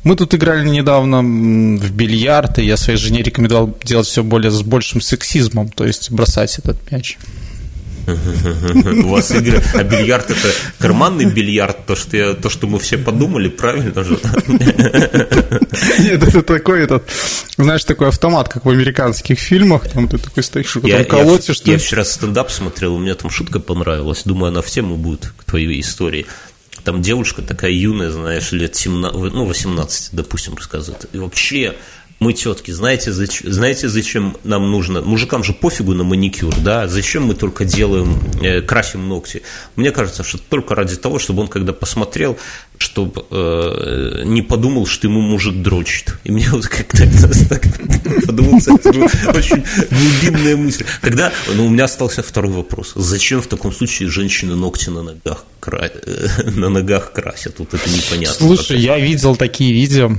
Мы 0.03 0.15
тут 0.17 0.33
играли 0.35 0.67
недавно 0.67 1.19
в 1.19 1.91
бильярд, 1.91 2.59
и 2.59 2.65
я 2.65 2.75
своей 2.75 2.99
жене 2.99 3.23
рекомендовал 3.23 3.77
делать 3.83 4.07
все 4.07 4.21
более 4.23 4.51
с 4.51 4.61
большим 4.61 4.99
сексизмом, 4.99 5.69
то 5.69 5.85
есть 5.85 6.11
бросать 6.11 6.59
этот 6.59 6.91
мяч. 6.91 7.17
У 8.05 9.07
вас 9.07 9.31
игры, 9.31 9.61
а 9.73 9.83
бильярд 9.83 10.29
это 10.29 10.49
карманный 10.77 11.25
бильярд, 11.25 11.85
то 11.85 11.95
что, 11.95 12.17
я, 12.17 12.33
то, 12.33 12.49
что 12.49 12.67
мы 12.67 12.79
все 12.79 12.97
подумали, 12.97 13.47
правильно 13.47 14.03
же? 14.03 14.19
Нет, 15.99 16.23
это 16.23 16.41
такой 16.41 16.83
этот, 16.83 17.09
знаешь, 17.57 17.85
такой 17.85 18.09
автомат, 18.09 18.49
как 18.49 18.65
в 18.65 18.69
американских 18.69 19.39
фильмах, 19.39 19.87
там 19.87 20.09
ты 20.09 20.17
такой 20.17 20.43
стоишь, 20.43 20.77
я, 20.83 21.05
колотишь. 21.05 21.61
Я, 21.63 21.73
я 21.73 21.79
вчера 21.79 22.03
стендап 22.03 22.51
смотрел, 22.51 22.95
у 22.95 22.99
меня 22.99 23.15
там 23.15 23.29
шутка 23.29 23.61
понравилась, 23.61 24.23
думаю, 24.25 24.49
она 24.49 24.61
в 24.61 24.69
тему 24.69 24.97
будет 24.97 25.31
к 25.37 25.45
твоей 25.45 25.79
истории. 25.79 26.25
Там 26.83 27.01
девушка 27.01 27.41
такая 27.41 27.71
юная, 27.71 28.11
знаешь, 28.11 28.51
лет 28.51 28.75
17, 28.75 29.33
ну, 29.33 29.45
18, 29.45 30.09
допустим, 30.11 30.55
рассказывает. 30.55 31.05
И 31.13 31.17
вообще, 31.17 31.77
мы 32.23 32.33
тетки, 32.33 32.71
знаете, 32.71 33.11
зачем, 33.11 33.51
знаете, 33.51 33.89
зачем 33.89 34.37
нам 34.43 34.71
нужно? 34.71 35.01
Мужикам 35.01 35.43
же 35.43 35.53
пофигу 35.53 35.93
на 35.93 36.03
маникюр, 36.03 36.55
да? 36.55 36.87
Зачем 36.87 37.25
мы 37.25 37.35
только 37.35 37.65
делаем, 37.65 38.19
э, 38.41 38.61
красим 38.61 39.09
ногти? 39.09 39.41
Мне 39.75 39.91
кажется, 39.91 40.23
что 40.23 40.37
только 40.37 40.73
ради 40.73 40.95
того, 40.95 41.19
чтобы 41.19 41.41
он, 41.41 41.47
когда 41.49 41.73
посмотрел, 41.73 42.37
чтобы 42.77 43.25
э, 43.29 44.23
не 44.25 44.41
подумал, 44.41 44.85
что 44.85 45.07
ему 45.07 45.19
мужик 45.21 45.61
дрочит. 45.61 46.15
И 46.23 46.31
мне 46.31 46.49
вот 46.49 46.65
как-то 46.67 47.03
так 47.49 47.63
подумался, 48.25 48.73
это 48.73 48.89
очень 49.37 49.63
глубинная 49.91 50.55
мысль. 50.55 50.85
Когда, 51.01 51.31
ну, 51.53 51.65
у 51.65 51.69
меня 51.69 51.85
остался 51.85 52.23
второй 52.23 52.53
вопрос. 52.53 52.93
Зачем 52.95 53.41
в 53.41 53.47
таком 53.47 53.73
случае 53.73 54.09
женщины 54.09 54.55
ногти 54.55 54.89
на 54.89 55.03
ногах, 55.03 55.43
кра... 55.59 55.91
на 56.45 56.69
ногах 56.69 57.11
красят? 57.11 57.59
Вот 57.59 57.73
это 57.73 57.89
непонятно. 57.89 58.47
Слушай, 58.47 58.79
я 58.79 58.97
видел 58.97 59.35
такие 59.35 59.73
видео, 59.73 60.11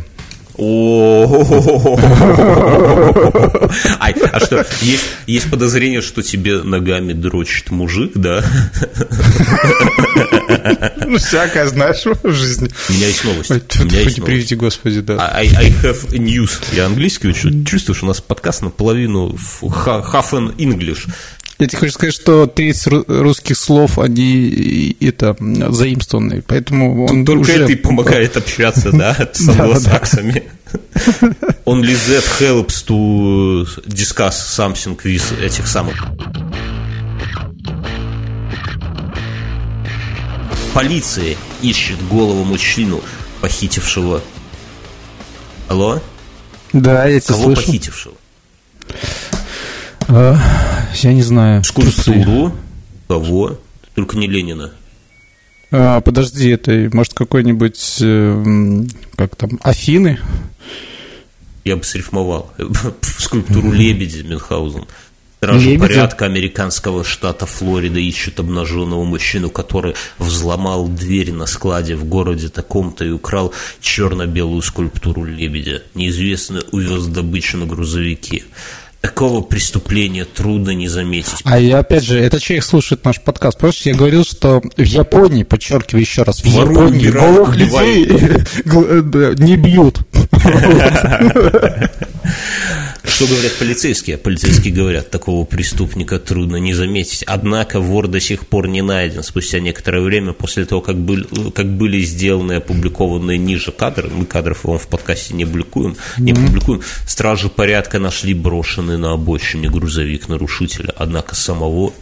а 3.99 4.13
что, 4.41 4.65
есть, 4.83 5.05
есть 5.27 5.51
подозрение, 5.51 6.01
что 6.01 6.23
тебе 6.23 6.63
ногами 6.63 7.13
дрочит 7.13 7.71
мужик, 7.71 8.13
да? 8.15 8.45
Ну, 11.07 11.19
всякое, 11.19 11.67
знаешь, 11.67 12.05
в 12.05 12.33
жизни. 12.33 12.71
У 12.89 12.93
меня 12.93 13.07
есть 13.09 13.25
новость. 13.25 13.51
Приведи, 13.69 14.55
господи, 14.55 15.01
да. 15.01 15.33
I, 15.35 15.49
I 15.57 15.71
have 15.83 16.11
news. 16.11 16.63
Я 16.73 16.87
английский 16.87 17.29
учу. 17.29 17.65
Чувствуешь, 17.65 18.03
у 18.03 18.07
нас 18.07 18.21
подкаст 18.21 18.63
наполовину 18.63 19.37
half 19.61 20.31
an 20.33 20.55
English. 20.57 21.09
Я 21.65 21.69
тебе 21.69 21.79
хочу 21.79 21.93
сказать, 21.95 22.15
что 22.15 22.47
30 22.47 23.09
русских 23.09 23.57
слов, 23.57 23.99
они 23.99 24.95
это 25.01 25.35
заимствованные, 25.71 26.43
поэтому 26.43 27.07
он 27.07 27.25
Только 27.25 27.53
уже... 27.53 27.65
это 27.65 27.77
помогает 27.83 28.37
общаться, 28.37 28.93
да, 28.93 29.17
с 29.33 29.49
англосаксами. 29.49 30.45
Only 31.65 31.97
that 32.09 32.25
helps 32.39 32.85
to 32.87 33.67
discuss 33.87 34.35
something 34.35 34.95
with 35.03 35.43
этих 35.43 35.67
самых. 35.67 36.05
Полиция 40.75 41.35
ищет 41.63 41.97
голову 42.09 42.45
мужчину, 42.45 43.01
похитившего... 43.41 44.21
Алло? 45.69 46.03
Да, 46.75 47.07
я 47.07 47.21
тебя 47.21 47.35
Кого 47.37 47.45
слышу. 47.55 47.63
похитившего? 47.63 48.15
А, 50.09 50.39
я 50.95 51.13
не 51.13 51.23
знаю. 51.23 51.65
Скульптуру. 51.65 52.53
Кого? 53.09 53.59
Только 53.95 54.17
не 54.17 54.27
Ленина. 54.27 54.73
А, 55.71 56.01
подожди, 56.01 56.51
это 56.51 56.89
может 56.93 57.15
какой-нибудь, 57.15 57.99
э, 58.01 58.85
как 59.17 59.37
там, 59.37 59.59
Афины? 59.63 60.19
Я 61.65 61.77
бы 61.77 61.85
срифмовал. 61.85 62.53
Скульптуру 63.01 63.73
лебедя 63.73 64.23
Мюнхгаузен. 64.23 64.85
Стражи 65.45 65.71
Лебедя? 65.71 65.87
порядка 65.89 66.25
американского 66.25 67.05
штата 67.05 67.45
Флорида 67.45 67.99
ищут 67.99 68.41
обнаженного 68.41 69.05
мужчину, 69.05 69.51
который 69.51 69.95
взломал 70.19 70.89
дверь 70.89 71.33
на 71.33 71.47
складе 71.47 71.97
в 71.97 72.05
городе 72.05 72.49
таком-то 72.49 73.05
и 73.05 73.11
украл 73.11 73.53
черно-белую 73.81 74.63
скульптуру 74.63 75.25
лебедя. 75.25 75.83
Неизвестно 75.95 76.63
увез 76.73 77.07
добычу 77.07 77.59
на 77.59 77.67
грузовике. 77.67 78.45
Такого 79.05 79.43
преступления 79.43 80.25
трудно 80.25 80.71
не 80.71 80.89
заметить. 80.89 81.43
А 81.45 81.59
я 81.59 81.81
опять 81.81 82.05
же, 82.05 82.19
это 82.19 82.41
человек 82.41 82.65
слушает 82.65 83.05
наш 83.05 83.21
подкаст. 83.21 83.59
Просто 83.59 83.91
я 83.91 83.95
говорил, 83.95 84.25
что 84.25 84.63
в 84.79 84.83
Японии, 84.83 85.43
подчеркиваю 85.43 86.01
еще 86.01 86.23
раз, 86.23 86.43
в 86.43 86.51
Вору, 86.51 86.71
Японии 86.71 87.09
голых 87.11 87.55
людей 87.55 88.07
не 89.45 89.57
бьют. 89.59 89.99
Что 93.07 93.27
говорят 93.27 93.53
полицейские? 93.59 94.17
Полицейские 94.17 94.73
говорят, 94.73 95.11
такого 95.11 95.45
преступника 95.45 96.19
трудно 96.19 96.57
не 96.57 96.75
заметить. 96.75 97.23
Однако 97.25 97.79
вор 97.79 98.09
до 98.09 98.19
сих 98.19 98.47
пор 98.47 98.67
не 98.67 98.83
найден. 98.83 99.23
Спустя 99.23 99.61
некоторое 99.61 100.01
время 100.01 100.33
после 100.33 100.65
того, 100.65 100.81
как 100.81 100.97
были, 100.99 101.27
как 101.51 101.77
были 101.77 102.01
сделаны 102.01 102.55
и 102.55 102.57
опубликованные 102.57 103.39
ниже 103.39 103.73
кадры, 103.73 104.09
мы 104.09 104.25
кадров 104.25 104.65
вам 104.65 104.79
в 104.79 104.89
подкасте 104.89 105.35
не 105.35 105.45
публикуем, 105.45 105.97
не 106.19 106.33
публикуем, 106.33 106.81
стражи 107.07 107.49
порядка 107.49 107.99
нашли 107.99 108.35
брошенный 108.35 108.99
на 108.99 109.13
обочине 109.13 109.69
грузовик 109.69 110.29
нарушителя. 110.29 110.93
Однако 110.97 111.35
самого 111.35 111.93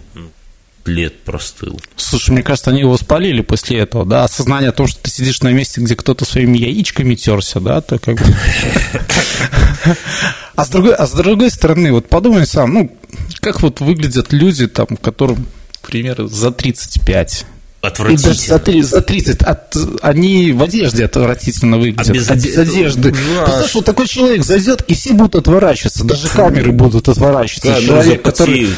лет 0.84 1.22
простыл. 1.22 1.80
Слушай, 1.96 2.32
мне 2.32 2.42
кажется, 2.42 2.70
они 2.70 2.80
его 2.80 2.96
спалили 2.96 3.42
после 3.42 3.78
этого, 3.78 4.04
да? 4.04 4.24
Осознание 4.24 4.70
о 4.70 4.72
том, 4.72 4.86
что 4.86 5.02
ты 5.02 5.10
сидишь 5.10 5.42
на 5.42 5.52
месте, 5.52 5.80
где 5.80 5.96
кто-то 5.96 6.24
своими 6.24 6.58
яичками 6.58 7.14
терся, 7.14 7.60
да, 7.60 7.80
то 7.80 7.98
как 7.98 8.18
бы... 8.18 8.24
А 10.54 10.66
с 10.66 10.68
другой, 10.68 10.94
а 10.94 11.06
с 11.06 11.12
другой 11.12 11.50
стороны, 11.50 11.92
вот 11.92 12.10
подумай 12.10 12.46
сам, 12.46 12.74
ну, 12.74 12.96
как 13.40 13.62
вот 13.62 13.80
выглядят 13.80 14.32
люди, 14.32 14.66
там, 14.66 14.86
которым, 15.00 15.46
к 15.80 15.88
примеру, 15.88 16.28
за 16.28 16.50
35, 16.50 17.46
Отвратительно. 17.82 18.32
И 18.32 18.60
даже 18.60 18.82
за, 18.84 19.00
30, 19.00 19.42
от, 19.42 19.76
они 20.02 20.52
в 20.52 20.62
одежде 20.62 21.04
отвратительно 21.04 21.78
выглядят. 21.78 22.08
А 22.08 22.12
без, 22.12 22.30
а 22.30 22.36
без 22.36 22.56
одежды. 22.56 23.10
Представляешь, 23.10 23.70
что 23.70 23.80
такой 23.80 24.06
человек 24.06 24.44
зайдет, 24.44 24.84
и 24.86 24.94
все 24.94 25.12
будут 25.14 25.34
отворачиваться, 25.34 26.04
даже 26.04 26.28
камеры 26.28 26.70
будут 26.70 27.08
отворачиваться. 27.08 27.72
Да, 27.72 27.82
человек, 27.82 28.22
который 28.22 28.68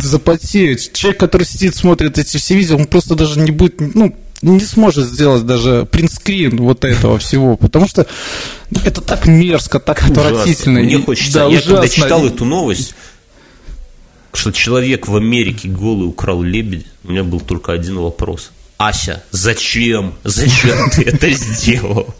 запотеет. 0.00 0.92
Человек, 0.92 1.18
который 1.18 1.44
сидит, 1.44 1.74
смотрит 1.74 2.16
эти 2.16 2.36
все 2.36 2.54
видео, 2.54 2.76
он 2.76 2.86
просто 2.86 3.16
даже 3.16 3.40
не 3.40 3.50
будет, 3.50 3.80
ну, 3.80 4.14
не 4.42 4.60
сможет 4.60 5.06
сделать 5.06 5.44
даже 5.44 5.86
принтскрин 5.90 6.58
вот 6.58 6.84
этого 6.84 7.18
всего, 7.18 7.56
потому 7.56 7.88
что 7.88 8.06
это 8.84 9.00
так 9.00 9.26
мерзко, 9.26 9.80
так 9.80 9.98
ужасно. 9.98 10.28
отвратительно. 10.28 10.80
Мне 10.80 10.98
хочется, 10.98 11.32
да, 11.32 11.42
я 11.42 11.58
ужасно. 11.58 11.74
когда 11.74 11.88
читал 11.88 12.26
эту 12.26 12.44
новость, 12.44 12.94
что 14.32 14.50
человек 14.50 15.08
в 15.08 15.16
Америке 15.16 15.68
голый 15.68 16.08
украл 16.08 16.42
лебедь, 16.42 16.86
у 17.04 17.12
меня 17.12 17.24
был 17.24 17.40
только 17.40 17.72
один 17.72 17.98
вопрос. 17.98 18.50
Ася, 18.78 19.22
зачем? 19.30 20.14
Зачем 20.24 20.90
ты 20.90 21.02
это 21.02 21.30
сделал? 21.30 22.14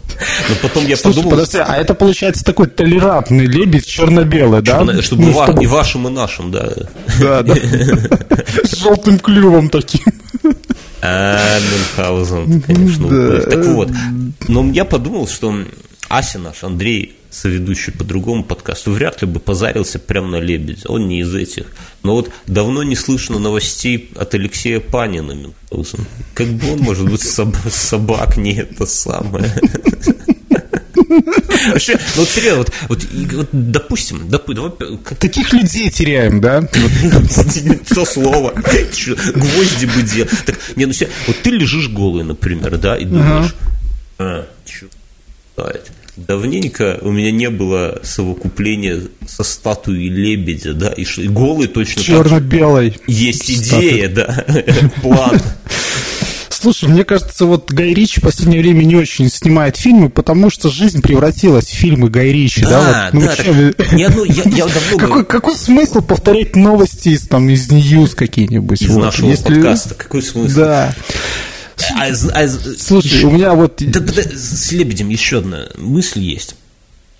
Но 0.47 0.55
потом 0.61 0.87
я 0.87 0.95
Слушай, 0.95 1.15
подумал... 1.15 1.31
подожди, 1.31 1.57
а 1.57 1.75
это 1.75 1.93
получается 1.93 2.45
такой 2.45 2.67
толерантный 2.67 3.47
лебедь 3.47 3.85
черно-белый, 3.85 4.61
да? 4.61 4.79
Чтобы, 5.01 5.23
ну, 5.23 5.43
чтобы 5.43 5.63
и 5.63 5.67
вашим, 5.67 6.07
и 6.07 6.11
нашим, 6.11 6.51
да. 6.51 6.71
Да, 7.19 7.43
да. 7.43 7.55
С 8.63 8.77
желтым 8.77 9.19
клювом 9.19 9.69
таким. 9.69 10.05
А, 11.01 11.59
Мюнхгаузен, 11.59 12.61
конечно. 12.61 13.41
Так 13.41 13.65
вот, 13.65 13.89
но 14.47 14.65
я 14.71 14.85
подумал, 14.85 15.27
что 15.27 15.53
Ася 16.07 16.39
наш, 16.39 16.63
Андрей, 16.63 17.17
соведущий 17.33 17.91
по 17.91 18.03
другому 18.03 18.43
подкасту, 18.43 18.91
вряд 18.91 19.21
ли 19.21 19.27
бы 19.27 19.39
позарился 19.39 19.99
прямо 19.99 20.27
на 20.27 20.35
лебедя. 20.37 20.87
Он 20.87 21.07
не 21.07 21.21
из 21.21 21.33
этих. 21.33 21.65
Но 22.03 22.13
вот 22.15 22.31
давно 22.45 22.83
не 22.83 22.95
слышно 22.95 23.39
новостей 23.39 24.11
от 24.15 24.33
Алексея 24.35 24.79
Панина. 24.79 25.51
Как 26.33 26.47
бы 26.47 26.73
он, 26.73 26.79
может 26.79 27.09
быть, 27.09 27.21
соб- 27.21 27.69
собак 27.69 28.37
не 28.37 28.55
это 28.55 28.85
самое. 28.85 29.51
Вообще, 31.71 31.93
ну 31.93 32.21
вот 32.21 32.29
серьезно, 32.29 32.57
вот, 32.57 32.71
вот, 32.89 33.03
вот 33.33 33.49
допустим, 33.51 34.27
допустим, 34.29 34.71
как... 35.03 35.17
таких 35.17 35.53
людей 35.53 35.89
теряем, 35.89 36.41
да? 36.41 36.61
То 36.61 38.05
слово, 38.05 38.51
гвозди 38.51 39.85
бы. 39.85 40.29
Так, 40.45 40.59
не, 40.75 40.85
ну 40.85 40.93
вот 41.27 41.37
ты 41.41 41.51
лежишь 41.51 41.89
голый, 41.89 42.23
например, 42.23 42.77
да, 42.77 42.97
и 42.97 43.05
думаешь, 43.05 43.55
а, 44.17 44.45
что 44.65 44.87
давненько 46.15 46.99
у 47.01 47.11
меня 47.11 47.31
не 47.31 47.49
было 47.49 47.99
совокупления 48.03 49.01
со 49.27 49.43
статуей 49.43 50.09
лебедя, 50.09 50.73
да, 50.73 50.89
и, 50.93 51.05
голый 51.27 51.67
точно 51.67 52.01
Черно-белой. 52.03 52.97
Есть 53.07 53.49
идея, 53.49 54.09
да, 54.09 54.45
план. 55.01 55.39
Слушай, 56.49 56.87
мне 56.87 57.03
кажется, 57.03 57.45
вот 57.45 57.69
Гай 57.73 57.93
Ричи 57.93 58.21
в 58.21 58.23
последнее 58.23 58.61
время 58.61 58.85
не 58.85 58.95
очень 58.95 59.29
снимает 59.29 59.75
фильмы, 59.75 60.09
потому 60.09 60.49
что 60.49 60.69
жизнь 60.69 61.01
превратилась 61.01 61.65
в 61.65 61.73
фильмы 61.73 62.09
Гай 62.09 62.31
Ричи, 62.31 62.61
да? 62.61 62.69
Да, 62.69 63.09
вот, 63.11 63.21
ну, 63.21 63.27
да, 63.27 63.35
чем- 63.35 63.73
так, 63.73 63.91
ни 63.91 64.03
одну- 64.03 64.23
я, 64.23 64.43
я 64.45 64.65
давно 64.67 64.97
какой, 64.97 65.25
какой 65.25 65.55
смысл 65.57 65.99
повторять 66.01 66.55
новости 66.55 67.09
из, 67.09 67.27
там, 67.27 67.49
из 67.49 67.69
Ньюс 67.69 68.15
какие-нибудь? 68.15 68.81
из 68.81 68.87
вот, 68.91 69.03
нашего 69.03 69.31
если- 69.31 69.43
подкаста, 69.55 69.95
какой 69.95 70.21
смысл? 70.21 70.55
Да. 70.55 70.95
А 71.95 72.07
а 72.07 72.47
Слушай, 72.47 73.23
у 73.23 73.31
меня 73.31 73.53
вот... 73.53 73.81
Да, 73.85 73.99
да, 73.99 74.21
с 74.21 74.71
Лебедем 74.71 75.09
еще 75.09 75.39
одна 75.39 75.69
мысль 75.75 76.21
есть. 76.21 76.55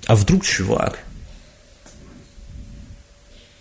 А 0.06 0.16
вдруг 0.16 0.45
чувак? 0.45 0.99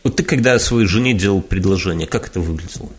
Вот 0.02 0.16
ты 0.16 0.22
когда 0.22 0.58
своей 0.58 0.86
жене 0.86 1.14
делал 1.14 1.40
предложение, 1.40 2.06
как 2.06 2.26
это 2.26 2.40
выглядело? 2.40 2.90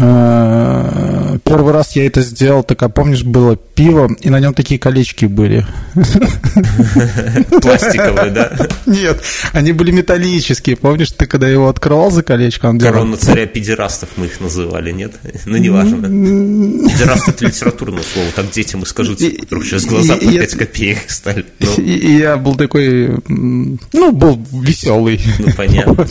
Э, 0.00 1.38
Первый 1.44 1.72
раз 1.72 1.96
я 1.96 2.06
это 2.06 2.20
сделал, 2.22 2.62
так 2.62 2.82
а 2.82 2.88
помнишь, 2.88 3.22
было 3.24 3.56
пиво, 3.56 4.08
и 4.20 4.30
на 4.30 4.38
нем 4.40 4.54
такие 4.54 4.78
колечки 4.78 5.24
были. 5.26 5.66
Пластиковые, 7.60 8.30
да? 8.30 8.52
Нет, 8.86 9.22
они 9.52 9.72
были 9.72 9.90
металлические. 9.90 10.76
Помнишь, 10.76 11.10
ты 11.12 11.26
когда 11.26 11.48
его 11.48 11.68
открывал 11.68 12.10
за 12.10 12.22
колечко, 12.22 12.66
он. 12.66 12.78
Корона 12.78 13.16
царя 13.16 13.46
педерастов 13.46 14.10
мы 14.16 14.26
их 14.26 14.40
называли, 14.40 14.92
нет? 14.92 15.12
Ну, 15.46 15.56
неважно. 15.56 16.02
Педераст 16.08 17.28
это 17.28 17.46
литературное 17.46 18.02
слово, 18.12 18.28
так 18.34 18.50
детям 18.50 18.82
и 18.82 18.86
скажите, 18.86 19.26
И- 19.28 19.42
вдруг 19.42 19.64
сейчас 19.64 19.84
глаза 19.84 20.16
по 20.16 20.20
и- 20.24 20.28
и 20.34 20.38
5 20.38 20.48
это- 20.48 20.58
копеек 20.58 21.10
стали. 21.10 21.44
И, 21.78 22.12
я 22.18 22.36
был 22.36 22.54
такой, 22.56 23.16
ну, 23.28 24.12
был 24.12 24.40
веселый. 24.52 25.20
ну, 25.38 25.46
понятно. 25.56 26.06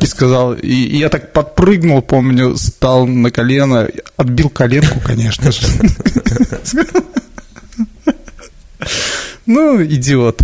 И 0.00 0.06
сказал, 0.06 0.54
и, 0.54 0.72
я 0.98 1.08
так 1.08 1.32
подпрыгнул, 1.32 2.02
помню, 2.02 2.56
стал 2.86 3.06
на 3.08 3.32
колено, 3.32 3.88
отбил 4.16 4.48
коленку, 4.48 5.00
конечно 5.00 5.50
же. 5.50 5.66
Ну, 9.44 9.84
идиот. 9.84 10.40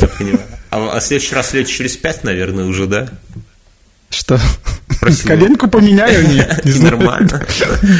Я 0.00 0.06
понимаю. 0.06 0.40
А, 0.70 0.90
а 0.96 1.00
в 1.00 1.02
следующий 1.02 1.34
раз 1.34 1.52
лет 1.52 1.66
через 1.66 1.96
пять, 1.96 2.22
наверное, 2.22 2.64
уже, 2.64 2.86
да? 2.86 3.08
Что? 4.08 4.40
Спросил. 4.88 5.26
Коленку 5.26 5.68
поменяю? 5.68 6.28
Нет, 6.28 6.64
не 6.64 6.78
нормально. 6.80 7.44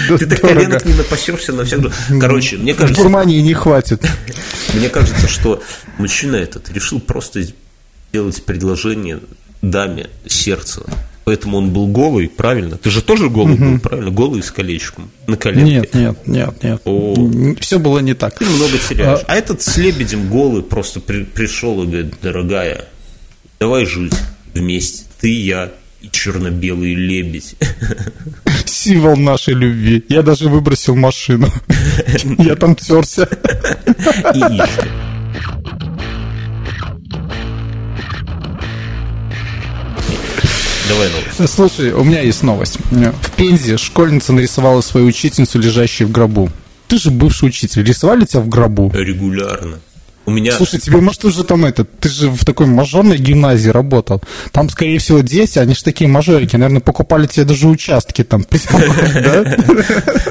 Ты 0.09 0.27
так 0.27 0.41
коленок 0.41 0.85
не 0.85 0.95
напасешься 0.95 1.53
на 1.53 1.65
всякую... 1.65 1.93
Короче, 2.21 2.59
мне 2.59 2.75
В 2.75 2.79
кажется, 2.79 3.03
Германии 3.03 3.41
не 3.41 3.55
хватит. 3.55 4.05
Мне 4.73 4.89
кажется, 4.89 5.27
что 5.27 5.63
мужчина 5.99 6.37
этот 6.37 6.71
решил 6.71 7.01
просто 7.01 7.43
сделать 8.13 8.45
предложение 8.45 9.21
даме 9.63 10.11
сердца. 10.27 10.83
Поэтому 11.25 11.59
он 11.59 11.71
был 11.71 11.87
голый, 11.87 12.29
правильно? 12.29 12.77
Ты 12.77 12.91
же 12.91 13.03
тоже 13.03 13.29
голый 13.29 13.57
был, 13.57 13.79
правильно? 13.79 14.11
Голый 14.11 14.43
с 14.43 14.51
колечком 14.51 15.11
на 15.27 15.37
коленке. 15.37 15.65
Нет, 15.73 15.95
нет, 15.95 16.27
нет, 16.27 16.63
нет. 16.63 16.83
О. 16.85 17.15
Все 17.61 17.79
было 17.79 17.99
не 18.01 18.15
так. 18.15 18.39
Ты 18.39 18.47
много 18.47 18.79
теряешь. 18.89 19.21
А 19.29 19.37
этот 19.37 19.63
с 19.63 19.77
лебедем 19.77 20.29
голый 20.29 20.63
просто 20.63 20.99
при- 21.01 21.25
пришел 21.25 21.83
и 21.83 21.87
говорит, 21.87 22.15
дорогая, 22.23 22.87
давай 23.61 23.85
жить 23.87 24.15
вместе. 24.55 25.05
Ты, 25.21 25.29
я 25.43 25.71
и 26.01 26.09
черно-белый 26.11 26.95
лебедь. 26.95 27.55
Символ 28.65 29.17
нашей 29.17 29.53
любви. 29.55 30.03
Я 30.09 30.23
даже 30.23 30.49
выбросил 30.49 30.97
машину. 30.97 31.49
Я 32.39 32.57
там 32.57 32.75
терся. 32.75 33.29
И 34.35 34.39
ищи. 34.39 34.89
Давай 40.91 41.09
новость. 41.09 41.55
Слушай, 41.55 41.93
у 41.93 42.03
меня 42.03 42.21
есть 42.21 42.43
новость. 42.43 42.79
В 42.91 43.31
Пензе 43.37 43.77
школьница 43.77 44.33
нарисовала 44.33 44.81
свою 44.81 45.07
учительницу, 45.07 45.61
лежащей 45.61 46.05
в 46.05 46.11
гробу. 46.11 46.51
Ты 46.89 46.99
же 46.99 47.13
бывший 47.13 47.49
учитель. 47.49 47.85
Рисовали 47.85 48.25
тебя 48.25 48.41
в 48.41 48.49
гробу? 48.49 48.91
Регулярно. 48.93 49.79
У 50.31 50.33
меня... 50.33 50.53
Слушай, 50.53 50.79
тебе, 50.79 51.01
может, 51.01 51.25
уже 51.25 51.43
там 51.43 51.65
это... 51.65 51.85
Ты 51.85 52.09
же 52.09 52.31
в 52.31 52.45
такой 52.45 52.67
мажорной 52.67 53.19
гимназии 53.19 53.69
работал. 53.69 54.23
Там, 54.53 54.71
скорее 54.71 55.01
всего, 55.01 55.19
дети, 55.23 55.59
они 55.59 55.75
же 55.75 55.83
такие 55.83 56.09
мажорики. 56.09 56.55
Наверное, 56.55 56.81
покупали 56.81 57.27
тебе 57.27 57.45
даже 57.45 57.67
участки 57.67 58.23
там. 58.23 58.47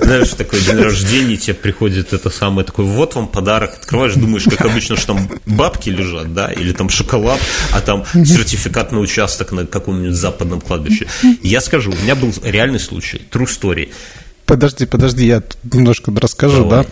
Знаешь, 0.01 0.29
такой 0.37 0.61
день 0.61 0.77
рождения, 0.77 1.35
тебе 1.35 1.53
приходит 1.53 2.13
это 2.13 2.29
самое, 2.29 2.65
такой, 2.65 2.85
вот 2.85 3.15
вам 3.15 3.27
подарок, 3.27 3.73
открываешь, 3.73 4.13
думаешь, 4.13 4.45
как 4.45 4.61
обычно, 4.61 4.95
что 4.95 5.07
там 5.07 5.29
бабки 5.45 5.89
лежат, 5.89 6.33
да, 6.33 6.49
или 6.49 6.71
там 6.71 6.87
шоколад, 6.87 7.41
а 7.73 7.81
там 7.81 8.05
сертификат 8.13 8.93
на 8.93 8.99
участок 8.99 9.51
на 9.51 9.65
каком-нибудь 9.65 10.15
западном 10.15 10.61
кладбище. 10.61 11.07
Я 11.43 11.59
скажу, 11.59 11.91
у 11.91 12.03
меня 12.03 12.15
был 12.15 12.33
реальный 12.43 12.79
случай, 12.79 13.21
true 13.29 13.47
story. 13.47 13.89
Подожди, 14.49 14.87
подожди, 14.87 15.27
я 15.27 15.41
тут 15.41 15.75
немножко 15.75 16.11
расскажу, 16.19 16.63
Давай. 16.63 16.83
да. 16.83 16.89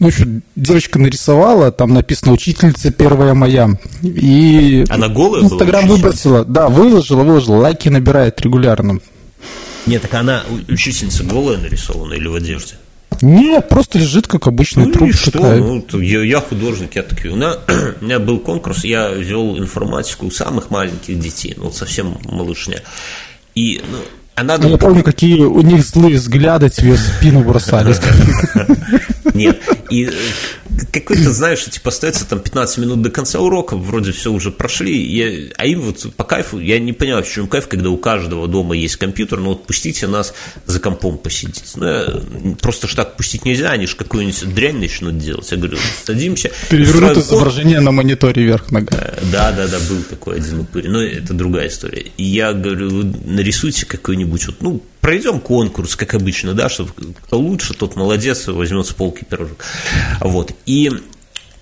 Ну, 0.00 0.08
общем, 0.08 0.42
девочка 0.54 0.98
нарисовала, 0.98 1.72
там 1.72 1.94
написано 1.94 2.32
«Учительница 2.32 2.90
первая 2.92 3.32
моя». 3.32 3.70
И 4.02 4.84
Она 4.90 5.08
голая 5.08 5.40
была, 5.40 5.54
Инстаграм 5.54 5.86
выбросила. 5.86 6.44
Да, 6.44 6.68
выложила, 6.68 7.22
выложила. 7.22 7.56
Лайки 7.56 7.88
набирает 7.88 8.38
регулярно. 8.42 9.00
Нет, 9.86 10.02
так 10.02 10.12
она 10.12 10.42
учительница 10.68 11.24
голая 11.24 11.56
нарисована 11.56 12.12
или 12.12 12.28
в 12.28 12.34
одежде? 12.34 12.74
Нет, 13.22 13.70
просто 13.70 13.98
лежит, 13.98 14.26
как 14.26 14.46
обычный 14.46 14.84
Ну 14.84 14.92
труп. 14.92 15.08
и 15.08 15.12
что? 15.12 15.30
такая. 15.30 15.58
Ну, 15.58 15.82
я, 16.00 16.22
я 16.22 16.40
художник, 16.40 16.96
я 16.96 17.02
такой. 17.02 17.30
У 17.30 17.36
меня, 17.36 17.54
у 18.00 18.04
меня 18.04 18.18
был 18.18 18.40
конкурс, 18.40 18.84
я 18.84 19.08
вел 19.08 19.58
информатику 19.58 20.26
у 20.26 20.30
самых 20.30 20.70
маленьких 20.70 21.18
детей, 21.18 21.54
ну 21.56 21.64
вот 21.64 21.74
совсем 21.74 22.18
малышня. 22.24 22.82
И 23.54 23.80
ну, 23.90 23.98
она... 24.40 24.56
Я 24.56 24.76
помню, 24.78 25.02
какие 25.02 25.44
у 25.44 25.60
них 25.60 25.84
злые 25.84 26.16
взгляды 26.16 26.70
тебе 26.70 26.94
в 26.94 26.98
спину 26.98 27.40
бросались. 27.40 28.00
Нет. 29.34 29.60
И 29.90 30.04
э, 30.04 30.10
какой-то, 30.92 31.30
знаешь, 31.30 31.64
типа 31.64 31.88
остается 31.90 32.24
там 32.26 32.40
15 32.40 32.78
минут 32.78 33.02
до 33.02 33.10
конца 33.10 33.40
урока, 33.40 33.76
вроде 33.76 34.12
все 34.12 34.32
уже 34.32 34.50
прошли, 34.50 34.96
я- 35.02 35.52
а 35.56 35.66
им 35.66 35.80
вот 35.82 36.06
по 36.16 36.24
кайфу, 36.24 36.58
я 36.58 36.78
не 36.78 36.92
понимаю, 36.92 37.24
в 37.24 37.28
чем 37.30 37.48
кайф, 37.48 37.68
когда 37.68 37.90
у 37.90 37.96
каждого 37.96 38.46
дома 38.48 38.76
есть 38.76 38.96
компьютер, 38.96 39.40
ну 39.40 39.48
вот 39.50 39.66
пустите 39.66 40.06
нас 40.06 40.34
за 40.66 40.80
компом 40.80 41.18
посидеть. 41.18 41.72
Ну, 41.76 41.86
я- 41.86 42.20
просто 42.60 42.86
ж 42.88 42.94
так 42.94 43.16
пустить 43.16 43.44
нельзя, 43.44 43.70
они 43.70 43.86
же 43.86 43.96
какую-нибудь 43.96 44.54
дрянь 44.54 44.78
начнут 44.78 45.18
делать. 45.18 45.50
Я 45.50 45.56
говорю, 45.56 45.78
садимся. 46.04 46.50
Перевернут 46.70 47.18
изображение 47.18 47.80
на 47.80 47.90
мониторе 47.90 48.42
вверх 48.44 48.70
нога. 48.70 49.14
да, 49.32 49.52
да, 49.52 49.66
да, 49.66 49.78
был 49.88 50.02
такой 50.08 50.36
один 50.36 50.60
упырь, 50.60 50.88
но 50.88 51.02
это 51.02 51.34
другая 51.34 51.68
история. 51.68 52.04
И 52.16 52.24
я 52.24 52.52
говорю, 52.52 52.90
вы 52.90 53.04
нарисуйте 53.24 53.86
какой-нибудь, 53.86 54.46
вот, 54.46 54.62
ну, 54.62 54.82
пройдем 55.00 55.40
конкурс, 55.40 55.96
как 55.96 56.14
обычно, 56.14 56.54
да, 56.54 56.68
чтобы 56.68 56.92
кто 57.22 57.38
лучше, 57.38 57.74
тот 57.74 57.96
молодец, 57.96 58.46
возьмет 58.46 58.86
с 58.86 58.92
полки 58.92 59.24
пирожок. 59.24 59.64
Вот. 60.20 60.52
И 60.66 60.90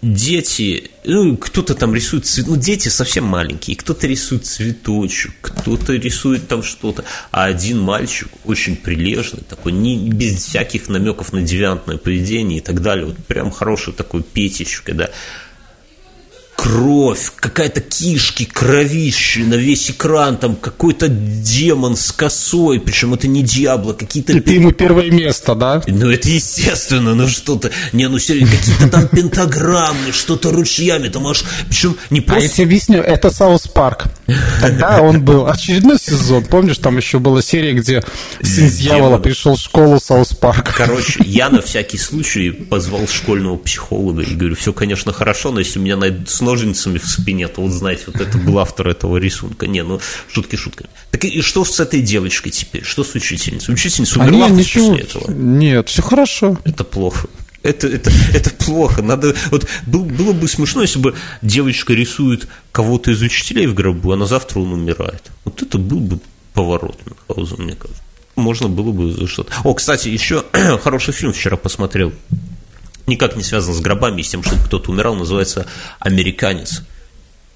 дети, 0.02 0.90
ну, 1.04 1.36
кто-то 1.36 1.74
там 1.74 1.94
рисует, 1.94 2.24
цвет- 2.24 2.46
ну, 2.46 2.56
дети 2.56 2.88
совсем 2.88 3.24
маленькие, 3.24 3.76
кто-то 3.76 4.06
рисует 4.06 4.46
цветочек, 4.46 5.32
кто-то 5.40 5.94
рисует 5.94 6.46
там 6.46 6.62
что-то, 6.62 7.04
а 7.30 7.44
один 7.46 7.80
мальчик 7.80 8.28
очень 8.44 8.76
прилежный, 8.76 9.40
такой, 9.48 9.72
не, 9.72 10.08
без 10.08 10.44
всяких 10.44 10.88
намеков 10.88 11.32
на 11.32 11.42
девиантное 11.42 11.96
поведение 11.96 12.58
и 12.58 12.62
так 12.62 12.80
далее, 12.80 13.06
вот 13.06 13.18
прям 13.26 13.50
хороший 13.50 13.92
такой 13.92 14.22
петечка, 14.22 14.94
да, 14.94 15.10
кровь, 16.58 17.30
какая-то 17.36 17.80
кишки, 17.80 18.44
кровище 18.44 19.44
на 19.44 19.54
весь 19.54 19.92
экран, 19.92 20.36
там 20.36 20.56
какой-то 20.56 21.06
демон 21.06 21.94
с 21.94 22.10
косой, 22.10 22.80
причем 22.80 23.14
это 23.14 23.28
не 23.28 23.44
Диабло, 23.44 23.92
какие-то... 23.92 24.32
И 24.32 24.40
ты 24.40 24.54
ему 24.54 24.72
первое 24.72 25.08
место, 25.08 25.54
да? 25.54 25.80
Ну, 25.86 26.10
это 26.10 26.28
естественно, 26.28 27.14
ну 27.14 27.28
что-то, 27.28 27.70
не, 27.92 28.08
ну 28.08 28.18
серьезно, 28.18 28.56
какие-то 28.56 28.88
там 28.88 29.06
пентаграммы, 29.06 30.10
что-то 30.10 30.50
ручьями, 30.50 31.06
там 31.06 31.28
аж, 31.28 31.44
причем 31.68 31.96
не 32.10 32.18
А 32.18 32.22
я 32.22 32.26
просто... 32.26 32.48
тебе 32.48 32.64
объясню, 32.64 33.02
это 33.02 33.30
South 33.30 33.68
Park. 33.68 34.06
Тогда 34.60 35.00
он 35.00 35.22
был 35.24 35.46
очередной 35.46 35.98
сезон. 36.00 36.44
Помнишь, 36.44 36.78
там 36.78 36.96
еще 36.96 37.20
была 37.20 37.40
серия, 37.40 37.72
где 37.72 38.02
сын 38.42 38.68
дьявола 38.68 39.18
пришел 39.18 39.54
в 39.54 39.60
школу 39.60 40.00
South 40.00 40.34
Park. 40.34 40.74
Короче, 40.76 41.22
я 41.24 41.50
на 41.50 41.62
всякий 41.62 41.98
случай 41.98 42.50
позвал 42.50 43.06
школьного 43.06 43.56
психолога 43.56 44.22
и 44.22 44.34
говорю, 44.34 44.56
все, 44.56 44.72
конечно, 44.72 45.12
хорошо, 45.12 45.52
но 45.52 45.60
если 45.60 45.78
меня 45.78 45.96
найдут 45.96 46.28
ножницами 46.48 46.98
в 46.98 47.06
спине, 47.06 47.48
то 47.48 47.60
вот 47.62 47.72
знаете, 47.72 48.04
вот 48.06 48.16
это 48.20 48.38
был 48.38 48.58
автор 48.58 48.88
этого 48.88 49.16
рисунка. 49.18 49.66
Не, 49.66 49.82
ну, 49.84 50.00
шутки 50.32 50.56
шутками. 50.56 50.88
Так 51.10 51.24
и, 51.24 51.40
что 51.42 51.64
с 51.64 51.78
этой 51.80 52.00
девочкой 52.00 52.52
теперь? 52.52 52.84
Что 52.84 53.04
с 53.04 53.14
учительницей? 53.14 53.72
Учительница 53.74 54.20
А 54.20 54.24
умерла 54.24 54.48
нет, 54.48 54.66
после 54.66 54.82
ничего. 54.82 54.96
этого? 54.96 55.30
Нет, 55.32 55.88
все 55.88 56.02
хорошо. 56.02 56.58
Это 56.64 56.84
плохо. 56.84 57.28
Это, 57.62 57.86
это, 57.88 58.10
это 58.32 58.50
плохо. 58.50 59.02
Надо, 59.02 59.34
вот 59.50 59.66
был- 59.86 60.04
было 60.04 60.32
бы 60.32 60.48
смешно, 60.48 60.82
если 60.82 61.00
бы 61.00 61.14
девочка 61.42 61.92
рисует 61.92 62.48
кого-то 62.72 63.10
из 63.10 63.20
учителей 63.20 63.66
в 63.66 63.74
гробу, 63.74 64.12
а 64.12 64.16
на 64.16 64.26
завтра 64.26 64.60
он 64.60 64.72
умирает. 64.72 65.22
Вот 65.44 65.60
это 65.62 65.76
был 65.78 65.98
бы 66.00 66.18
поворот 66.54 66.98
мне 67.58 67.74
кажется. 67.74 68.02
Можно 68.36 68.68
было 68.68 68.92
бы 68.92 69.12
за 69.12 69.26
что-то. 69.26 69.52
О, 69.64 69.74
кстати, 69.74 70.08
еще 70.08 70.44
хороший 70.82 71.12
фильм 71.12 71.32
вчера 71.32 71.56
посмотрел. 71.56 72.12
Никак 73.08 73.36
не 73.36 73.42
связано 73.42 73.74
с 73.74 73.80
гробами 73.80 74.22
с 74.22 74.28
тем, 74.28 74.42
что 74.42 74.54
кто-то 74.56 74.90
умирал, 74.90 75.14
называется 75.14 75.66
«Американец». 75.98 76.82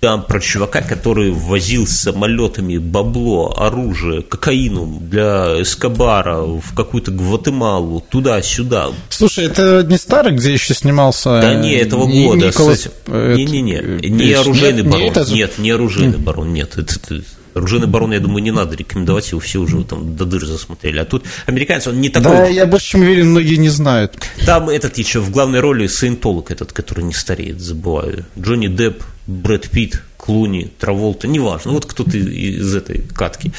Там 0.01 0.25
про 0.25 0.41
чувака, 0.41 0.83
который 0.83 1.31
возил 1.31 1.87
с 1.87 1.93
самолетами 1.93 2.77
бабло, 2.77 3.55
оружие, 3.57 4.23
кокаину 4.23 4.99
для 5.01 5.63
Эскобара 5.63 6.39
в 6.39 6.75
какую-то 6.75 7.13
Гватемалу, 7.13 8.05
туда-сюда. 8.11 8.89
Слушай, 9.11 9.45
это 9.45 9.85
не 9.85 9.97
старый, 9.97 10.35
где 10.35 10.53
еще 10.53 10.75
снимался... 10.75 11.41
Да 11.41 11.55
не, 11.55 11.75
этого 11.75 12.09
не, 12.09 12.27
года, 12.27 12.49
Николас... 12.49 12.79
кстати. 12.79 12.95
Не-не-не, 13.13 14.09
не 14.11 14.33
оружейный 14.33 14.83
нет, 14.83 14.91
барон. 14.91 15.03
Не 15.03 15.09
это... 15.09 15.33
Нет, 15.33 15.59
не 15.59 15.71
оружейный 15.71 16.19
барон, 16.19 16.53
нет. 16.53 16.77
Это, 16.77 16.97
это, 16.97 17.23
Оружейный 17.55 17.87
барон, 17.87 18.13
я 18.13 18.21
думаю, 18.21 18.43
не 18.43 18.51
надо 18.51 18.77
рекомендовать, 18.77 19.31
его 19.31 19.41
все 19.41 19.59
уже 19.59 19.83
там 19.85 20.17
до 20.17 20.25
дыр 20.25 20.45
засмотрели. 20.45 20.99
А 20.99 21.05
тут 21.05 21.25
американец, 21.47 21.87
он 21.87 22.01
не 22.01 22.09
такой... 22.09 22.31
Да, 22.31 22.47
я 22.47 22.67
больше 22.67 22.91
чем 22.91 23.03
уверен, 23.03 23.31
многие 23.31 23.57
не 23.57 23.69
знают. 23.69 24.15
Там 24.45 24.69
этот 24.69 24.99
еще 24.99 25.21
в 25.21 25.31
главной 25.31 25.61
роли 25.61 25.87
саентолог 25.87 26.51
этот, 26.51 26.73
который 26.73 27.05
не 27.05 27.15
стареет, 27.15 27.61
забываю. 27.61 28.25
Джонни 28.39 28.69
Депп, 28.69 29.03
Брэд 29.27 29.71
Питт, 29.71 30.03
Клуни, 30.17 30.71
Траволта, 30.79 31.29
неважно. 31.29 31.73
Вот 31.73 31.87
кто-то 31.87 32.17
из 32.17 32.75
этой 32.75 33.03
катки. 33.15 33.53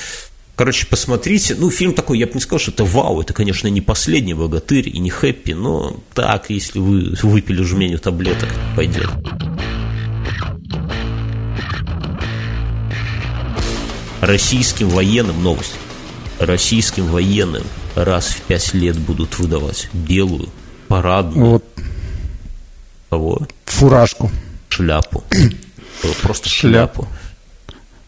Короче, 0.56 0.86
посмотрите. 0.86 1.56
Ну, 1.58 1.72
фильм 1.72 1.94
такой, 1.94 2.20
я 2.20 2.28
бы 2.28 2.34
не 2.36 2.40
сказал, 2.40 2.60
что 2.60 2.72
это 2.72 2.86
вау. 2.86 3.22
Это, 3.22 3.34
конечно, 3.34 3.68
не 3.68 3.82
последний 3.82 4.36
богатырь 4.36 4.88
и 4.88 5.00
не 5.00 5.10
хэппи, 5.10 5.52
но 5.52 6.00
так, 6.14 6.50
если 6.50 6.80
вы 6.80 7.16
выпили 7.24 7.64
жменю 7.64 7.98
таблеток, 7.98 8.50
пойдет. 8.76 9.10
Российским 14.26 14.88
военным 14.88 15.44
новость. 15.44 15.74
Российским 16.40 17.08
военным 17.08 17.64
раз 17.94 18.28
в 18.28 18.42
пять 18.44 18.74
лет 18.74 18.98
будут 18.98 19.38
выдавать 19.38 19.90
белую 19.92 20.48
парадную 20.88 21.46
Вот. 21.46 21.66
кого? 23.10 23.48
Фуражку. 23.66 24.32
Шляпу. 24.70 25.26
Просто 26.22 26.48
Шляпу. 26.48 27.04
шляпу. 27.04 27.08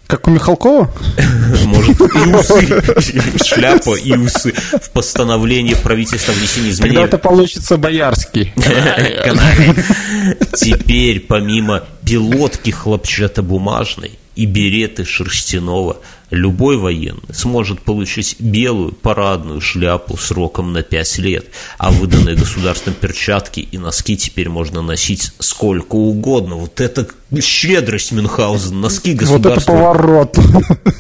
Как 0.08 0.26
у 0.30 0.32
Михалкова? 0.32 0.90
Может, 1.66 2.00
и 2.00 2.04
усы. 2.04 3.44
Шляпа 3.44 3.96
и 3.96 4.16
усы. 4.16 4.54
В 4.82 4.92
постановлении 4.92 5.74
правительства 5.74 6.32
внесения 6.32 6.70
изменений. 6.70 6.96
Тогда-то 6.96 7.18
получится 7.18 7.76
боярский. 7.76 8.54
Теперь 10.56 11.20
помимо 11.20 11.84
пилотки 12.06 12.72
хлопчатобумажной 12.72 14.18
и 14.36 14.46
береты 14.46 15.06
шерстяного, 15.06 15.98
любой 16.30 16.78
военный 16.78 17.34
сможет 17.34 17.82
получить 17.82 18.36
белую 18.40 18.92
парадную 18.92 19.62
шляпу 19.62 20.18
сроком 20.18 20.74
на 20.74 20.84
5 20.84 21.18
лет, 21.20 21.46
а 21.78 21.92
выданные 21.92 22.36
государством 22.36 22.94
перчатки 22.94 23.60
и 23.60 23.78
носки 23.78 24.18
теперь 24.18 24.50
можно 24.50 24.82
носить 24.82 25.32
сколько 25.40 25.96
угодно. 25.96 26.56
Вот 26.56 26.82
это 26.82 27.08
щедрость 27.40 28.12
Мюнхгаузен, 28.12 28.80
носки 28.80 29.12
Вот 29.12 29.16
это 29.16 29.26
государства. 29.26 29.72
поворот. 29.72 30.38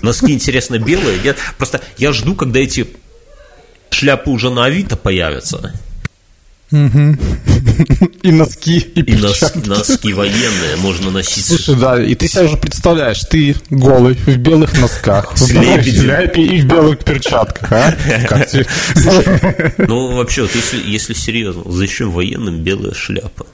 Носки, 0.02 0.34
интересно, 0.34 0.80
белые. 0.80 1.20
Я, 1.24 1.36
просто 1.58 1.82
я 1.98 2.12
жду, 2.14 2.36
когда 2.36 2.60
эти 2.60 2.88
шляпы 3.90 4.30
уже 4.30 4.50
на 4.50 4.66
Авито 4.66 4.96
появятся. 4.96 5.74
И 8.24 8.32
носки, 8.32 8.78
и 8.80 9.01
И 9.01 9.16
нос- 9.16 9.39
перчатки. 9.39 9.68
носки 9.70 10.13
военные 10.13 10.76
можно 10.78 11.11
носить. 11.11 11.45
Слушай, 11.45 11.76
да, 11.76 12.01
и 12.03 12.16
ты 12.16 12.28
себя 12.28 12.43
уже 12.43 12.57
представляешь, 12.57 13.22
ты 13.22 13.55
голый, 13.70 14.16
в 14.16 14.38
белых 14.38 14.80
носках, 14.80 15.34
в 15.36 15.47
шляпе 15.47 16.41
и 16.41 16.61
в 16.61 16.66
белых 16.66 16.99
перчатках, 17.03 17.72
а? 17.72 17.95
Как 18.28 18.47
тебе? 18.49 18.66
Ну, 19.88 20.16
вообще, 20.16 20.43
вот 20.43 20.55
если, 20.55 20.80
если 20.89 21.13
серьезно, 21.13 21.63
зачем 21.72 22.11
военным 22.11 22.63
белая 22.63 22.93
шляпа? 22.93 23.45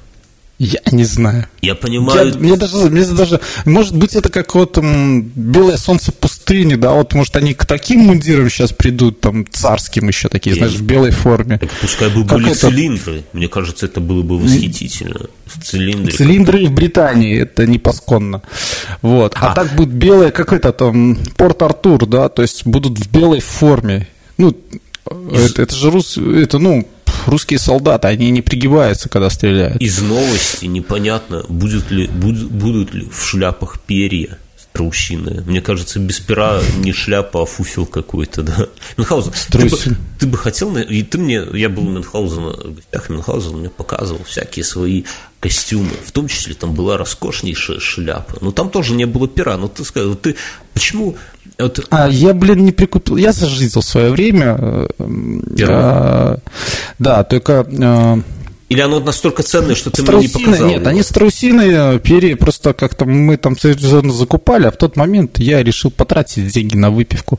Я 0.63 0.79
не 0.91 1.05
знаю. 1.05 1.47
Я 1.63 1.69
Я- 1.69 1.75
понимаю, 1.75 2.37
мне, 2.37 2.55
даже, 2.55 2.75
мне 2.77 3.03
даже, 3.05 3.39
может 3.65 3.95
быть, 3.95 4.15
это 4.15 4.29
как 4.29 4.53
вот 4.53 4.77
м, 4.77 5.23
белое 5.35 5.75
солнце 5.77 6.11
пустыни, 6.11 6.30
да, 6.75 6.91
вот, 6.91 7.13
может, 7.13 7.35
они 7.35 7.53
к 7.53 7.65
таким 7.65 8.01
мундирам 8.01 8.49
сейчас 8.49 8.71
придут, 8.73 9.21
там, 9.21 9.45
царским 9.49 10.07
еще 10.07 10.27
такие, 10.29 10.55
знаешь, 10.55 10.73
в 10.73 10.83
белой 10.83 11.11
форме. 11.11 11.57
так 11.57 11.69
пускай 11.81 12.09
бы 12.09 12.25
Как 12.25 12.37
были 12.39 12.51
это? 12.51 12.59
цилиндры. 12.67 13.23
Мне 13.33 13.47
кажется, 13.47 13.85
это 13.85 13.99
было 14.01 14.21
бы 14.21 14.37
восхитительно. 14.37 15.27
В 15.45 15.63
цилиндре. 15.63 16.13
Цилиндры 16.13 16.65
в 16.67 16.71
Британии, 16.71 17.39
это 17.41 17.65
не 17.65 17.79
пасконно. 17.79 18.41
Вот. 19.01 19.33
А, 19.35 19.51
А. 19.51 19.55
так 19.55 19.73
будет 19.75 19.89
белое, 19.89 20.31
как 20.31 20.53
это 20.53 20.71
там, 20.73 21.17
Порт-Артур, 21.37 22.05
да, 22.05 22.29
то 22.29 22.41
есть 22.41 22.65
будут 22.65 22.99
в 22.99 23.09
белой 23.11 23.39
форме. 23.39 24.07
Ну, 24.37 24.55
это, 25.33 25.61
это 25.63 25.75
же 25.75 25.89
рус, 25.91 26.17
это, 26.17 26.57
ну, 26.59 26.87
русские 27.25 27.59
солдаты, 27.59 28.07
они 28.07 28.29
не 28.31 28.41
пригибаются, 28.41 29.09
когда 29.09 29.29
стреляют. 29.29 29.81
Из 29.81 30.01
новости 30.01 30.65
непонятно, 30.65 31.43
будет 31.49 31.91
ли, 31.91 32.07
буд- 32.07 32.47
будут 32.49 32.93
ли 32.93 33.07
в 33.11 33.25
шляпах 33.25 33.79
перья 33.81 34.37
страусиные. 34.73 35.41
Мне 35.41 35.61
кажется, 35.61 35.99
без 35.99 36.19
пера 36.19 36.61
не 36.77 36.93
шляпа, 36.93 37.43
а 37.43 37.45
фуфел 37.45 37.85
какой-то, 37.85 38.41
да. 38.41 38.67
Мюнхгаузен, 38.97 39.33
ты 39.49 39.69
бы, 39.69 39.77
ты 40.19 40.27
бы 40.27 40.37
хотел, 40.37 40.75
и 40.77 41.03
ты 41.03 41.17
мне, 41.17 41.43
я 41.53 41.69
был 41.69 41.87
у 41.87 41.91
Мюнхгаузена 41.91 42.51
в 42.51 42.75
гостях, 42.75 43.09
Мюнхгаузен 43.09 43.57
мне 43.57 43.69
показывал 43.69 44.23
всякие 44.23 44.63
свои 44.63 45.03
костюмы, 45.39 45.91
в 46.05 46.11
том 46.11 46.27
числе 46.27 46.53
там 46.53 46.73
была 46.73 46.97
роскошнейшая 46.97 47.79
шляпа, 47.79 48.37
но 48.41 48.51
там 48.51 48.69
тоже 48.69 48.93
не 48.93 49.05
было 49.05 49.27
пера, 49.27 49.57
но 49.57 49.67
ты 49.67 49.83
сказал, 49.83 50.15
ты 50.15 50.35
почему, 50.73 51.17
вот, 51.57 51.85
А 51.89 52.07
я, 52.07 52.33
блин, 52.33 52.63
не 52.63 52.71
прикупил. 52.71 53.17
Я 53.17 53.33
зажизил 53.33 53.81
в 53.81 53.85
свое 53.85 54.11
время. 54.11 54.55
э, 54.57 54.87
м, 54.99 55.41
Перо? 55.57 55.73
а, 55.73 56.37
да, 56.99 57.23
только 57.23 57.65
э, 57.69 58.21
или 58.71 58.79
оно 58.79 59.01
настолько 59.01 59.43
ценное, 59.43 59.75
что 59.75 59.91
ты 59.91 60.01
мне 60.01 60.11
не 60.21 60.27
страусины, 60.29 60.45
показал? 60.51 60.69
нет, 60.69 60.79
его? 60.79 60.89
они 60.89 61.03
страусиные 61.03 61.99
перья 61.99 62.35
просто 62.37 62.73
как-то 62.73 63.03
мы 63.05 63.35
там 63.35 63.57
цивилизованно 63.57 64.13
закупали, 64.13 64.67
а 64.67 64.71
в 64.71 64.77
тот 64.77 64.95
момент 64.95 65.39
я 65.39 65.61
решил 65.61 65.91
потратить 65.91 66.47
деньги 66.53 66.77
на 66.77 66.89
выпивку. 66.89 67.37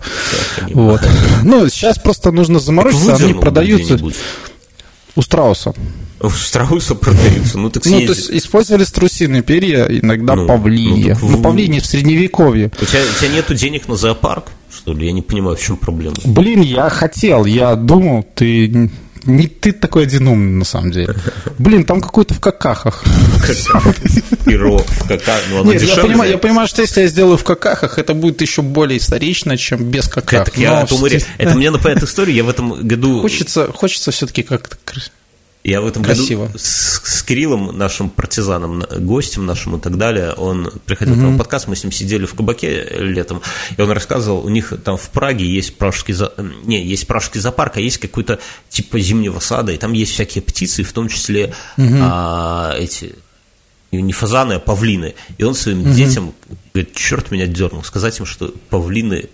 Вот. 0.74 1.00
Ну, 1.42 1.66
сейчас 1.70 1.98
просто 1.98 2.32
нужно 2.32 2.58
заморочиться, 2.60 3.14
они 3.16 3.32
продаются 3.32 3.98
у 5.16 5.22
страуса. 5.22 5.72
У 6.20 6.28
страуса 6.28 6.94
продаются, 6.94 7.58
ну 7.58 7.70
так 7.70 7.84
Ну, 7.86 7.90
съезди. 7.98 8.06
то 8.06 8.12
есть 8.12 8.30
использовали 8.30 8.84
страусиные 8.84 9.42
перья, 9.42 9.84
иногда 9.86 10.34
Ну, 10.36 10.46
павлинья. 10.46 11.16
ну, 11.20 11.28
Ну, 11.28 11.34
так 11.36 11.42
павлинья 11.44 11.80
в 11.80 11.86
средневековье. 11.86 12.70
У 12.80 12.84
тебя, 12.84 13.00
у 13.02 13.18
тебя 13.20 13.34
нету 13.34 13.54
денег 13.54 13.88
на 13.88 13.96
зоопарк, 13.96 14.50
что 14.70 14.92
ли? 14.92 15.06
Я 15.06 15.12
не 15.12 15.22
понимаю, 15.22 15.56
в 15.56 15.60
чем 15.62 15.76
проблема. 15.78 16.14
Блин, 16.24 16.60
я 16.60 16.90
хотел, 16.90 17.44
я 17.46 17.74
думал, 17.74 18.24
ты 18.34 18.90
не 19.24 19.46
ты 19.46 19.72
такой 19.72 20.04
один 20.04 20.28
умный, 20.28 20.52
на 20.52 20.64
самом 20.64 20.90
деле. 20.90 21.14
Блин, 21.58 21.84
там 21.84 22.00
какой-то 22.00 22.34
в 22.34 22.40
какахах. 22.40 23.04
Перо 24.44 24.78
в 24.78 25.08
кака... 25.08 25.36
Ну, 25.50 25.64
Нет, 25.64 25.82
я 25.82 25.96
понимаю, 25.96 26.30
я 26.30 26.38
понимаю, 26.38 26.68
что 26.68 26.82
если 26.82 27.02
я 27.02 27.06
сделаю 27.08 27.36
в 27.36 27.44
какахах, 27.44 27.98
это 27.98 28.14
будет 28.14 28.40
еще 28.40 28.62
более 28.62 28.98
исторично, 28.98 29.56
чем 29.56 29.84
без 29.84 30.08
каках. 30.08 30.46
Так 30.46 30.58
я 30.58 30.86
Но 30.90 31.06
Это 31.38 31.54
мне 31.54 31.70
напоминает 31.70 32.02
историю. 32.04 32.36
Я 32.36 32.44
в 32.44 32.48
этом 32.48 32.86
году... 32.86 33.20
Хочется, 33.20 33.72
хочется 33.72 34.10
все-таки 34.10 34.42
как-то... 34.42 34.76
Я 35.64 35.80
в 35.80 35.86
этом 35.86 36.02
Красиво. 36.02 36.46
году 36.46 36.58
с, 36.58 37.00
с 37.04 37.22
Кириллом, 37.22 37.76
нашим 37.78 38.10
партизаном, 38.10 38.80
на- 38.80 38.86
гостем 38.98 39.46
нашим 39.46 39.76
и 39.76 39.80
так 39.80 39.96
далее, 39.96 40.32
он 40.32 40.72
приходил 40.86 41.14
к 41.14 41.18
нам 41.18 41.34
в 41.36 41.38
подкаст, 41.38 41.68
мы 41.68 41.76
с 41.76 41.84
ним 41.84 41.92
сидели 41.92 42.26
в 42.26 42.34
кабаке 42.34 42.84
летом, 42.98 43.42
и 43.76 43.80
он 43.80 43.90
рассказывал, 43.92 44.44
у 44.44 44.48
них 44.48 44.72
там 44.84 44.96
в 44.96 45.08
Праге 45.10 45.46
есть 45.46 45.76
пражский, 45.76 46.14
за- 46.14 46.32
не, 46.64 46.84
есть 46.84 47.06
пражский 47.06 47.40
зоопарк, 47.40 47.76
а 47.76 47.80
есть 47.80 47.98
какой-то 47.98 48.40
типа 48.70 48.98
зимнего 48.98 49.38
сада, 49.38 49.70
и 49.72 49.76
там 49.76 49.92
есть 49.92 50.12
всякие 50.12 50.42
птицы, 50.42 50.82
в 50.82 50.92
том 50.92 51.08
числе 51.08 51.54
а, 51.78 52.74
эти 52.76 53.14
не 53.92 54.12
фазаны, 54.12 54.54
а 54.54 54.58
павлины. 54.58 55.14
И 55.38 55.44
он 55.44 55.54
своим 55.54 55.92
детям 55.92 56.32
говорит, 56.72 56.94
черт 56.94 57.30
меня 57.30 57.46
дернул, 57.46 57.84
сказать 57.84 58.18
им, 58.18 58.26
что 58.26 58.52
павлины 58.70 59.28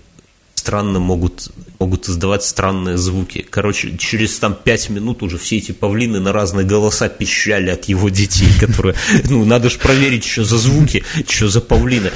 странно 0.68 0.98
могут, 0.98 1.50
могут 1.78 2.10
издавать 2.10 2.44
странные 2.44 2.98
звуки. 2.98 3.46
Короче, 3.48 3.96
через 3.96 4.38
там 4.38 4.54
пять 4.54 4.90
минут 4.90 5.22
уже 5.22 5.38
все 5.38 5.56
эти 5.56 5.72
павлины 5.72 6.20
на 6.20 6.30
разные 6.30 6.66
голоса 6.66 7.08
пищали 7.08 7.70
от 7.70 7.86
его 7.86 8.10
детей, 8.10 8.48
которые, 8.60 8.94
ну, 9.30 9.46
надо 9.46 9.70
же 9.70 9.78
проверить, 9.78 10.24
что 10.24 10.44
за 10.44 10.58
звуки, 10.58 11.04
что 11.26 11.48
за 11.48 11.62
павлины. 11.62 12.10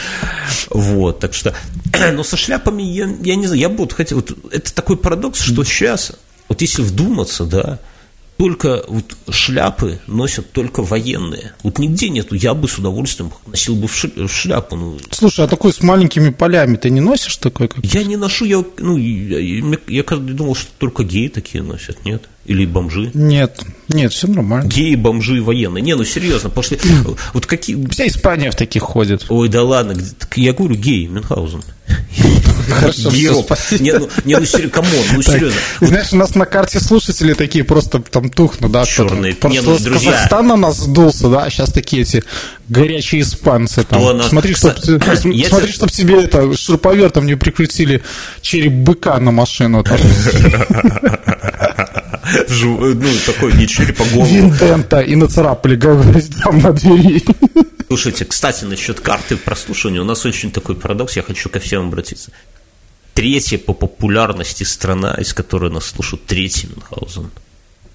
Вот, 0.69 1.19
так 1.19 1.33
что, 1.33 1.55
но 2.13 2.23
со 2.23 2.37
шляпами 2.37 2.83
я, 2.83 3.09
я 3.23 3.37
не 3.37 3.47
знаю, 3.47 3.59
я 3.59 3.71
бы 3.71 3.79
вот 3.79 3.95
хотел, 3.95 4.19
вот 4.19 4.37
это 4.53 4.75
такой 4.75 4.99
парадокс, 4.99 5.41
что 5.41 5.65
сейчас, 5.65 6.13
вот 6.51 6.61
если 6.61 6.83
вдуматься, 6.83 7.47
да, 7.47 7.79
только 8.43 8.83
вот 8.89 9.17
шляпы 9.31 10.01
носят 10.09 10.51
только 10.51 10.83
военные. 10.83 11.53
Вот 11.63 11.79
нигде 11.79 12.09
нету. 12.09 12.35
Я 12.35 12.55
бы 12.55 12.67
с 12.67 12.77
удовольствием 12.77 13.31
носил 13.47 13.77
бы 13.77 13.87
в 13.87 14.29
шляпу. 14.29 14.75
Ну, 14.75 14.99
Слушай, 15.13 15.45
а 15.45 15.49
такой 15.49 15.73
с 15.73 15.81
маленькими 15.81 16.31
полями 16.31 16.75
ты 16.75 16.91
не 16.91 17.01
носишь 17.01 17.37
такой? 17.37 17.69
Как... 17.69 17.85
я 17.85 18.03
не 18.03 18.17
ношу, 18.17 18.45
я, 18.45 18.65
ну, 18.79 18.97
я, 18.97 19.39
я, 19.39 19.77
я 19.87 20.03
думал, 20.03 20.57
что 20.57 20.73
только 20.79 21.05
геи 21.05 21.29
такие 21.29 21.63
носят, 21.63 22.05
нет? 22.05 22.25
Или 22.45 22.67
бомжи. 22.67 23.13
Нет, 23.15 23.63
нет, 23.87 24.13
все 24.13 24.27
нормально. 24.27 24.69
Геи, 24.69 24.97
бомжи, 24.97 25.41
военные. 25.41 25.81
Не, 25.81 25.95
ну 25.95 26.03
серьезно, 26.03 26.51
пошли. 26.51 26.81
Вот 27.35 27.47
какие... 27.47 27.87
Вся 27.91 28.09
Испания 28.09 28.51
в 28.51 28.57
таких 28.57 28.83
ходит. 28.83 29.27
Ой, 29.29 29.49
да 29.49 29.63
ладно, 29.63 29.95
я 30.35 30.53
говорю 30.53 30.75
гей, 30.75 31.07
Мюнхгаузен. 31.07 31.63
Хорошо, 32.73 33.11
гейроб. 33.11 33.51
Не, 33.81 33.93
ну, 33.99 34.09
не, 34.25 34.37
ну, 34.39 34.45
серьезно, 34.47 34.71
камон, 34.71 34.91
ну, 35.15 35.23
серьезно. 35.23 35.59
Знаешь, 35.81 36.13
у 36.13 36.17
нас 36.17 36.35
на 36.35 36.47
карте 36.47 36.81
слушатели 36.81 37.33
такие 37.35 37.65
просто 37.65 38.01
там 38.01 38.31
тухнут, 38.31 38.73
да? 38.73 38.85
Черные. 38.85 39.35
Просто 39.35 39.61
Не, 39.61 39.67
ну, 39.67 39.79
с 39.79 39.83
друзья. 39.83 40.13
Казахстана 40.13 40.57
нас 40.57 40.77
сдулся, 40.79 41.29
да? 41.29 41.49
Сейчас 41.51 41.71
такие 41.73 42.03
эти 42.03 42.25
горячие 42.69 43.23
испанцы 43.23 43.85
там. 43.85 44.01
Кто 44.01 44.13
нас- 44.15 44.29
Смотри, 44.29 44.55
чтоб, 44.55 44.75
Кстати, 44.75 45.29
я 45.33 45.49
смотри, 45.49 45.67
те- 45.69 45.73
чтоб 45.75 45.91
тебе 45.91 46.23
это 46.25 46.57
шуруповертом 46.57 47.27
не 47.27 47.35
прикрутили 47.37 48.03
череп 48.41 48.73
быка 48.73 49.19
на 49.21 49.31
машину. 49.31 49.83
там. 49.85 49.99
Ну, 52.65 52.95
такой 53.27 53.53
не 53.55 53.67
череп, 53.67 54.01
а 54.01 54.05
голову. 54.15 54.27
Винтента 54.33 55.01
и 55.01 55.17
нацарапали 55.17 55.77
гвоздям 55.77 56.61
на 56.61 56.73
двери. 56.73 57.23
Слушайте, 57.89 58.25
кстати, 58.25 58.65
насчет 58.65 59.01
карты 59.01 59.37
прослушивания, 59.37 60.01
у 60.01 60.05
нас 60.05 60.25
очень 60.25 60.51
такой 60.51 60.77
парадокс, 60.77 61.17
я 61.17 61.23
хочу 61.23 61.49
ко 61.51 61.61
всем 61.61 61.89
обратиться. 61.89 62.31
Третья 63.15 63.59
по 63.59 63.75
популярности 63.75 64.65
страна, 64.65 65.15
из 65.15 65.35
которой 65.35 65.71
нас 65.71 65.87
слушают, 65.87 66.25
третий 66.27 66.69
Мюнхгаузен. 66.69 67.31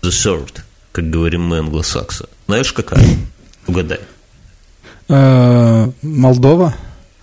The 0.02 0.10
third, 0.10 0.62
как 0.92 1.10
говорим 1.10 1.44
мы 1.44 1.60
англосаксы. 1.60 2.26
Знаешь, 2.48 2.72
какая? 2.72 3.04
Угадай. 3.66 4.00
Э, 5.10 5.90
Молдова? 6.02 6.76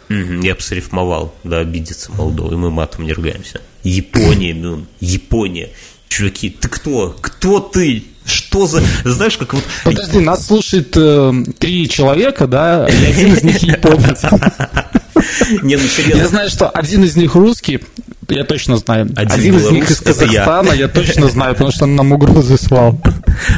Я 0.09 0.55
бы 0.55 0.61
срифмовал, 0.61 1.34
да, 1.45 1.61
обидеться 1.61 2.12
Молдова, 2.12 2.53
и 2.53 2.57
мы 2.57 2.70
матом 2.70 3.05
не 3.05 3.12
ругаемся. 3.12 3.61
Япония, 3.84 4.53
Мюн, 4.53 4.86
Япония. 5.01 5.70
Чуваки, 6.09 6.51
ты 6.51 6.68
кто? 6.68 7.16
Кто 7.20 7.61
ты? 7.61 8.05
Что 8.24 8.66
за... 8.66 8.82
Знаешь, 9.05 9.36
как 9.36 9.55
вот... 9.55 9.64
Подожди, 9.84 10.18
нас 10.18 10.47
слушает 10.47 10.97
э, 10.97 11.32
три 11.59 11.88
человека, 11.88 12.47
да, 12.47 12.88
и 12.88 13.05
один 13.05 13.34
из 13.34 13.42
них 13.42 13.62
японец. 13.62 14.22
Не, 15.62 15.77
ну 15.77 15.83
Я 15.83 15.89
серьезно. 15.89 16.29
знаю, 16.29 16.51
что 16.51 16.68
один 16.68 17.05
из 17.05 17.16
них 17.16 17.35
русский, 17.35 17.81
я 18.29 18.45
точно 18.45 18.77
знаю. 18.77 19.11
Один 19.16 19.33
Один, 19.33 19.57
из 19.57 19.70
них 19.70 19.91
из 19.91 20.01
это 20.03 20.25
я. 20.25 20.45
Казахстана, 20.45 20.72
я. 20.72 20.89
точно 20.89 21.29
знаю, 21.29 21.55
потому 21.55 21.72
что 21.72 21.85
он 21.85 21.97
нам 21.97 22.12
угрозы 22.12 22.57
слал. 22.57 23.01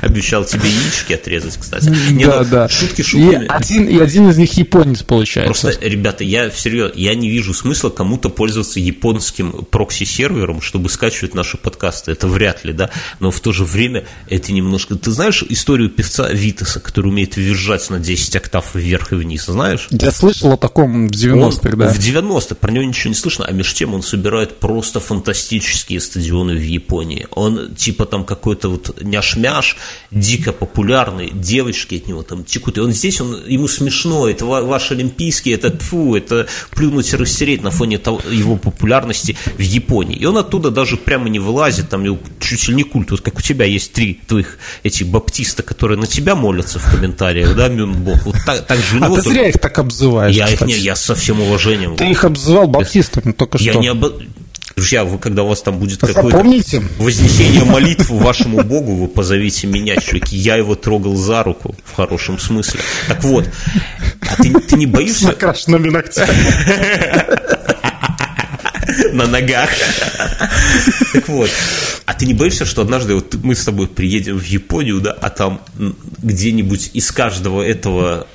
Обещал 0.03 0.45
тебе 0.45 0.69
яички 0.69 1.13
отрезать, 1.13 1.57
кстати. 1.57 1.89
Не, 2.11 2.25
да, 2.25 2.43
ну, 2.43 2.49
да. 2.51 2.69
Шутки 2.69 3.01
И 3.01 3.05
шутками. 3.05 3.47
один, 3.49 3.87
и 3.89 3.99
один 3.99 4.29
из 4.31 4.39
них 4.39 4.53
японец, 4.55 5.03
получается. 5.03 5.63
Просто, 5.63 5.87
ребята, 5.87 6.25
я 6.25 6.51
всерьез, 6.51 6.93
я 6.95 7.15
не 7.15 7.29
вижу 7.29 7.55
смысла 7.55 7.91
кому-то 7.91 8.29
пользоваться 8.29 8.81
японским 8.81 9.53
прокси-сервером, 9.71 10.61
чтобы 10.61 10.89
скачивать 10.89 11.35
наши 11.35 11.57
подкасты. 11.57 12.13
Это 12.13 12.27
вряд 12.29 12.65
ли, 12.65 12.73
да. 12.73 12.91
Но 13.21 13.31
в 13.31 13.41
то 13.41 13.53
же 13.53 13.65
время 13.65 14.05
это 14.29 14.53
немножко... 14.53 14.95
Ты 14.97 15.11
знаешь 15.11 15.45
историю 15.49 15.91
певца 15.91 16.29
Витаса, 16.31 16.81
который 16.81 17.09
умеет 17.09 17.37
визжать 17.37 17.89
на 17.91 17.99
10 17.99 18.37
октав 18.37 18.75
вверх 18.75 19.13
и 19.13 19.17
вниз, 19.17 19.47
знаешь? 19.47 19.89
Я 19.91 20.11
слышал 20.11 20.53
о 20.53 20.57
таком 20.57 21.09
в 21.09 21.11
90-х, 21.11 21.71
Он 21.71 21.79
да. 21.79 21.89
В 21.89 21.99
90-х, 21.99 22.55
про 22.55 22.71
него 22.71 22.85
ничего 22.85 23.11
не 23.11 23.15
слышно, 23.15 23.45
а 23.47 23.53
между 23.53 23.75
тем 23.75 23.95
он 23.95 24.03
собирает 24.03 24.59
просто 24.67 24.99
фантастические 24.99 26.01
стадионы 26.01 26.55
в 26.57 26.63
Японии. 26.63 27.29
Он 27.31 27.75
типа 27.77 28.05
там 28.05 28.25
какой-то 28.25 28.69
вот 28.69 29.01
няшмяш, 29.01 29.77
дико 30.11 30.53
популярный, 30.53 31.31
девочки 31.33 31.95
от 31.95 32.09
него 32.09 32.23
там 32.25 32.43
текут. 32.45 32.77
И 32.77 32.81
он 32.81 32.91
здесь, 32.93 33.21
он, 33.21 33.45
ему 33.47 33.69
смешно, 33.69 34.29
это 34.29 34.45
ва- 34.45 34.63
ваш 34.63 34.91
олимпийский, 34.91 35.53
это 35.53 35.71
фу, 35.79 36.17
это 36.17 36.49
плюнуть 36.71 37.13
и 37.13 37.17
растереть 37.17 37.63
на 37.63 37.71
фоне 37.71 37.99
того- 37.99 38.21
его 38.29 38.57
популярности 38.57 39.37
в 39.57 39.61
Японии. 39.63 40.17
И 40.17 40.25
он 40.27 40.37
оттуда 40.37 40.71
даже 40.73 40.97
прямо 40.97 41.29
не 41.29 41.39
вылазит, 41.39 41.89
там 41.89 42.03
его 42.05 42.19
чуть 42.41 42.67
ли 42.69 42.75
не 42.75 42.83
культ. 42.83 43.13
Вот 43.13 43.21
как 43.21 43.39
у 43.39 43.43
тебя 43.43 43.67
есть 43.67 43.93
три 43.93 44.15
твоих 44.27 44.59
эти 44.83 45.05
баптиста, 45.05 45.63
которые 45.63 45.97
на 45.99 46.07
тебя 46.09 46.35
молятся 46.35 46.81
в 46.81 46.91
комментариях, 46.91 47.55
да, 47.55 47.69
Мюнбок. 47.69 48.27
Вот 48.27 48.37
так, 48.45 48.67
так 48.67 48.79
же 48.79 48.99
А 48.99 49.09
ты 49.11 49.15
только- 49.15 49.31
зря 49.31 49.49
их 49.49 49.59
так 49.59 49.79
обзываешь, 49.79 50.35
я 50.35 50.49
их 50.49 50.61
не, 50.63 50.75
я 50.75 50.97
со 50.97 51.15
всем 51.15 51.41
уважением. 51.41 51.95
Ты 51.95 52.11
их 52.11 52.25
обзывал 52.25 52.67
баптистами 52.67 53.31
только 53.33 53.59
Я 53.59 53.73
что. 53.73 53.81
не 53.81 53.89
обо... 53.89 54.13
Друзья, 54.77 55.05
вы, 55.07 55.19
когда 55.19 55.43
у 55.43 55.49
вас 55.49 55.63
там 55.63 55.79
будет 55.79 56.01
какое-то 56.01 56.37
вознесение 56.99 57.65
молитв 57.65 58.11
вашему 58.11 58.63
Богу, 58.63 58.95
вы 58.95 59.09
позовите 59.09 59.67
меня, 59.67 59.97
чуваки. 59.97 60.37
Я 60.37 60.57
его 60.57 60.75
трогал 60.75 61.17
за 61.17 61.43
руку, 61.43 61.75
в 61.83 61.95
хорошем 61.95 62.39
смысле. 62.39 62.81
Так 63.09 63.25
вот, 63.25 63.49
а 64.21 64.37
ты, 64.37 64.53
ты 64.53 64.77
не 64.77 64.85
с 64.85 64.91
боишься 64.91 65.29
накрашенными 65.29 65.89
ногтями. 65.89 66.31
на 69.15 69.27
ногах? 69.27 69.71
Так 71.15 71.27
вот, 71.27 71.51
а 72.05 72.13
ты 72.13 72.27
не 72.27 72.35
боишься, 72.35 72.67
что 72.67 72.83
однажды 72.83 73.15
вот 73.15 73.35
мы 73.43 73.55
с 73.55 73.65
тобой 73.65 73.87
приедем 73.89 74.39
в 74.39 74.45
Японию, 74.45 75.01
да, 75.01 75.13
а 75.13 75.31
там 75.31 75.63
где-нибудь 76.23 76.91
из 76.93 77.11
каждого 77.13 77.63
этого 77.63 78.27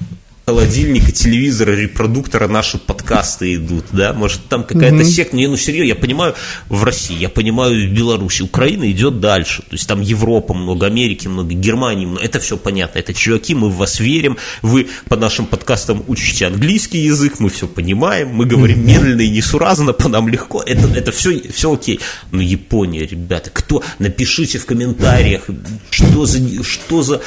холодильника, 0.46 1.12
телевизора, 1.12 1.72
репродуктора 1.72 2.48
наши 2.48 2.78
подкасты 2.78 3.56
идут, 3.56 3.86
да, 3.92 4.12
может 4.14 4.44
там 4.48 4.64
какая-то 4.64 5.06
секта, 5.06 5.36
не, 5.36 5.48
ну 5.48 5.56
серьезно, 5.56 5.89
я 5.89 5.96
понимаю 5.96 6.36
в 6.68 6.84
России, 6.84 7.16
я 7.16 7.30
понимаю 7.30 7.88
в 7.88 7.94
Беларуси, 7.94 8.42
Украина 8.42 8.89
идет 8.92 9.20
дальше, 9.20 9.62
то 9.62 9.74
есть 9.74 9.88
там 9.88 10.02
Европа 10.02 10.54
много, 10.54 10.88
Америки 10.88 11.28
много, 11.28 11.54
Германии 11.54 12.06
много, 12.06 12.24
это 12.24 12.39
все 12.39 12.58
понятно, 12.58 13.00
это 13.00 13.14
чуваки, 13.14 13.54
мы 13.54 13.70
в 13.70 13.78
вас 13.78 14.00
верим, 14.00 14.38
вы 14.62 14.88
по 15.08 15.16
нашим 15.16 15.46
подкастам 15.46 16.04
учите 16.08 16.48
английский 16.48 17.00
язык, 17.00 17.39
мы 17.39 17.50
все 17.50 17.68
понимаем, 17.68 18.30
мы 18.30 18.46
говорим 18.46 18.86
медленно 18.86 19.22
и 19.22 19.30
несуразно, 19.30 19.94
по 19.94 20.10
нам 20.10 20.28
легко, 20.28 20.64
это, 20.66 20.88
это 20.96 21.12
все, 21.12 21.39
все 21.52 21.72
окей, 21.72 22.00
но 22.32 22.42
Япония, 22.42 23.06
ребята, 23.06 23.52
кто, 23.52 23.84
напишите 24.00 24.58
в 24.58 24.66
комментариях, 24.66 25.44
что 25.92 26.26
за, 26.26 26.64
что 26.64 27.04
за, 27.04 27.22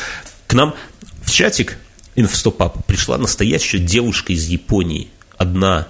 к 0.49 0.55
нам 0.55 0.75
в 1.23 1.31
чатик 1.31 1.79
Инфостопап 2.17 2.85
пришла 2.87 3.19
настоящая 3.19 3.79
девушка 3.79 4.33
из 4.33 4.47
Японии, 4.47 5.09
одна. 5.37 5.89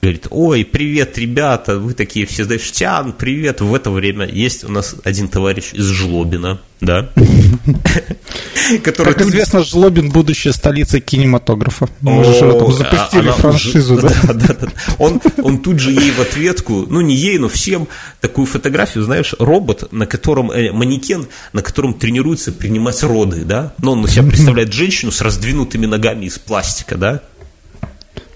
Говорит, 0.00 0.28
ой, 0.30 0.64
привет, 0.64 1.18
ребята, 1.18 1.78
вы 1.78 1.92
такие 1.92 2.24
все, 2.24 2.44
знаешь, 2.44 2.70
Тян, 2.70 3.12
привет. 3.12 3.60
В 3.60 3.74
это 3.74 3.90
время 3.90 4.28
есть 4.28 4.62
у 4.62 4.70
нас 4.70 4.94
один 5.02 5.26
товарищ 5.26 5.72
из 5.72 5.86
Жлобина, 5.86 6.60
да, 6.80 7.10
Как 8.84 9.20
известно, 9.22 9.64
Жлобин– 9.64 10.10
будущая 10.12 10.52
столица 10.52 11.00
кинематографа. 11.00 11.88
Мы 12.00 12.22
же 12.22 12.50
а 12.50 12.70
запустили 12.70 13.30
франшизу, 13.30 13.98
да. 14.02 14.56
Он, 14.98 15.20
он 15.42 15.58
тут 15.58 15.80
же 15.80 15.90
ей 15.90 16.12
в 16.12 16.20
ответку, 16.20 16.86
ну 16.88 17.00
не 17.00 17.16
ей, 17.16 17.38
но 17.38 17.48
всем, 17.48 17.88
такую 18.20 18.46
фотографию, 18.46 19.04
знаешь, 19.04 19.34
робот, 19.38 19.90
на 19.92 20.06
котором, 20.06 20.50
э, 20.50 20.70
манекен, 20.70 21.26
на 21.52 21.62
котором 21.62 21.94
тренируется 21.94 22.52
принимать 22.52 23.02
роды, 23.02 23.44
да? 23.44 23.72
Но 23.82 23.92
он 23.92 24.02
на 24.02 24.08
себя 24.08 24.24
представляет 24.24 24.72
женщину 24.72 25.10
с 25.10 25.20
раздвинутыми 25.22 25.86
ногами 25.86 26.26
из 26.26 26.38
пластика, 26.38 26.96
да? 26.96 27.22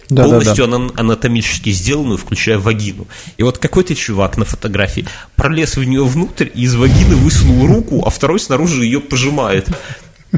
Да, 0.09 0.23
да, 0.23 0.23
да. 0.23 0.29
полностью 0.29 0.65
ана- 0.65 0.93
анатомически 0.97 1.71
сделанную, 1.71 2.19
включая 2.19 2.59
вагину. 2.59 3.07
И 3.37 3.43
вот 3.43 3.59
какой-то 3.59 3.95
чувак 3.95 4.37
на 4.37 4.45
фотографии 4.45 5.07
пролез 5.37 5.77
в 5.77 5.85
нее 5.85 6.05
внутрь 6.05 6.49
и 6.55 6.63
из 6.63 6.75
вагины 6.75 7.17
высунул 7.17 7.67
руку, 7.67 8.03
а 8.05 8.11
второй 8.11 8.41
снаружи 8.41 8.85
ее 8.85 9.01
пожимает. 9.01 9.69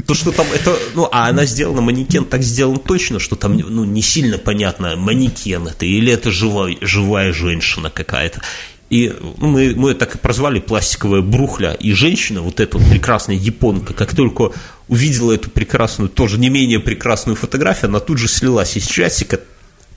То, 0.05 0.13
что 0.13 0.31
там 0.31 0.45
это, 0.53 0.77
ну, 0.93 1.07
а 1.09 1.29
она 1.29 1.45
сделана, 1.45 1.79
манекен 1.81 2.25
так 2.25 2.43
сделан 2.43 2.79
точно, 2.79 3.19
что 3.19 3.37
там, 3.37 3.55
ну, 3.57 3.85
не 3.85 4.01
сильно 4.01 4.37
понятно, 4.37 4.97
манекен 4.97 5.67
это 5.67 5.85
или 5.85 6.11
это 6.11 6.31
живая, 6.31 6.75
живая 6.81 7.31
женщина 7.31 7.89
какая-то. 7.89 8.41
И 8.89 9.13
ну, 9.37 9.47
мы, 9.47 9.73
мы 9.75 9.93
так 9.93 10.15
и 10.15 10.17
прозвали 10.17 10.59
пластиковая 10.59 11.21
брухля. 11.21 11.71
И 11.73 11.93
женщина, 11.93 12.41
вот 12.41 12.59
эта 12.59 12.77
вот 12.77 12.89
прекрасная 12.89 13.35
японка, 13.35 13.93
как 13.93 14.13
только 14.13 14.51
увидела 14.87 15.31
эту 15.31 15.49
прекрасную, 15.49 16.09
тоже 16.09 16.37
не 16.37 16.49
менее 16.49 16.79
прекрасную 16.79 17.35
фотографию, 17.35 17.89
она 17.89 17.99
тут 17.99 18.19
же 18.19 18.27
слилась 18.27 18.77
из 18.77 18.85
часика, 18.85 19.39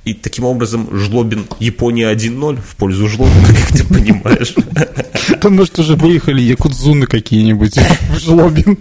и 0.05 0.15
таким 0.15 0.45
образом 0.45 0.89
Жлобин 0.91 1.47
Япония 1.59 2.13
1-0 2.13 2.59
в 2.67 2.77
пользу 2.77 3.09
Жлобина, 3.09 3.47
как 3.69 3.77
ты 3.79 3.85
понимаешь. 3.85 4.55
Там, 5.41 5.57
может, 5.57 5.79
уже 5.79 5.97
выехали 5.97 6.41
якудзуны 6.41 7.07
какие-нибудь 7.07 7.77
в 7.77 8.19
Жлобин. 8.19 8.79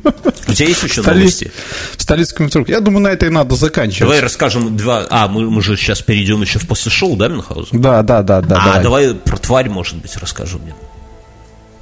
У 0.47 0.53
тебя 0.53 0.68
есть 0.70 0.84
еще 0.84 1.01
новости? 1.01 1.51
В 1.97 2.01
столицком 2.01 2.45
метро. 2.45 2.63
Я 2.68 2.80
думаю, 2.80 3.01
на 3.01 3.09
это 3.09 3.26
и 3.26 3.30
надо 3.30 3.55
заканчивать. 3.55 4.09
Давай 4.09 4.20
расскажем 4.22 4.78
два... 4.78 5.05
А, 5.09 5.28
мы, 5.28 5.49
мы 5.49 5.61
же 5.61 5.76
сейчас 5.76 6.01
перейдем 6.01 6.41
еще 6.41 6.59
в 6.59 6.68
после 6.68 6.91
шоу, 6.91 7.15
да, 7.18 7.28
Мюнхгаузен? 7.28 7.82
Да, 7.82 8.01
да, 8.03 8.24
да, 8.24 8.41
да. 8.41 8.55
а, 8.55 8.82
давай. 8.82 9.07
давай. 9.07 9.15
про 9.15 9.38
тварь, 9.38 9.70
может 9.70 9.97
быть, 9.97 10.15
расскажу 10.15 10.59
мне. 10.59 10.74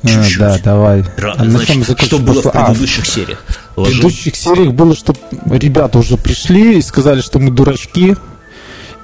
А, 0.03 0.07
чуть-чуть. 0.07 0.39
Да, 0.39 0.57
давай. 0.63 1.01
Ра- 1.01 1.35
А 1.37 1.45
Значит, 1.45 1.85
закончим 1.85 2.05
что 2.07 2.19
было 2.19 2.41
в 2.41 2.47
А, 2.47 2.65
предыдущих 2.65 3.05
сериях? 3.05 3.43
В 3.75 3.83
предыдущих 3.83 4.35
сериях 4.35 4.73
было, 4.73 4.95
что 4.95 5.15
ребята 5.51 5.99
уже 5.99 6.17
пришли 6.17 6.79
и 6.79 6.81
сказали, 6.81 7.21
что 7.21 7.39
мы 7.39 7.51
дурачки. 7.51 8.15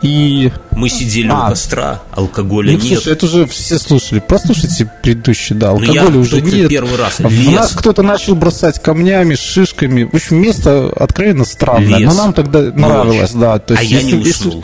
И... 0.01 0.51
Мы 0.71 0.89
сидели 0.89 1.27
А. 1.31 1.45
у 1.45 1.49
костра, 1.49 2.01
алкоголя 2.11 2.71
Ну, 2.71 2.79
нет. 2.79 2.87
слушай, 2.99 3.13
это 3.13 3.25
уже 3.27 3.45
все 3.45 3.77
слушали. 3.77 4.19
Послушайте 4.19 4.91
предыдущий, 5.03 5.55
да, 5.55 5.71
Ну, 5.73 5.81
я 5.81 6.01
алкоголя 6.01 6.19
уже 6.19 6.41
нет. 6.41 6.69
первый 6.69 6.97
раз. 6.97 7.19
В 7.19 7.29
Лес. 7.29 7.51
нас 7.53 7.71
кто-то 7.73 8.01
начал 8.01 8.33
бросать 8.35 8.81
камнями, 8.81 9.35
шишками. 9.35 10.03
В 10.03 10.15
общем, 10.15 10.37
место 10.37 10.91
откровенно 10.95 11.45
странное. 11.45 11.99
Лес. 11.99 12.09
Но 12.11 12.23
нам 12.23 12.33
тогда 12.33 12.61
нравилось, 12.61 13.31
да. 13.33 13.59
То 13.59 13.75
а 13.77 13.81
есть, 13.81 13.91
я 13.91 14.01
не 14.01 14.09
если- 14.11 14.27
если- 14.27 14.47
уснул. 14.47 14.63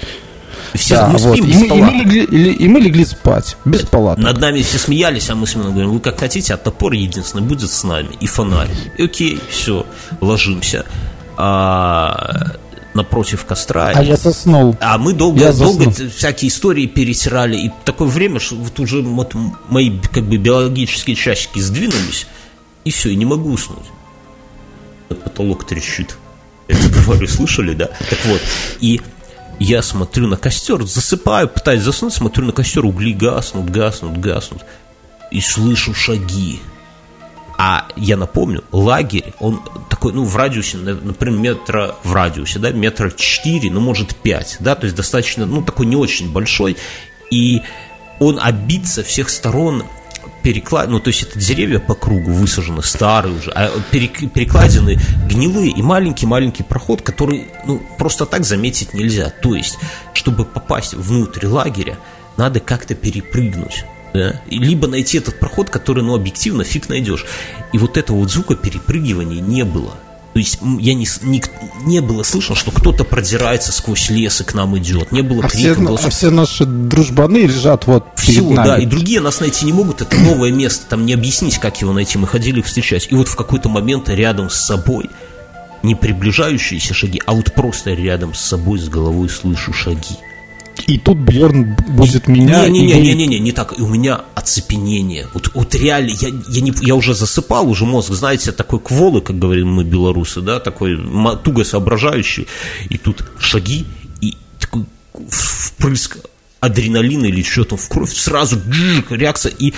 Все, 0.74 0.96
Да, 0.96 1.08
мы 1.08 1.18
вот. 1.20 1.38
спим 1.38 1.46
И, 1.46 1.48
без 1.48 1.60
мы, 1.62 1.66
и, 1.68 1.82
мы 1.82 1.92
легли, 1.94 2.52
и 2.52 2.68
мы 2.68 2.80
легли 2.82 3.06
спать, 3.06 3.56
без 3.64 3.82
палаток. 3.82 4.24
Над 4.24 4.38
нами 4.40 4.62
все 4.62 4.78
смеялись, 4.78 5.30
а 5.30 5.36
мы 5.36 5.48
с 5.48 5.56
Миной 5.56 5.72
говорим, 5.72 5.92
вы 5.92 6.00
как 6.02 6.20
хотите, 6.20 6.54
а 6.54 6.58
топор 6.58 6.92
единственный 6.94 7.42
будет 7.42 7.72
с 7.72 7.84
нами, 7.84 8.10
и 8.20 8.28
фонарь. 8.28 8.68
И 8.98 9.04
окей, 9.04 9.40
все, 9.50 9.86
ложимся. 10.20 10.84
А, 11.38 12.52
напротив 12.98 13.46
костра. 13.46 13.92
А 13.96 14.04
я 14.04 14.18
заснул. 14.18 14.76
А 14.82 14.98
мы 14.98 15.14
долго, 15.14 15.40
я 15.40 15.54
долго 15.54 15.92
всякие 15.92 16.50
истории 16.50 16.88
перетирали. 16.88 17.56
И 17.58 17.72
такое 17.86 18.10
время, 18.10 18.40
что 18.40 18.56
вот 18.56 18.78
уже 18.80 19.02
вот 19.02 19.34
мои 19.70 19.92
как 20.12 20.26
бы 20.26 20.38
биологические 20.38 21.16
часики 21.16 21.60
сдвинулись, 21.60 22.28
и 22.84 22.92
все, 22.92 23.10
и 23.10 23.16
не 23.16 23.26
могу 23.26 23.52
уснуть. 23.52 23.86
Потолок 25.08 25.66
трещит. 25.66 26.18
Это 26.68 26.90
говорю, 26.90 27.28
слышали, 27.28 27.74
да? 27.74 27.86
Так 27.86 28.20
вот, 28.26 28.42
и 28.82 29.00
я 29.60 29.82
смотрю 29.82 30.28
на 30.28 30.36
костер, 30.36 30.84
засыпаю, 30.86 31.48
пытаюсь 31.48 31.82
заснуть, 31.82 32.14
смотрю 32.14 32.46
на 32.46 32.52
костер, 32.52 32.86
угли 32.86 33.14
гаснут, 33.14 33.70
гаснут, 33.70 34.18
гаснут. 34.18 34.64
И 35.32 35.40
слышу 35.42 35.94
шаги. 35.94 36.60
А 37.58 37.88
я 37.96 38.18
напомню, 38.18 38.64
лагерь, 38.72 39.34
он 39.40 39.62
такой, 39.90 40.14
ну, 40.14 40.24
в 40.26 40.36
радиусе, 40.36 40.78
например, 40.78 41.40
метра 41.40 41.96
в 42.04 42.14
радиусе, 42.14 42.60
да, 42.60 42.72
метра 42.72 43.10
4, 43.10 43.72
ну, 43.72 43.80
может, 43.80 44.16
5, 44.16 44.58
да, 44.60 44.76
то 44.76 44.86
есть 44.86 44.96
достаточно, 44.96 45.48
ну, 45.48 45.64
такой 45.64 45.88
не 45.88 45.96
очень 45.96 46.32
большой, 46.32 46.78
и 47.32 47.64
он 48.20 48.40
обит 48.40 48.88
со 48.88 49.04
всех 49.04 49.30
сторон 49.30 49.84
переклад... 50.44 50.90
ну, 50.90 51.00
то 51.00 51.10
есть 51.10 51.24
это 51.24 51.40
деревья 51.40 51.80
по 51.80 51.96
кругу 51.96 52.32
высажены, 52.32 52.84
старые 52.84 53.36
уже, 53.36 53.52
а 53.52 53.72
перекладины 53.92 55.00
гнилые 55.28 55.72
и 55.72 55.82
маленький-маленький 55.82 56.64
проход, 56.64 57.02
который, 57.02 57.48
ну, 57.66 57.82
просто 57.98 58.28
так 58.28 58.46
заметить 58.46 58.94
нельзя. 58.94 59.30
То 59.30 59.56
есть, 59.56 59.78
чтобы 60.14 60.46
попасть 60.46 60.94
внутрь 60.94 61.48
лагеря, 61.48 61.98
надо 62.38 62.60
как-то 62.60 62.94
перепрыгнуть 62.94 63.84
да, 64.18 64.42
либо 64.50 64.88
найти 64.88 65.20
этот 65.20 65.40
проход, 65.40 65.70
который, 65.70 66.04
ну, 66.04 66.16
объективно 66.16 66.64
фиг 66.64 66.90
найдешь. 66.90 67.26
И 67.72 67.78
вот 67.78 67.98
этого 67.98 68.18
вот 68.18 68.32
звука 68.32 68.56
перепрыгивания 68.56 69.40
не 69.40 69.64
было. 69.64 69.94
То 70.34 70.40
есть 70.40 70.60
я 70.80 70.94
не, 70.94 71.08
не, 71.24 71.42
не 71.86 72.00
было 72.00 72.24
слышно, 72.24 72.56
что 72.56 72.72
кто-то 72.72 73.04
продирается 73.04 73.72
сквозь 73.72 74.10
лес 74.10 74.42
и 74.42 74.44
к 74.44 74.54
нам 74.54 74.78
идет. 74.78 75.12
Не 75.12 75.22
было 75.22 75.44
а 75.44 75.50
крика, 75.50 75.74
все, 75.74 75.82
голосов. 75.82 76.08
А 76.08 76.10
все 76.10 76.30
наши 76.30 76.66
дружбаны 76.66 77.38
лежат 77.38 77.88
вот 77.88 78.06
Все, 78.16 78.42
да, 78.56 78.78
и 78.78 78.86
другие 78.86 79.20
нас 79.20 79.40
найти 79.40 79.66
не 79.66 79.74
могут. 79.74 80.02
Это 80.02 80.16
новое 80.16 80.52
место, 80.52 80.86
там 80.90 81.06
не 81.06 81.14
объяснить, 81.14 81.58
как 81.58 81.82
его 81.82 81.94
найти. 81.94 82.18
Мы 82.18 82.28
ходили 82.28 82.62
встречать. 82.62 83.08
И 83.10 83.16
вот 83.16 83.28
в 83.28 83.36
какой-то 83.36 83.70
момент 83.70 84.10
рядом 84.10 84.50
с 84.50 84.58
собой 84.58 85.10
не 85.84 85.96
приближающиеся 85.96 86.94
шаги, 86.94 87.22
а 87.26 87.34
вот 87.34 87.54
просто 87.54 87.94
рядом 87.94 88.34
с 88.34 88.40
собой 88.40 88.80
с 88.80 88.90
головой 88.90 89.30
слышу 89.30 89.74
шаги. 89.74 90.18
И 90.86 90.98
тут 91.00 91.18
Бьерн 91.18 91.76
будет 91.90 92.28
меня... 92.28 92.68
Не-не-не, 92.68 93.14
не, 93.16 93.28
не, 93.28 93.40
не 93.40 93.52
так. 93.52 93.78
И 93.78 93.82
у 93.82 93.88
меня 93.88 94.22
оцепенение. 94.36 95.28
Вот, 95.34 95.52
вот 95.54 95.76
реально, 95.76 96.12
я, 96.12 96.30
я, 96.50 96.62
не, 96.62 96.74
я 96.82 96.96
уже 96.96 97.14
засыпал, 97.14 97.70
уже 97.70 97.86
мозг, 97.86 98.12
знаете, 98.14 98.52
такой 98.52 98.80
кволы, 98.80 99.22
как 99.22 99.40
говорим 99.40 99.74
мы 99.74 99.84
белорусы, 99.84 100.42
да, 100.42 100.60
такой 100.60 100.98
туго 101.44 101.64
соображающий. 101.64 102.48
И 102.90 102.98
тут 102.98 103.24
шаги, 103.40 103.86
и 104.22 104.38
такой 104.60 104.86
впрыск 105.30 106.18
адреналина 106.60 107.26
или 107.26 107.44
что 107.44 107.64
там 107.64 107.78
в 107.78 107.88
кровь, 107.90 108.14
сразу 108.14 108.60
джик, 108.70 109.12
реакция, 109.12 109.52
и 109.58 109.74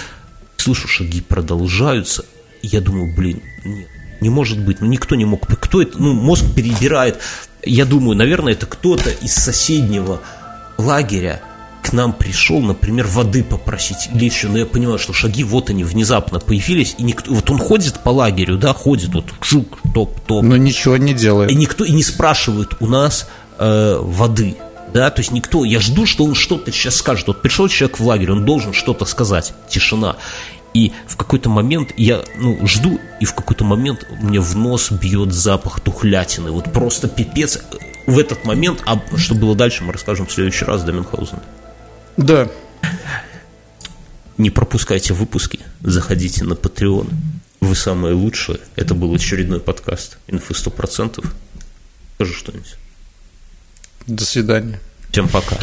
слышу, 0.58 0.88
шаги 0.88 1.22
продолжаются. 1.22 2.26
И 2.62 2.68
я 2.68 2.82
думаю, 2.82 3.16
блин, 3.16 3.42
нет, 3.64 3.88
не 4.22 4.30
может 4.30 4.60
быть, 4.60 4.82
ну 4.82 4.88
никто 4.88 5.16
не 5.16 5.26
мог, 5.26 5.48
кто 5.48 5.82
это, 5.82 5.98
ну 6.02 6.14
мозг 6.14 6.46
перебирает. 6.56 7.20
Я 7.64 7.86
думаю, 7.86 8.16
наверное, 8.18 8.54
это 8.54 8.66
кто-то 8.66 9.10
из 9.10 9.34
соседнего 9.34 10.22
лагеря 10.80 11.42
к 11.82 11.94
нам 11.94 12.14
пришел, 12.14 12.62
например, 12.62 13.08
воды 13.08 13.44
попросить 13.44 14.10
или 14.14 14.26
еще, 14.26 14.48
но 14.48 14.60
я 14.60 14.66
понимаю, 14.66 15.00
что 15.00 15.14
шаги 15.14 15.44
вот 15.44 15.70
они 15.70 15.84
внезапно 15.84 16.40
появились, 16.40 16.96
и 16.98 17.04
никто, 17.04 17.34
вот 17.34 17.50
он 17.50 17.58
ходит 17.58 18.00
по 18.04 18.10
лагерю, 18.10 18.58
да, 18.58 18.74
ходит 18.74 19.14
вот 19.14 19.26
чук, 19.42 19.80
топ, 19.94 20.20
топ. 20.22 20.44
Но 20.44 20.58
ничего 20.58 20.98
не 20.98 21.14
делает. 21.14 21.52
И 21.52 21.56
никто 21.56 21.86
и 21.86 21.92
не 21.92 22.04
спрашивает 22.04 22.76
у 22.80 22.88
нас 22.88 23.28
э, 23.58 23.98
воды, 24.02 24.58
да, 24.94 25.10
то 25.10 25.22
есть 25.22 25.32
никто, 25.32 25.64
я 25.64 25.80
жду, 25.80 26.06
что 26.06 26.26
он 26.26 26.36
что-то 26.36 26.72
сейчас 26.72 26.96
скажет. 26.96 27.28
Вот 27.28 27.42
пришел 27.42 27.68
человек 27.68 28.00
в 28.00 28.06
лагерь, 28.06 28.32
он 28.32 28.46
должен 28.46 28.74
что-то 28.74 29.06
сказать, 29.06 29.54
тишина. 29.70 30.18
И 30.74 30.92
в 31.08 31.18
какой-то 31.18 31.50
момент 31.50 31.94
я 31.98 32.22
ну, 32.38 32.66
жду, 32.68 33.00
и 33.20 33.26
в 33.26 33.34
какой-то 33.34 33.64
момент 33.64 34.06
мне 34.22 34.40
в 34.40 34.56
нос 34.56 34.92
бьет 34.92 35.34
запах 35.34 35.80
тухлятины. 35.80 36.52
Вот 36.52 36.72
просто 36.72 37.08
пипец 37.08 37.60
в 38.10 38.18
этот 38.18 38.46
момент, 38.46 38.82
а 38.86 39.02
что 39.18 39.36
было 39.36 39.56
дальше, 39.56 39.84
мы 39.84 39.94
расскажем 39.94 40.26
в 40.26 40.32
следующий 40.32 40.66
раз, 40.66 40.84
Даменхаузен. 40.84 41.40
Да. 42.18 42.50
Не 44.38 44.50
пропускайте 44.50 45.14
выпуски, 45.14 45.60
заходите 45.82 46.44
на 46.44 46.54
Patreon. 46.54 47.10
Вы 47.60 47.76
самые 47.76 48.14
лучшие. 48.14 48.60
Это 48.76 48.96
был 48.96 49.14
очередной 49.14 49.60
подкаст. 49.60 50.18
Инфы 50.28 50.54
100%. 50.54 51.26
Скажи 52.16 52.34
что-нибудь. 52.34 52.76
До 54.08 54.26
свидания. 54.26 54.80
Всем 55.12 55.28
пока. 55.28 55.58